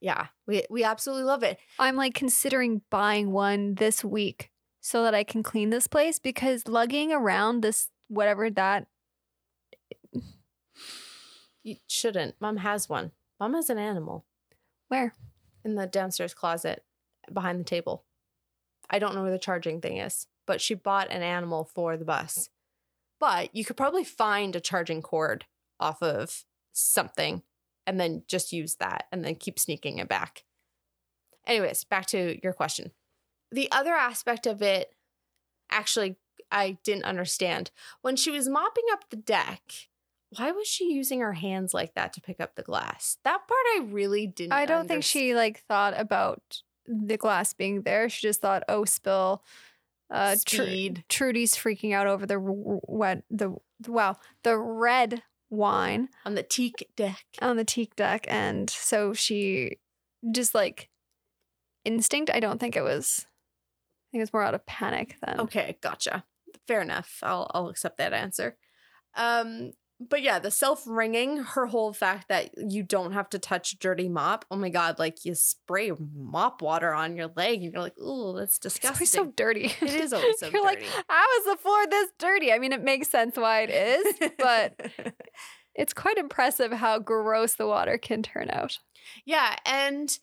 Yeah, 0.00 0.28
we 0.46 0.64
we 0.70 0.84
absolutely 0.84 1.24
love 1.24 1.42
it. 1.42 1.58
I'm 1.78 1.96
like 1.96 2.14
considering 2.14 2.82
buying 2.90 3.32
one 3.32 3.74
this 3.76 4.02
week 4.04 4.50
so 4.80 5.02
that 5.02 5.14
I 5.14 5.24
can 5.24 5.42
clean 5.42 5.70
this 5.70 5.86
place 5.86 6.18
because 6.18 6.68
lugging 6.68 7.12
around 7.12 7.62
this 7.62 7.88
whatever 8.08 8.50
that 8.50 8.86
You 11.62 11.76
shouldn't. 11.86 12.36
Mom 12.40 12.58
has 12.58 12.88
one. 12.88 13.12
Mom 13.38 13.54
has 13.54 13.68
an 13.70 13.78
animal. 13.78 14.24
Where? 14.88 15.14
in 15.64 15.74
the 15.74 15.86
downstairs 15.86 16.34
closet 16.34 16.84
behind 17.32 17.60
the 17.60 17.64
table. 17.64 18.04
I 18.88 18.98
don't 18.98 19.14
know 19.14 19.22
where 19.22 19.30
the 19.30 19.38
charging 19.38 19.80
thing 19.80 19.98
is, 19.98 20.26
but 20.46 20.60
she 20.60 20.74
bought 20.74 21.10
an 21.10 21.22
animal 21.22 21.64
for 21.64 21.96
the 21.96 22.04
bus. 22.04 22.48
But 23.18 23.54
you 23.54 23.64
could 23.64 23.76
probably 23.76 24.04
find 24.04 24.56
a 24.56 24.60
charging 24.60 25.02
cord 25.02 25.44
off 25.78 26.02
of 26.02 26.44
something 26.72 27.42
and 27.86 28.00
then 28.00 28.22
just 28.26 28.52
use 28.52 28.76
that 28.76 29.04
and 29.12 29.24
then 29.24 29.34
keep 29.34 29.58
sneaking 29.58 29.98
it 29.98 30.08
back. 30.08 30.44
Anyways, 31.46 31.84
back 31.84 32.06
to 32.06 32.38
your 32.42 32.52
question. 32.52 32.92
The 33.52 33.70
other 33.72 33.94
aspect 33.94 34.46
of 34.46 34.62
it, 34.62 34.94
actually, 35.70 36.16
I 36.50 36.78
didn't 36.84 37.04
understand. 37.04 37.70
When 38.02 38.16
she 38.16 38.30
was 38.30 38.48
mopping 38.48 38.84
up 38.92 39.10
the 39.10 39.16
deck, 39.16 39.62
why 40.36 40.52
was 40.52 40.68
she 40.68 40.92
using 40.92 41.20
her 41.20 41.32
hands 41.32 41.74
like 41.74 41.94
that 41.94 42.12
to 42.14 42.20
pick 42.20 42.40
up 42.40 42.54
the 42.54 42.62
glass? 42.62 43.18
That 43.24 43.46
part 43.48 43.66
I 43.76 43.86
really 43.90 44.26
didn't. 44.26 44.52
I 44.52 44.66
don't 44.66 44.86
think 44.86 45.02
she 45.02 45.34
like 45.34 45.62
thought 45.64 45.94
about 45.96 46.62
the 46.86 47.16
glass 47.16 47.52
being 47.52 47.82
there. 47.82 48.08
She 48.08 48.26
just 48.26 48.40
thought, 48.40 48.62
oh, 48.68 48.84
spill. 48.84 49.42
Uh, 50.10 50.34
Speed. 50.36 51.04
Trudy's 51.08 51.54
freaking 51.54 51.94
out 51.94 52.08
over 52.08 52.26
the 52.26 52.40
wet 52.40 53.22
the 53.30 53.54
wow 53.86 54.16
the 54.42 54.58
red 54.58 55.22
wine 55.50 56.08
on 56.24 56.34
the 56.34 56.42
teak 56.42 56.88
deck. 56.96 57.24
on 57.40 57.56
the 57.56 57.64
teak 57.64 57.94
deck, 57.94 58.26
and 58.28 58.68
so 58.68 59.12
she 59.12 59.78
just 60.32 60.52
like 60.52 60.88
instinct. 61.84 62.30
I 62.34 62.40
don't 62.40 62.58
think 62.58 62.74
it 62.74 62.82
was. 62.82 63.26
I 64.10 64.12
think 64.12 64.22
it's 64.22 64.32
more 64.32 64.42
out 64.42 64.54
of 64.54 64.66
panic 64.66 65.16
than. 65.24 65.40
Okay, 65.40 65.78
gotcha. 65.80 66.24
Fair 66.66 66.80
enough. 66.80 67.18
I'll 67.22 67.50
I'll 67.54 67.68
accept 67.68 67.98
that 67.98 68.12
answer. 68.12 68.56
Um, 69.16 69.72
but 70.00 70.22
yeah, 70.22 70.38
the 70.38 70.50
self 70.50 70.84
wringing, 70.86 71.36
her 71.38 71.66
whole 71.66 71.92
fact 71.92 72.28
that 72.28 72.50
you 72.56 72.82
don't 72.82 73.12
have 73.12 73.28
to 73.30 73.38
touch 73.38 73.78
dirty 73.78 74.08
mop. 74.08 74.44
Oh 74.50 74.56
my 74.56 74.70
god, 74.70 74.98
like 74.98 75.24
you 75.24 75.34
spray 75.34 75.92
mop 76.14 76.62
water 76.62 76.92
on 76.94 77.16
your 77.16 77.30
leg, 77.36 77.62
and 77.62 77.72
you're 77.72 77.82
like, 77.82 77.98
ooh, 77.98 78.34
that's 78.36 78.56
It's 78.56 78.58
disgusting. 78.60 78.96
always 78.96 79.10
so 79.10 79.32
dirty. 79.36 79.72
It 79.80 79.94
is 79.94 80.12
always 80.12 80.38
so 80.40 80.46
dirty. 80.46 80.56
You're 80.56 80.64
like, 80.64 80.82
how 81.08 81.26
is 81.38 81.44
the 81.44 81.56
floor 81.56 81.86
this 81.88 82.08
dirty? 82.18 82.52
I 82.52 82.58
mean, 82.58 82.72
it 82.72 82.82
makes 82.82 83.08
sense 83.08 83.36
why 83.36 83.62
it 83.68 83.70
is, 83.70 84.30
but 84.38 84.90
it's 85.74 85.92
quite 85.92 86.16
impressive 86.18 86.72
how 86.72 86.98
gross 86.98 87.54
the 87.54 87.66
water 87.66 87.98
can 87.98 88.22
turn 88.22 88.50
out. 88.50 88.78
Yeah, 89.26 89.54
and 89.66 90.18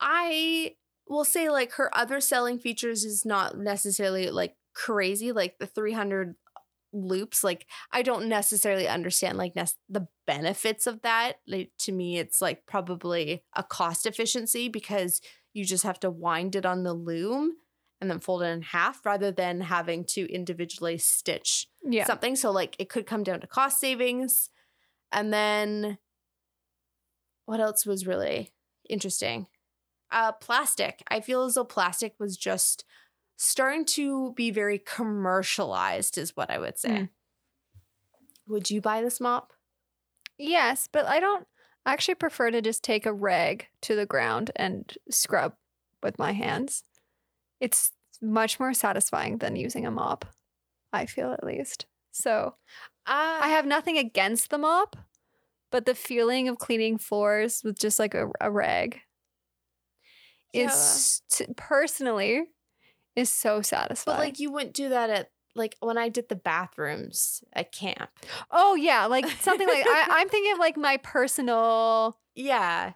I 0.00 0.74
will 1.08 1.24
say 1.24 1.48
like 1.50 1.72
her 1.72 1.94
other 1.96 2.20
selling 2.20 2.58
features 2.58 3.04
is 3.04 3.24
not 3.24 3.56
necessarily 3.58 4.30
like 4.30 4.56
crazy, 4.74 5.32
like 5.32 5.58
the 5.58 5.66
300 5.66 6.34
loops. 6.92 7.42
Like 7.42 7.66
I 7.90 8.02
don't 8.02 8.28
necessarily 8.28 8.86
understand 8.88 9.38
like 9.38 9.56
nec- 9.56 9.70
the 9.88 10.08
benefits 10.26 10.86
of 10.86 11.02
that. 11.02 11.34
Like 11.46 11.72
to 11.80 11.92
me, 11.92 12.18
it's 12.18 12.40
like 12.40 12.66
probably 12.66 13.44
a 13.54 13.62
cost 13.62 14.06
efficiency 14.06 14.68
because 14.68 15.20
you 15.54 15.64
just 15.64 15.84
have 15.84 16.00
to 16.00 16.10
wind 16.10 16.56
it 16.56 16.64
on 16.66 16.82
the 16.82 16.94
loom 16.94 17.52
and 18.00 18.10
then 18.10 18.18
fold 18.20 18.42
it 18.42 18.46
in 18.46 18.62
half 18.62 19.04
rather 19.06 19.30
than 19.30 19.60
having 19.60 20.04
to 20.04 20.26
individually 20.32 20.98
stitch 20.98 21.68
Yeah. 21.84 22.04
something. 22.04 22.36
So 22.36 22.50
like 22.50 22.74
it 22.78 22.88
could 22.88 23.06
come 23.06 23.22
down 23.22 23.40
to 23.40 23.46
cost 23.46 23.78
savings. 23.80 24.48
And 25.12 25.32
then 25.32 25.98
what 27.46 27.60
else 27.60 27.84
was 27.86 28.06
really 28.06 28.52
interesting? 28.88 29.46
Uh 30.12 30.32
plastic. 30.32 31.02
I 31.08 31.20
feel 31.20 31.42
as 31.44 31.54
though 31.54 31.64
plastic 31.64 32.14
was 32.18 32.36
just 32.36 32.84
starting 33.36 33.84
to 33.84 34.32
be 34.34 34.50
very 34.50 34.78
commercialized 34.78 36.18
is 36.18 36.36
what 36.36 36.50
I 36.50 36.58
would 36.58 36.78
say. 36.78 36.90
Mm. 36.90 37.08
Would 38.46 38.70
you 38.70 38.80
buy 38.80 39.02
this 39.02 39.20
mop? 39.20 39.52
Yes, 40.38 40.88
but 40.92 41.06
I 41.06 41.18
don't 41.20 41.46
I 41.84 41.92
actually 41.92 42.14
prefer 42.16 42.50
to 42.50 42.62
just 42.62 42.84
take 42.84 43.06
a 43.06 43.12
rag 43.12 43.66
to 43.82 43.96
the 43.96 44.06
ground 44.06 44.50
and 44.54 44.92
scrub 45.10 45.54
with 46.02 46.18
my 46.18 46.32
hands. 46.32 46.84
It's 47.60 47.92
much 48.20 48.60
more 48.60 48.74
satisfying 48.74 49.38
than 49.38 49.56
using 49.56 49.86
a 49.86 49.90
mop, 49.90 50.24
I 50.92 51.06
feel 51.06 51.32
at 51.32 51.44
least. 51.44 51.86
So 52.12 52.54
Uh, 53.06 53.40
I 53.42 53.48
have 53.48 53.66
nothing 53.66 53.98
against 53.98 54.50
the 54.50 54.58
mop, 54.58 54.96
but 55.70 55.86
the 55.86 55.94
feeling 55.94 56.48
of 56.48 56.58
cleaning 56.58 56.98
floors 56.98 57.62
with 57.64 57.78
just 57.78 57.98
like 57.98 58.14
a, 58.14 58.30
a 58.40 58.50
rag 58.50 59.00
is 60.52 61.22
t- 61.30 61.46
personally 61.56 62.44
is 63.16 63.30
so 63.30 63.62
satisfying. 63.62 64.16
but 64.16 64.22
like 64.24 64.38
you 64.40 64.50
wouldn't 64.52 64.74
do 64.74 64.88
that 64.90 65.10
at 65.10 65.30
like 65.54 65.76
when 65.80 65.98
I 65.98 66.08
did 66.08 66.28
the 66.28 66.36
bathrooms 66.36 67.44
at 67.52 67.72
camp. 67.72 68.10
oh 68.50 68.74
yeah, 68.74 69.06
like 69.06 69.26
something 69.40 69.66
like 69.68 69.84
I, 69.86 70.06
I'm 70.10 70.28
thinking 70.30 70.52
of 70.52 70.58
like 70.58 70.76
my 70.76 70.96
personal. 70.98 72.18
Yeah. 72.34 72.92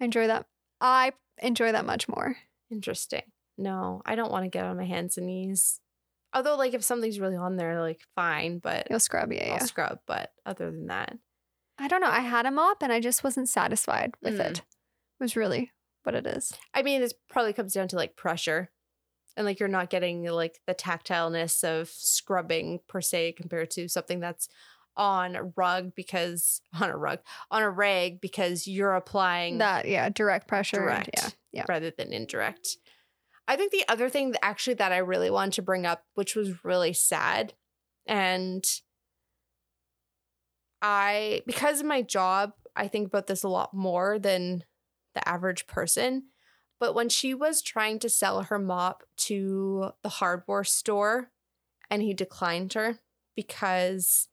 I 0.00 0.04
enjoy 0.04 0.26
that. 0.28 0.46
I 0.80 1.12
enjoy 1.38 1.72
that 1.72 1.84
much 1.86 2.08
more. 2.08 2.36
Interesting. 2.70 3.22
No, 3.58 4.02
I 4.06 4.14
don't 4.14 4.30
want 4.32 4.44
to 4.44 4.48
get 4.48 4.64
on 4.64 4.76
my 4.76 4.84
hands 4.84 5.16
and 5.18 5.26
knees. 5.26 5.78
Although, 6.34 6.56
like, 6.56 6.72
if 6.72 6.82
something's 6.82 7.20
really 7.20 7.36
on 7.36 7.56
there, 7.56 7.80
like, 7.80 8.00
fine, 8.16 8.58
but 8.58 8.86
You'll 8.88 8.98
scrub, 9.00 9.30
yeah, 9.32 9.42
I'll 9.42 9.48
yeah. 9.50 9.58
scrub. 9.64 9.98
But 10.06 10.32
other 10.46 10.70
than 10.70 10.86
that, 10.86 11.16
I 11.78 11.88
don't 11.88 12.00
know. 12.00 12.08
I 12.08 12.20
had 12.20 12.46
a 12.46 12.50
mop 12.50 12.82
and 12.82 12.90
I 12.92 13.00
just 13.00 13.22
wasn't 13.22 13.48
satisfied 13.50 14.14
with 14.22 14.38
Mm. 14.38 14.50
it. 14.52 14.62
Was 15.20 15.36
really 15.36 15.70
what 16.04 16.14
it 16.14 16.26
is. 16.26 16.52
I 16.74 16.82
mean, 16.82 17.00
this 17.00 17.14
probably 17.28 17.52
comes 17.52 17.72
down 17.74 17.88
to 17.88 17.96
like 17.96 18.16
pressure, 18.16 18.70
and 19.36 19.46
like 19.46 19.60
you're 19.60 19.68
not 19.68 19.90
getting 19.90 20.24
like 20.24 20.60
the 20.66 20.74
tactileness 20.74 21.64
of 21.64 21.88
scrubbing 21.88 22.80
per 22.88 23.00
se 23.00 23.32
compared 23.32 23.70
to 23.72 23.88
something 23.88 24.20
that's 24.20 24.48
on 24.96 25.36
a 25.36 25.44
rug 25.56 25.94
because 25.94 26.60
on 26.80 26.90
a 26.90 26.96
rug 26.96 27.18
on 27.50 27.62
a 27.62 27.70
rag 27.70 28.20
because 28.20 28.66
you're 28.66 28.94
applying 28.94 29.58
That 29.58 29.88
yeah, 29.88 30.08
direct 30.10 30.48
pressure. 30.48 30.76
direct 30.76 31.10
yeah, 31.14 31.28
yeah. 31.52 31.64
rather 31.68 31.90
than 31.90 32.12
indirect. 32.12 32.76
I 33.48 33.56
think 33.56 33.72
the 33.72 33.84
other 33.88 34.08
thing 34.08 34.32
that 34.32 34.44
actually 34.44 34.74
that 34.74 34.92
I 34.92 34.98
really 34.98 35.30
wanted 35.30 35.54
to 35.54 35.62
bring 35.62 35.84
up, 35.86 36.04
which 36.14 36.36
was 36.36 36.64
really 36.64 36.92
sad, 36.92 37.54
and 38.06 38.64
I 40.80 41.42
because 41.46 41.80
of 41.80 41.86
my 41.86 42.02
job, 42.02 42.52
I 42.76 42.88
think 42.88 43.06
about 43.06 43.26
this 43.26 43.42
a 43.42 43.48
lot 43.48 43.72
more 43.74 44.18
than 44.18 44.64
the 45.14 45.26
average 45.28 45.66
person. 45.66 46.24
But 46.80 46.94
when 46.94 47.08
she 47.08 47.32
was 47.34 47.62
trying 47.62 47.98
to 48.00 48.08
sell 48.08 48.42
her 48.42 48.58
mop 48.58 49.04
to 49.18 49.92
the 50.02 50.08
hardware 50.08 50.64
store 50.64 51.30
and 51.90 52.02
he 52.02 52.12
declined 52.12 52.72
her 52.72 52.98
because 53.36 54.28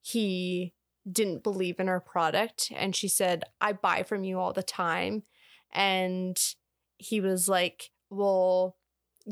he 0.00 0.74
didn't 1.10 1.42
believe 1.42 1.80
in 1.80 1.86
her 1.86 2.00
product 2.00 2.70
and 2.74 2.94
she 2.94 3.08
said, 3.08 3.44
I 3.60 3.72
buy 3.72 4.02
from 4.02 4.24
you 4.24 4.38
all 4.38 4.52
the 4.52 4.62
time. 4.62 5.24
And 5.72 6.38
he 6.98 7.20
was 7.20 7.48
like, 7.48 7.90
Well, 8.10 8.76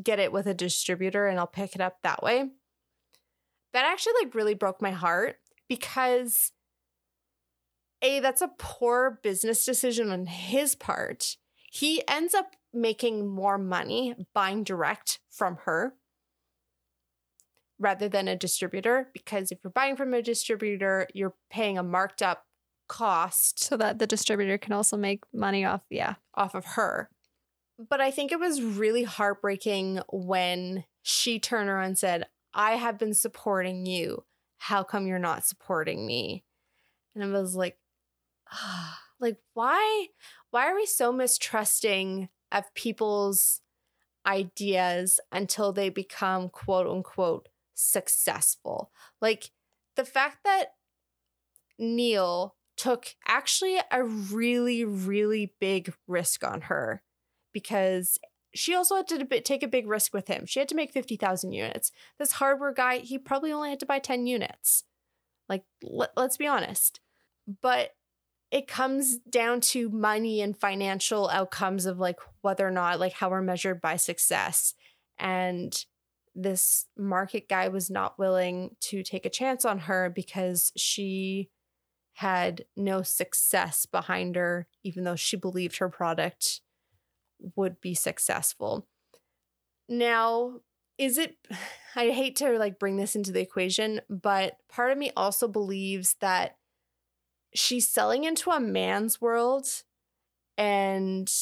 get 0.03 0.19
it 0.19 0.33
with 0.33 0.47
a 0.47 0.55
distributor 0.55 1.27
and 1.27 1.39
I'll 1.39 1.47
pick 1.47 1.75
it 1.75 1.81
up 1.81 1.99
that 2.03 2.23
way. 2.23 2.51
That 3.73 3.87
actually 3.87 4.15
like 4.23 4.35
really 4.35 4.55
broke 4.55 4.83
my 4.83 4.91
heart 4.91 5.37
because 5.69 6.53
A, 8.03 8.21
that's 8.21 8.43
a 8.43 8.53
poor 8.59 9.19
business 9.23 9.65
decision 9.65 10.11
on 10.11 10.27
his 10.27 10.75
part. 10.75 11.37
He 11.71 12.03
ends 12.09 12.35
up 12.35 12.55
making 12.73 13.27
more 13.27 13.59
money 13.59 14.15
buying 14.35 14.65
direct 14.65 15.21
from 15.31 15.59
her 15.65 15.95
rather 17.79 18.09
than 18.09 18.29
a 18.29 18.37
distributor 18.37 19.09
because 19.13 19.51
if 19.51 19.59
you're 19.63 19.71
buying 19.71 19.97
from 19.97 20.15
a 20.15 20.23
distributor, 20.23 21.07
you're 21.15 21.35
paying 21.51 21.79
a 21.79 21.83
marked 21.83 22.23
up 22.23 22.45
cost 22.89 23.65
So 23.65 23.77
that 23.77 23.99
the 23.99 24.07
distributor 24.07 24.59
can 24.59 24.73
also 24.73 24.97
make 24.97 25.25
money 25.33 25.65
off. 25.65 25.83
Yeah. 25.91 26.15
off 26.35 26.55
of 26.55 26.65
her. 26.65 27.11
But 27.79 28.01
I 28.01 28.11
think 28.11 28.33
it 28.33 28.41
was 28.41 28.63
really 28.63 29.03
heartbreaking 29.03 30.01
when 30.09 30.85
she 31.03 31.39
turned 31.39 31.69
around 31.69 31.85
and 31.85 31.99
said, 31.99 32.27
I 32.55 32.73
have 32.77 32.99
been 32.99 33.13
supporting 33.13 33.85
you. 33.85 34.25
How 34.59 34.83
come 34.83 35.07
you're 35.07 35.19
not 35.19 35.45
supporting 35.45 36.07
me? 36.07 36.45
And 37.15 37.23
I 37.23 37.27
was 37.29 37.55
like, 37.55 37.77
like 39.21 39.39
why 39.55 40.09
why 40.51 40.67
are 40.67 40.75
we 40.75 40.87
so 40.87 41.13
mistrusting 41.13 42.29
of 42.53 42.73
people's 42.75 43.61
ideas 44.27 45.21
until 45.33 45.73
they 45.73 45.89
become 45.89 46.49
quote 46.49 46.87
unquote 46.87 47.49
successful? 47.75 48.91
Like 49.21 49.51
the 49.97 50.05
fact 50.05 50.39
that 50.45 50.75
Neil 51.79 52.55
took 52.77 53.15
actually 53.27 53.79
a 53.91 54.05
really, 54.05 54.85
really 54.85 55.55
big 55.61 55.93
risk 56.07 56.45
on 56.45 56.63
her 56.63 57.03
because 57.53 58.19
she 58.55 58.75
also 58.75 58.97
had 58.97 59.09
to 59.09 59.41
take 59.41 59.63
a 59.63 59.69
big 59.69 59.87
risk 59.87 60.15
with 60.15 60.29
him. 60.29 60.47
She 60.47 60.59
had 60.59 60.69
to 60.69 60.75
make 60.75 60.93
50,000 60.93 61.53
units. 61.53 61.93
This 62.19 62.33
hardware 62.33 62.73
guy, 62.73 62.99
he 62.99 63.19
probably 63.19 63.53
only 63.53 63.71
had 63.71 63.81
to 63.81 63.87
buy 63.87 63.99
10 63.99 64.27
units. 64.27 64.85
Like, 65.49 65.65
let, 65.83 66.11
let's 66.17 66.37
be 66.37 66.47
honest. 66.47 67.01
But 67.63 67.96
it 68.51 68.69
comes 68.69 69.19
down 69.19 69.61
to 69.61 69.91
money 69.91 70.41
and 70.41 70.57
financial 70.57 71.29
outcomes 71.29 71.87
of 71.87 71.99
like 71.99 72.19
whether 72.43 72.67
or 72.67 72.71
not, 72.71 73.01
like, 73.01 73.13
how 73.13 73.31
we're 73.31 73.43
measured 73.43 73.81
by 73.81 73.97
success. 73.97 74.75
And 75.19 75.77
this 76.35 76.87
market 76.97 77.49
guy 77.49 77.69
was 77.69 77.91
not 77.91 78.19
willing 78.19 78.77
to 78.83 79.03
take 79.03 79.27
a 79.27 79.31
chance 79.31 79.65
on 79.65 79.81
her 79.81 80.11
because 80.15 80.71
she 80.77 81.51
had 82.13 82.65
no 82.77 83.03
success 83.03 83.85
behind 83.87 84.37
her, 84.37 84.69
even 84.85 85.05
though 85.05 85.17
she 85.17 85.37
believed 85.37 85.79
her 85.79 85.89
product 85.89 86.61
would 87.57 87.81
be 87.81 87.95
successful. 87.95 88.87
Now, 89.89 90.61
is 90.99 91.19
it, 91.19 91.37
I 91.97 92.11
hate 92.11 92.37
to 92.37 92.59
like 92.59 92.79
bring 92.79 92.97
this 92.97 93.17
into 93.17 93.33
the 93.33 93.41
equation, 93.41 94.03
but 94.09 94.57
part 94.69 94.93
of 94.93 94.99
me 94.99 95.11
also 95.17 95.49
believes 95.49 96.17
that 96.21 96.57
she's 97.57 97.89
selling 97.89 98.25
into 98.25 98.51
a 98.51 98.61
man's 98.61 99.21
world 99.21 99.67
and 100.59 101.33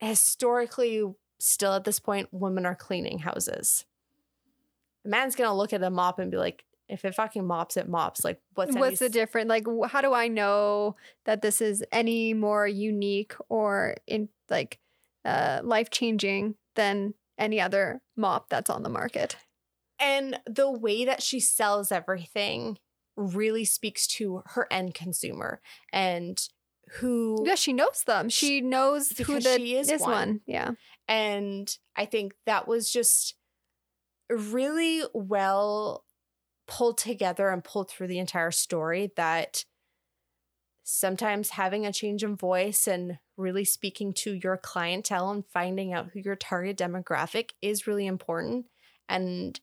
historically 0.00 1.02
still 1.38 1.74
at 1.74 1.84
this 1.84 1.98
point 1.98 2.28
women 2.32 2.66
are 2.66 2.74
cleaning 2.74 3.20
houses 3.20 3.84
a 5.04 5.08
man's 5.08 5.36
gonna 5.36 5.54
look 5.54 5.72
at 5.72 5.82
a 5.82 5.90
mop 5.90 6.18
and 6.18 6.30
be 6.30 6.36
like 6.36 6.64
if 6.88 7.04
it 7.04 7.14
fucking 7.14 7.46
mops 7.46 7.76
it 7.76 7.88
mops 7.88 8.24
like 8.24 8.40
what's 8.54 8.74
What's 8.76 8.98
the 8.98 9.08
difference? 9.08 9.48
Like, 9.48 9.66
how 9.86 10.02
do 10.02 10.12
I 10.12 10.28
know 10.28 10.96
that 11.24 11.40
this 11.40 11.62
is 11.62 11.82
any 11.90 12.34
more 12.34 12.66
unique 12.66 13.34
or 13.48 13.96
in 14.06 14.28
like 14.50 14.78
uh, 15.24 15.60
life 15.64 15.88
changing 15.88 16.56
than 16.74 17.14
any 17.38 17.58
other 17.58 18.02
mop 18.16 18.50
that's 18.50 18.68
on 18.68 18.82
the 18.82 18.90
market? 18.90 19.36
and 19.98 20.38
the 20.46 20.70
way 20.70 21.04
that 21.04 21.22
she 21.22 21.40
sells 21.40 21.92
everything 21.92 22.78
really 23.16 23.64
speaks 23.64 24.06
to 24.06 24.42
her 24.46 24.66
end 24.70 24.94
consumer 24.94 25.60
and 25.92 26.40
who 26.98 27.42
Yeah, 27.44 27.54
she 27.54 27.72
knows 27.72 28.02
them. 28.06 28.28
She 28.28 28.60
knows 28.60 29.10
who 29.10 29.40
the 29.40 29.56
she 29.56 29.76
is 29.76 29.88
this 29.88 30.02
one. 30.02 30.10
one. 30.10 30.40
Yeah. 30.46 30.72
And 31.08 31.76
I 31.96 32.06
think 32.06 32.34
that 32.46 32.68
was 32.68 32.90
just 32.90 33.34
really 34.30 35.02
well 35.12 36.04
pulled 36.66 36.98
together 36.98 37.50
and 37.50 37.62
pulled 37.62 37.90
through 37.90 38.08
the 38.08 38.18
entire 38.18 38.50
story 38.50 39.12
that 39.16 39.64
sometimes 40.82 41.50
having 41.50 41.86
a 41.86 41.92
change 41.92 42.22
in 42.22 42.36
voice 42.36 42.86
and 42.86 43.18
really 43.36 43.64
speaking 43.64 44.12
to 44.12 44.34
your 44.34 44.56
clientele 44.56 45.30
and 45.30 45.44
finding 45.46 45.92
out 45.92 46.10
who 46.12 46.20
your 46.20 46.36
target 46.36 46.76
demographic 46.76 47.50
is 47.62 47.86
really 47.86 48.06
important. 48.06 48.66
And 49.08 49.58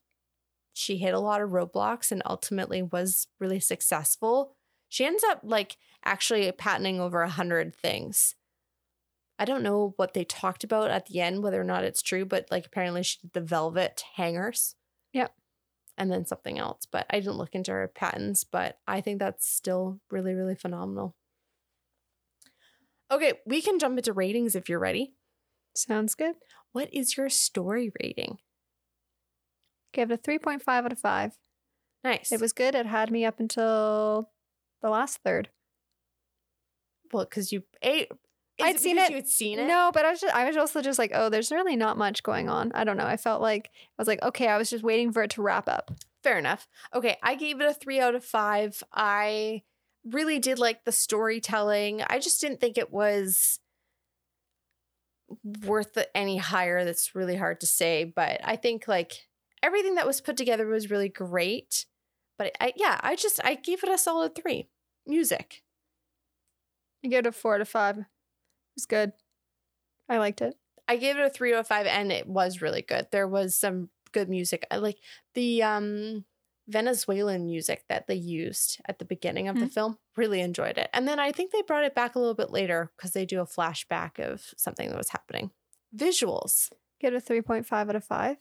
she 0.72 0.96
hit 0.96 1.14
a 1.14 1.20
lot 1.20 1.40
of 1.40 1.50
roadblocks 1.50 2.10
and 2.10 2.22
ultimately 2.26 2.82
was 2.82 3.26
really 3.38 3.60
successful. 3.60 4.56
She 4.88 5.04
ends 5.04 5.24
up 5.24 5.40
like 5.42 5.76
actually 6.04 6.50
patenting 6.52 7.00
over 7.00 7.22
a 7.22 7.28
hundred 7.28 7.74
things. 7.74 8.34
I 9.38 9.44
don't 9.44 9.62
know 9.62 9.94
what 9.96 10.14
they 10.14 10.24
talked 10.24 10.64
about 10.64 10.90
at 10.90 11.06
the 11.06 11.20
end, 11.20 11.42
whether 11.42 11.60
or 11.60 11.64
not 11.64 11.84
it's 11.84 12.02
true, 12.02 12.24
but 12.24 12.46
like 12.50 12.66
apparently 12.66 13.02
she 13.02 13.18
did 13.22 13.32
the 13.32 13.40
velvet 13.40 14.04
hangers. 14.14 14.76
Yep. 15.12 15.34
And 15.98 16.10
then 16.10 16.26
something 16.26 16.58
else, 16.58 16.86
but 16.90 17.06
I 17.10 17.18
didn't 17.18 17.38
look 17.38 17.54
into 17.54 17.72
her 17.72 17.88
patents, 17.88 18.44
but 18.44 18.78
I 18.86 19.00
think 19.00 19.18
that's 19.18 19.48
still 19.48 20.00
really, 20.10 20.34
really 20.34 20.54
phenomenal. 20.54 21.14
Okay, 23.10 23.34
we 23.44 23.60
can 23.60 23.78
jump 23.78 23.98
into 23.98 24.12
ratings 24.12 24.54
if 24.54 24.68
you're 24.68 24.78
ready. 24.78 25.12
Sounds 25.74 26.14
good. 26.14 26.36
What 26.72 26.88
is 26.94 27.16
your 27.16 27.28
story 27.28 27.92
rating? 28.02 28.38
Give 29.92 30.10
it 30.10 30.20
a 30.26 30.30
3.5 30.30 30.62
out 30.66 30.92
of 30.92 30.98
5. 30.98 31.32
Nice. 32.04 32.32
It 32.32 32.40
was 32.40 32.52
good. 32.52 32.74
It 32.74 32.86
had 32.86 33.10
me 33.10 33.24
up 33.24 33.38
until 33.38 34.30
the 34.82 34.90
last 34.90 35.18
third. 35.24 35.50
well 37.12 37.24
because 37.24 37.52
you 37.52 37.62
ate. 37.82 38.10
I'd 38.60 38.78
seen 38.78 38.98
it. 38.98 39.10
You'd 39.10 39.28
seen 39.28 39.58
it. 39.58 39.66
No, 39.66 39.90
but 39.92 40.04
I 40.04 40.10
was 40.10 40.20
just, 40.20 40.34
I 40.34 40.46
was 40.46 40.56
also 40.56 40.82
just 40.82 40.98
like, 40.98 41.10
oh, 41.14 41.28
there's 41.28 41.50
really 41.50 41.74
not 41.74 41.96
much 41.96 42.22
going 42.22 42.48
on. 42.48 42.70
I 42.74 42.84
don't 42.84 42.96
know. 42.96 43.06
I 43.06 43.16
felt 43.16 43.40
like 43.42 43.70
I 43.74 44.00
was 44.02 44.06
like, 44.08 44.22
okay, 44.22 44.46
I 44.48 44.58
was 44.58 44.70
just 44.70 44.84
waiting 44.84 45.12
for 45.12 45.22
it 45.22 45.30
to 45.32 45.42
wrap 45.42 45.68
up. 45.68 45.90
Fair 46.22 46.38
enough. 46.38 46.68
Okay, 46.94 47.16
I 47.22 47.34
gave 47.34 47.60
it 47.60 47.68
a 47.68 47.74
three 47.74 47.98
out 47.98 48.14
of 48.14 48.24
five. 48.24 48.82
I 48.92 49.62
really 50.04 50.38
did 50.38 50.58
like 50.58 50.84
the 50.84 50.92
storytelling. 50.92 52.02
I 52.08 52.18
just 52.18 52.40
didn't 52.40 52.60
think 52.60 52.78
it 52.78 52.92
was 52.92 53.58
worth 55.66 55.96
it 55.96 56.10
any 56.14 56.36
higher. 56.36 56.84
That's 56.84 57.14
really 57.14 57.36
hard 57.36 57.60
to 57.60 57.66
say, 57.66 58.04
but 58.04 58.40
I 58.44 58.56
think 58.56 58.86
like 58.86 59.26
everything 59.62 59.94
that 59.96 60.06
was 60.06 60.20
put 60.20 60.36
together 60.36 60.66
was 60.66 60.90
really 60.90 61.08
great. 61.08 61.86
But 62.38 62.52
I, 62.60 62.72
yeah, 62.76 62.98
I 63.02 63.14
just 63.16 63.40
I 63.44 63.54
gave 63.54 63.82
it 63.84 63.88
a 63.90 63.98
solid 63.98 64.34
three. 64.34 64.68
Music. 65.06 65.62
I 67.04 67.08
give 67.08 67.20
it 67.20 67.28
a 67.28 67.32
four 67.32 67.58
to 67.58 67.64
five. 67.64 67.98
It 67.98 68.04
was 68.76 68.86
good. 68.86 69.12
I 70.08 70.18
liked 70.18 70.40
it. 70.40 70.56
I 70.88 70.96
gave 70.96 71.16
it 71.16 71.24
a 71.24 71.30
three 71.30 71.52
out 71.54 71.60
of 71.60 71.66
five, 71.68 71.86
and 71.86 72.10
it 72.12 72.26
was 72.26 72.60
really 72.62 72.82
good. 72.82 73.08
There 73.10 73.28
was 73.28 73.56
some 73.56 73.90
good 74.12 74.28
music. 74.28 74.66
I 74.70 74.76
like 74.76 74.98
the 75.34 75.62
um 75.62 76.24
Venezuelan 76.68 77.44
music 77.46 77.84
that 77.88 78.06
they 78.06 78.14
used 78.14 78.80
at 78.86 78.98
the 79.00 79.04
beginning 79.04 79.48
of 79.48 79.58
the 79.58 79.66
Mhm. 79.66 79.72
film. 79.72 79.98
Really 80.16 80.40
enjoyed 80.40 80.78
it. 80.78 80.88
And 80.92 81.08
then 81.08 81.18
I 81.18 81.32
think 81.32 81.50
they 81.50 81.62
brought 81.62 81.84
it 81.84 81.94
back 81.94 82.14
a 82.14 82.18
little 82.20 82.34
bit 82.36 82.50
later 82.50 82.92
because 82.96 83.12
they 83.12 83.26
do 83.26 83.40
a 83.40 83.46
flashback 83.46 84.20
of 84.20 84.54
something 84.56 84.88
that 84.88 84.96
was 84.96 85.08
happening. 85.10 85.50
Visuals. 85.94 86.70
Get 87.00 87.14
a 87.14 87.20
3.5 87.20 87.88
out 87.88 87.96
of 87.96 88.04
5. 88.04 88.36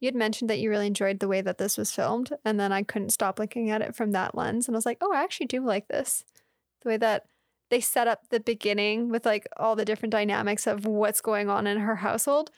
You 0.00 0.06
had 0.06 0.14
mentioned 0.14 0.50
that 0.50 0.58
you 0.58 0.70
really 0.70 0.86
enjoyed 0.86 1.20
the 1.20 1.28
way 1.28 1.40
that 1.40 1.58
this 1.58 1.78
was 1.78 1.92
filmed, 1.92 2.32
and 2.44 2.60
then 2.60 2.72
I 2.72 2.82
couldn't 2.82 3.10
stop 3.10 3.38
looking 3.38 3.70
at 3.70 3.82
it 3.82 3.94
from 3.94 4.12
that 4.12 4.34
lens. 4.34 4.68
And 4.68 4.76
I 4.76 4.78
was 4.78 4.86
like, 4.86 4.98
oh, 5.00 5.12
I 5.12 5.22
actually 5.22 5.46
do 5.46 5.64
like 5.64 5.88
this. 5.88 6.24
The 6.82 6.88
way 6.90 6.96
that 6.98 7.26
they 7.70 7.80
set 7.80 8.06
up 8.06 8.28
the 8.28 8.40
beginning 8.40 9.08
with 9.08 9.26
like 9.26 9.46
all 9.56 9.74
the 9.74 9.84
different 9.84 10.12
dynamics 10.12 10.66
of 10.66 10.86
what's 10.86 11.20
going 11.20 11.48
on 11.48 11.66
in 11.66 11.78
her 11.78 11.96
household 11.96 12.50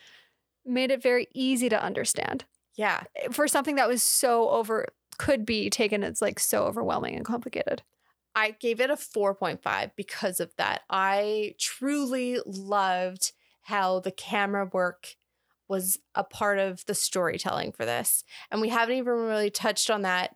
made 0.65 0.91
it 0.91 1.01
very 1.01 1.27
easy 1.33 1.69
to 1.69 1.83
understand 1.83 2.45
Yeah. 2.75 3.03
Eh, 3.15 3.29
for 3.31 3.47
something 3.47 3.75
that 3.75 3.87
was 3.87 4.03
so 4.03 4.49
over, 4.49 4.87
could 5.17 5.45
be 5.45 5.69
taken 5.69 6.03
as 6.03 6.21
like 6.21 6.39
so 6.39 6.63
overwhelming 6.63 7.15
and 7.15 7.25
complicated. 7.25 7.81
I 8.35 8.51
gave 8.51 8.79
it 8.79 8.89
a 8.89 8.95
4.5 8.95 9.91
because 9.95 10.39
of 10.39 10.55
that. 10.57 10.83
I 10.89 11.55
truly 11.59 12.39
loved 12.45 13.33
how 13.63 13.99
the 13.99 14.11
camera 14.11 14.69
work 14.71 15.15
was 15.69 15.97
a 16.15 16.23
part 16.23 16.59
of 16.59 16.83
the 16.87 16.95
storytelling 16.95 17.71
for 17.71 17.85
this. 17.85 18.23
And 18.51 18.59
we 18.59 18.69
haven't 18.69 18.95
even 18.97 19.13
really 19.13 19.51
touched 19.51 19.89
on 19.89 20.01
that, 20.01 20.35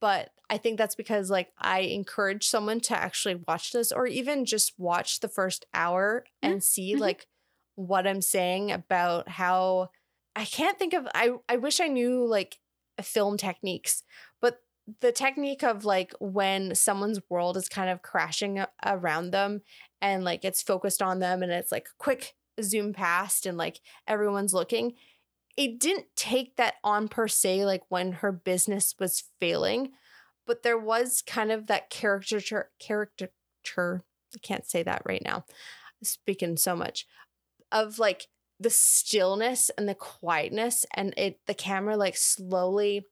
but 0.00 0.30
I 0.50 0.58
think 0.58 0.78
that's 0.78 0.94
because 0.94 1.30
like 1.30 1.52
I 1.58 1.80
encourage 1.80 2.46
someone 2.46 2.80
to 2.80 2.96
actually 2.96 3.36
watch 3.46 3.72
this 3.72 3.92
or 3.92 4.06
even 4.06 4.44
just 4.44 4.72
watch 4.78 5.20
the 5.20 5.28
first 5.28 5.66
hour 5.74 6.24
and 6.42 6.62
see 6.62 6.94
Mhm. 6.94 7.00
like 7.00 7.28
what 7.76 8.06
I'm 8.06 8.20
saying 8.22 8.70
about 8.72 9.28
how 9.28 9.90
I 10.36 10.44
can't 10.44 10.78
think 10.78 10.92
of 10.94 11.06
I 11.14 11.32
I 11.48 11.56
wish 11.56 11.80
I 11.80 11.88
knew 11.88 12.26
like 12.26 12.58
film 13.02 13.36
techniques, 13.36 14.02
but 14.40 14.60
the 15.00 15.12
technique 15.12 15.62
of 15.64 15.84
like 15.84 16.12
when 16.20 16.74
someone's 16.74 17.20
world 17.30 17.56
is 17.56 17.68
kind 17.68 17.88
of 17.90 18.02
crashing 18.02 18.64
around 18.84 19.30
them 19.30 19.62
and 20.02 20.24
like 20.24 20.44
it's 20.44 20.62
focused 20.62 21.00
on 21.02 21.20
them 21.20 21.42
and 21.42 21.50
it's 21.50 21.72
like 21.72 21.88
quick 21.98 22.34
zoom 22.62 22.92
past 22.92 23.46
and 23.46 23.58
like 23.58 23.80
everyone's 24.06 24.54
looking 24.54 24.94
it 25.56 25.78
didn't 25.78 26.06
take 26.16 26.56
that 26.56 26.74
on 26.82 27.08
per 27.08 27.28
se 27.28 27.64
like 27.64 27.82
when 27.88 28.12
her 28.12 28.32
business 28.32 28.94
was 28.98 29.24
failing 29.40 29.92
but 30.46 30.62
there 30.62 30.78
was 30.78 31.22
kind 31.22 31.50
of 31.50 31.66
that 31.66 31.90
caricature 31.90 32.70
caricature 32.78 34.04
i 34.34 34.38
can't 34.42 34.66
say 34.66 34.82
that 34.82 35.02
right 35.04 35.22
now 35.24 35.44
speaking 36.02 36.56
so 36.56 36.76
much 36.76 37.06
of 37.72 37.98
like 37.98 38.28
the 38.60 38.70
stillness 38.70 39.70
and 39.76 39.88
the 39.88 39.94
quietness 39.94 40.84
and 40.94 41.12
it 41.16 41.40
the 41.46 41.54
camera 41.54 41.96
like 41.96 42.16
slowly 42.16 43.06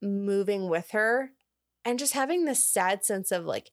moving 0.00 0.68
with 0.68 0.90
her 0.90 1.30
and 1.84 1.98
just 1.98 2.14
having 2.14 2.44
this 2.44 2.66
sad 2.66 3.04
sense 3.04 3.30
of 3.30 3.44
like 3.44 3.70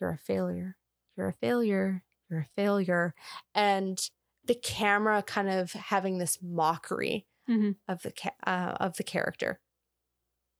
you're 0.00 0.10
a 0.10 0.18
failure. 0.18 0.76
You're 1.16 1.28
a 1.28 1.32
failure. 1.32 2.04
You're 2.28 2.40
a 2.40 2.48
failure. 2.56 3.14
And 3.54 3.98
the 4.46 4.54
camera 4.54 5.22
kind 5.22 5.48
of 5.50 5.72
having 5.72 6.18
this 6.18 6.38
mockery 6.42 7.26
Mhm. 7.48 7.76
of 7.88 8.02
the 8.02 8.12
ca- 8.12 8.36
uh, 8.46 8.76
of 8.80 8.96
the 8.96 9.02
character 9.04 9.60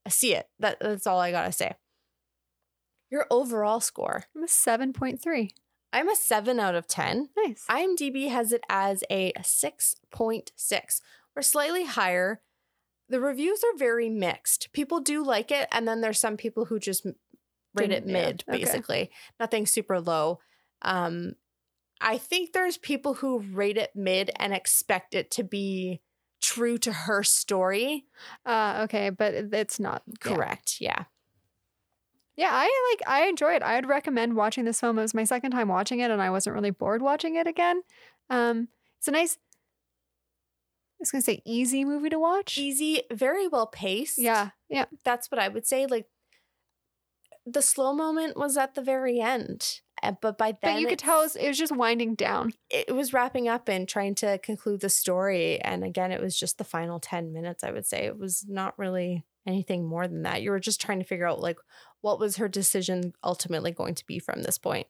i 0.07 0.11
see 0.11 0.35
it 0.35 0.49
that, 0.59 0.79
that's 0.81 1.07
all 1.07 1.19
i 1.19 1.31
gotta 1.31 1.53
say 1.53 1.75
your 3.11 3.27
overall 3.31 3.81
score 3.81 4.25
I'm 4.35 4.45
a 4.45 4.47
7.3. 4.47 5.51
i'm 5.93 6.09
a 6.09 6.17
7 6.17 6.59
out 6.61 6.75
of 6.75 6.87
10 6.87 7.31
Nice. 7.37 7.65
IMDb 7.71 8.29
has 8.31 8.53
it 8.53 8.63
as 8.69 9.05
a 9.11 9.33
6.6. 9.43 11.01
We're 11.37 11.43
slightly 11.43 11.85
higher. 11.85 12.41
The 13.09 13.21
reviews 13.21 13.63
are 13.65 13.77
very 13.77 14.09
mixed. 14.09 14.73
People 14.73 15.01
do 15.01 15.23
like 15.25 15.51
it, 15.51 15.69
and 15.73 15.87
then 15.87 16.01
there's 16.01 16.19
some 16.19 16.37
people 16.37 16.65
who 16.67 16.79
just 16.79 17.05
rate 17.05 17.91
it 17.91 18.07
Didn't- 18.07 18.09
yeah, 18.09 18.27
mid, 18.27 18.45
okay. 18.49 18.59
basically. 18.59 19.11
Nothing 19.39 19.67
super 19.67 20.01
low. 20.01 20.41
Um, 20.83 21.35
I 22.01 22.19
think 22.19 22.53
there's 22.53 22.77
people 22.77 23.15
who 23.15 23.41
rate 23.41 23.77
it 23.77 23.91
mid 23.95 24.31
and 24.37 24.53
expect 24.53 25.15
it 25.15 25.31
to 25.33 25.45
be 25.45 26.01
true 26.41 26.77
to 26.79 26.93
her 26.93 27.23
story. 27.23 28.05
Uh, 28.45 28.83
okay, 28.85 29.11
but 29.11 29.35
it's 29.35 29.81
not 29.81 30.03
yeah. 30.07 30.15
Correct. 30.21 30.77
Yeah. 30.81 31.05
Yeah, 32.37 32.51
I 32.53 32.65
like 32.93 33.09
I 33.09 33.29
enjoy 33.29 33.55
it. 33.55 33.63
I 33.63 33.77
would 33.77 33.89
recommend 33.89 34.35
watching 34.35 34.65
this 34.65 34.81
film. 34.81 34.99
It 34.99 35.03
was 35.03 35.15
my 35.15 35.25
second 35.25 35.53
time 35.53 35.69
watching 35.69 36.01
it 36.01 36.11
and 36.11 36.21
I 36.21 36.31
wasn't 36.31 36.55
really 36.55 36.71
bored 36.71 37.01
watching 37.01 37.37
it 37.37 37.47
again. 37.47 37.83
Um 38.29 38.69
it's 38.99 39.09
a 39.09 39.13
nice 39.13 39.35
I 39.35 41.01
was 41.01 41.11
gonna 41.11 41.23
say 41.23 41.43
easy 41.45 41.85
movie 41.85 42.11
to 42.11 42.19
watch. 42.19 42.59
Easy, 42.59 43.03
very 43.13 43.47
well 43.49 43.67
paced. 43.67 44.19
Yeah, 44.19 44.51
yeah. 44.69 44.87
that's 45.05 45.31
what 45.31 45.39
I 45.39 45.49
would 45.49 45.67
say. 45.67 45.87
Like 45.87 46.09
the 47.47 47.63
slow 47.63 47.95
moment 47.95 48.37
was 48.37 48.57
at 48.57 48.75
the 48.75 48.83
very 48.83 49.21
end. 49.21 49.81
Uh, 50.05 50.13
But 50.21 50.39
by 50.39 50.53
then, 50.53 50.75
but 50.75 50.81
you 50.81 50.87
could 50.87 50.99
tell 50.99 51.21
it 51.21 51.25
was, 51.25 51.37
it 51.37 51.49
was 51.49 51.59
just 51.59 51.75
winding 51.75 52.15
down. 52.15 52.53
it 52.71 52.95
was 52.95 53.13
wrapping 53.13 53.49
up 53.49 53.69
and 53.69 53.89
trying 53.89 54.15
to 54.17 54.39
conclude 54.39 54.81
the 54.81 54.89
story. 54.89 55.61
And 55.61 55.85
again, 55.85 56.13
it 56.13 56.21
was 56.21 56.39
just 56.39 56.59
the 56.59 56.65
final 56.65 57.01
10 57.01 57.33
minutes, 57.33 57.65
I 57.65 57.71
would 57.71 57.87
say. 57.87 58.05
It 58.05 58.19
was 58.19 58.45
not 58.49 58.79
really 58.79 59.25
anything 59.47 59.85
more 59.87 60.07
than 60.09 60.23
that. 60.23 60.43
You 60.43 60.51
were 60.51 60.61
just 60.61 60.81
trying 60.81 60.99
to 61.01 61.05
figure 61.05 61.27
out, 61.27 61.41
like, 61.41 61.59
what 62.01 62.19
was 62.19 62.37
her 62.37 62.49
decision 62.49 63.15
ultimately 63.23 63.73
going 63.73 63.95
to 63.95 64.07
be 64.07 64.19
from 64.19 64.43
this 64.43 64.59
point. 64.59 64.87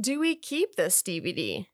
Do 0.00 0.20
we 0.20 0.34
keep 0.36 0.76
this 0.76 1.02
DVD? 1.02 1.66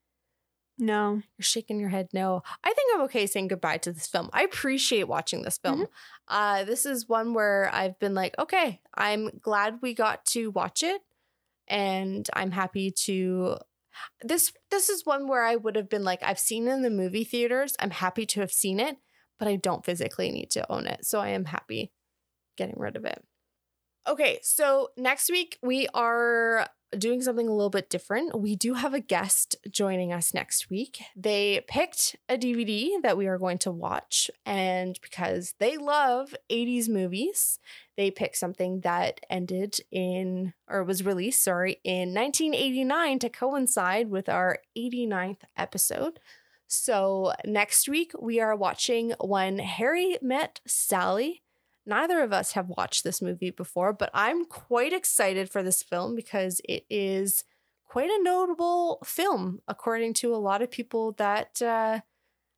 No. 0.78 1.22
You're 1.38 1.44
shaking 1.44 1.80
your 1.80 1.88
head 1.88 2.08
no. 2.12 2.42
I 2.64 2.72
think 2.72 2.94
I'm 2.94 3.02
okay 3.02 3.26
saying 3.26 3.48
goodbye 3.48 3.78
to 3.78 3.92
this 3.92 4.06
film. 4.06 4.28
I 4.32 4.42
appreciate 4.42 5.08
watching 5.08 5.42
this 5.42 5.58
film. 5.58 5.86
Uh, 6.28 6.64
this 6.64 6.84
is 6.84 7.08
one 7.08 7.32
where 7.34 7.70
I've 7.72 7.98
been 7.98 8.14
like, 8.14 8.34
okay, 8.38 8.80
I'm 8.94 9.30
glad 9.40 9.78
we 9.80 9.94
got 9.94 10.24
to 10.26 10.50
watch 10.50 10.82
it, 10.82 11.00
and 11.68 12.28
I'm 12.34 12.50
happy 12.50 12.90
to. 13.04 13.58
This 14.22 14.52
this 14.70 14.90
is 14.90 15.06
one 15.06 15.26
where 15.26 15.42
I 15.42 15.56
would 15.56 15.74
have 15.74 15.88
been 15.88 16.04
like, 16.04 16.22
I've 16.22 16.38
seen 16.38 16.68
it 16.68 16.72
in 16.72 16.82
the 16.82 16.90
movie 16.90 17.24
theaters. 17.24 17.74
I'm 17.80 17.90
happy 17.90 18.26
to 18.26 18.40
have 18.40 18.52
seen 18.52 18.78
it, 18.78 18.96
but 19.38 19.48
I 19.48 19.56
don't 19.56 19.84
physically 19.84 20.30
need 20.30 20.50
to 20.50 20.70
own 20.70 20.86
it, 20.86 21.06
so 21.06 21.18
I 21.18 21.28
am 21.28 21.46
happy 21.46 21.92
getting 22.56 22.78
rid 22.78 22.96
of 22.96 23.04
it. 23.04 23.22
Okay, 24.06 24.38
so 24.42 24.90
next 24.96 25.30
week 25.30 25.58
we 25.62 25.88
are 25.94 26.68
doing 26.96 27.22
something 27.22 27.48
a 27.48 27.54
little 27.54 27.70
bit 27.70 27.90
different. 27.90 28.38
We 28.38 28.56
do 28.56 28.74
have 28.74 28.94
a 28.94 29.00
guest 29.00 29.56
joining 29.70 30.12
us 30.12 30.32
next 30.32 30.70
week. 30.70 31.00
They 31.14 31.64
picked 31.68 32.16
a 32.28 32.36
DVD 32.36 33.02
that 33.02 33.16
we 33.16 33.26
are 33.26 33.38
going 33.38 33.58
to 33.58 33.70
watch, 33.70 34.30
and 34.44 34.98
because 35.02 35.54
they 35.58 35.76
love 35.76 36.34
80s 36.50 36.88
movies, 36.88 37.58
they 37.96 38.10
picked 38.10 38.36
something 38.36 38.80
that 38.80 39.20
ended 39.30 39.78
in 39.90 40.52
or 40.68 40.84
was 40.84 41.04
released, 41.04 41.42
sorry, 41.42 41.80
in 41.82 42.14
1989 42.14 43.18
to 43.20 43.28
coincide 43.28 44.10
with 44.10 44.28
our 44.28 44.58
89th 44.76 45.40
episode. 45.56 46.20
So 46.68 47.32
next 47.44 47.88
week 47.88 48.12
we 48.20 48.40
are 48.40 48.56
watching 48.56 49.14
When 49.20 49.58
Harry 49.58 50.18
Met 50.20 50.60
Sally. 50.66 51.42
Neither 51.86 52.20
of 52.22 52.32
us 52.32 52.52
have 52.52 52.68
watched 52.68 53.04
this 53.04 53.22
movie 53.22 53.50
before, 53.50 53.92
but 53.92 54.10
I'm 54.12 54.44
quite 54.44 54.92
excited 54.92 55.48
for 55.48 55.62
this 55.62 55.82
film 55.82 56.16
because 56.16 56.60
it 56.68 56.84
is 56.90 57.44
quite 57.88 58.10
a 58.10 58.22
notable 58.22 58.98
film, 59.04 59.60
according 59.68 60.14
to 60.14 60.34
a 60.34 60.36
lot 60.36 60.62
of 60.62 60.70
people 60.70 61.12
that 61.12 61.62
uh, 61.62 62.00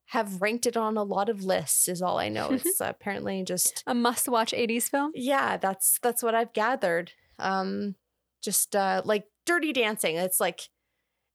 have 0.06 0.40
ranked 0.40 0.66
it 0.66 0.76
on 0.76 0.96
a 0.96 1.02
lot 1.02 1.28
of 1.28 1.44
lists. 1.44 1.88
Is 1.88 2.00
all 2.00 2.18
I 2.18 2.28
know. 2.30 2.48
It's 2.52 2.80
apparently 2.80 3.42
just 3.44 3.84
A 3.86 3.94
must 3.94 4.28
watch 4.28 4.52
80s 4.52 4.84
film. 4.90 5.12
yeah, 5.14 5.58
that's 5.58 5.98
that's 6.02 6.22
what 6.22 6.34
I've 6.34 6.52
gathered. 6.54 7.12
Um, 7.38 7.94
just 8.42 8.74
uh, 8.74 9.02
like 9.04 9.26
Dirty 9.44 9.72
Dancing. 9.72 10.16
It's 10.16 10.40
like 10.40 10.70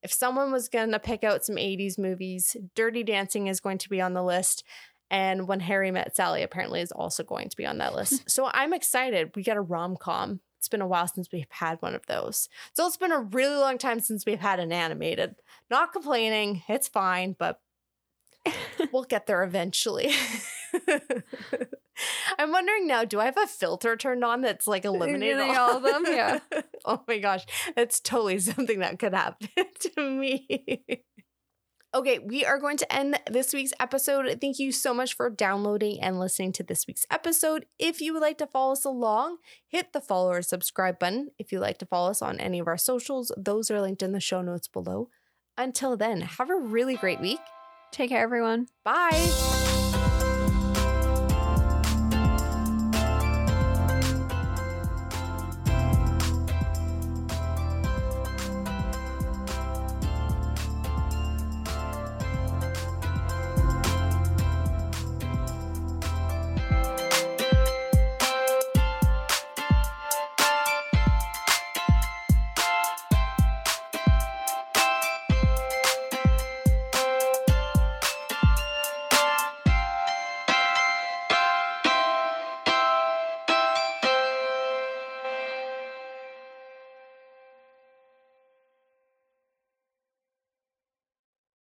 if 0.02 0.12
someone 0.12 0.52
was 0.52 0.68
gonna 0.68 1.00
pick 1.00 1.24
out 1.24 1.46
some 1.46 1.56
'80s 1.56 1.98
movies, 2.00 2.58
Dirty 2.76 3.04
Dancing 3.04 3.48
is 3.48 3.60
going 3.60 3.78
to 3.78 3.90
be 3.90 4.02
on 4.02 4.14
the 4.14 4.24
list. 4.24 4.64
And 5.14 5.48
When 5.48 5.60
Harry 5.60 5.92
Met 5.92 6.16
Sally 6.16 6.42
apparently 6.42 6.82
is 6.82 6.92
also 6.92 7.24
going 7.24 7.48
to 7.48 7.56
be 7.56 7.68
on 7.68 7.78
that 7.78 7.94
list. 7.96 8.30
so 8.30 8.50
I'm 8.52 8.74
excited. 8.74 9.36
We 9.36 9.44
got 9.44 9.58
a 9.58 9.62
rom 9.62 9.96
com. 9.96 10.42
It's 10.58 10.68
been 10.68 10.82
a 10.82 10.88
while 10.88 11.08
since 11.08 11.30
we've 11.32 11.46
had 11.50 11.82
one 11.82 11.94
of 11.94 12.06
those. 12.08 12.50
So 12.74 12.88
it's 12.88 12.98
been 12.98 13.12
a 13.12 13.20
really 13.20 13.56
long 13.56 13.78
time 13.78 14.00
since 14.00 14.26
we've 14.26 14.40
had 14.40 14.60
an 14.60 14.72
animated. 14.72 15.36
Not 15.70 15.94
complaining. 15.94 16.64
It's 16.68 16.88
fine, 16.88 17.36
but 17.38 17.60
we'll 18.92 19.04
get 19.04 19.28
there 19.28 19.44
eventually. 19.44 20.12
I'm 22.40 22.52
wondering 22.52 22.88
now, 22.88 23.04
do 23.06 23.20
I 23.20 23.26
have 23.26 23.38
a 23.38 23.46
filter 23.46 23.96
turned 23.96 24.24
on 24.24 24.42
that's 24.42 24.66
like 24.66 24.86
eliminating 24.86 25.52
all, 25.52 25.72
all 25.72 25.78
of 25.78 25.84
them? 25.84 26.04
Yeah. 26.08 26.40
oh 26.86 27.04
my 27.08 27.20
gosh. 27.20 27.46
That's 27.76 28.00
totally 28.00 28.40
something 28.40 28.80
that 28.80 28.98
could 29.00 29.14
happen 29.14 29.50
to 29.80 30.02
me. 30.02 31.04
Okay, 31.96 32.18
we 32.18 32.44
are 32.44 32.58
going 32.58 32.78
to 32.78 32.92
end 32.92 33.20
this 33.30 33.54
week's 33.54 33.74
episode. 33.80 34.40
Thank 34.42 34.58
you 34.58 34.72
so 34.72 34.96
much 34.96 35.16
for 35.16 35.30
downloading 35.30 36.02
and 36.02 36.20
listening 36.20 36.52
to 36.54 36.64
this 36.64 36.88
week's 36.88 37.06
episode. 37.12 37.68
If 37.78 38.02
you 38.02 38.14
would 38.14 38.22
like 38.22 38.40
to 38.40 38.48
follow 38.48 38.72
us 38.72 38.84
along, 38.84 39.38
hit 39.68 39.94
the 39.94 40.02
follow 40.02 40.32
or 40.32 40.42
subscribe 40.42 40.98
button. 40.98 41.30
If 41.38 41.52
you'd 41.52 41.60
like 41.60 41.78
to 41.80 41.86
follow 41.86 42.10
us 42.10 42.24
on 42.24 42.40
any 42.40 42.58
of 42.58 42.68
our 42.68 42.80
socials, 42.80 43.32
those 43.38 43.70
are 43.70 43.80
linked 43.80 44.02
in 44.02 44.12
the 44.12 44.20
show 44.20 44.42
notes 44.42 44.68
below. 44.68 45.10
Until 45.56 45.96
then, 45.96 46.22
have 46.22 46.50
a 46.50 46.56
really 46.56 46.96
great 46.96 47.22
week. 47.22 47.40
Take 47.92 48.10
care, 48.10 48.24
everyone. 48.24 48.70
Bye. 48.84 49.73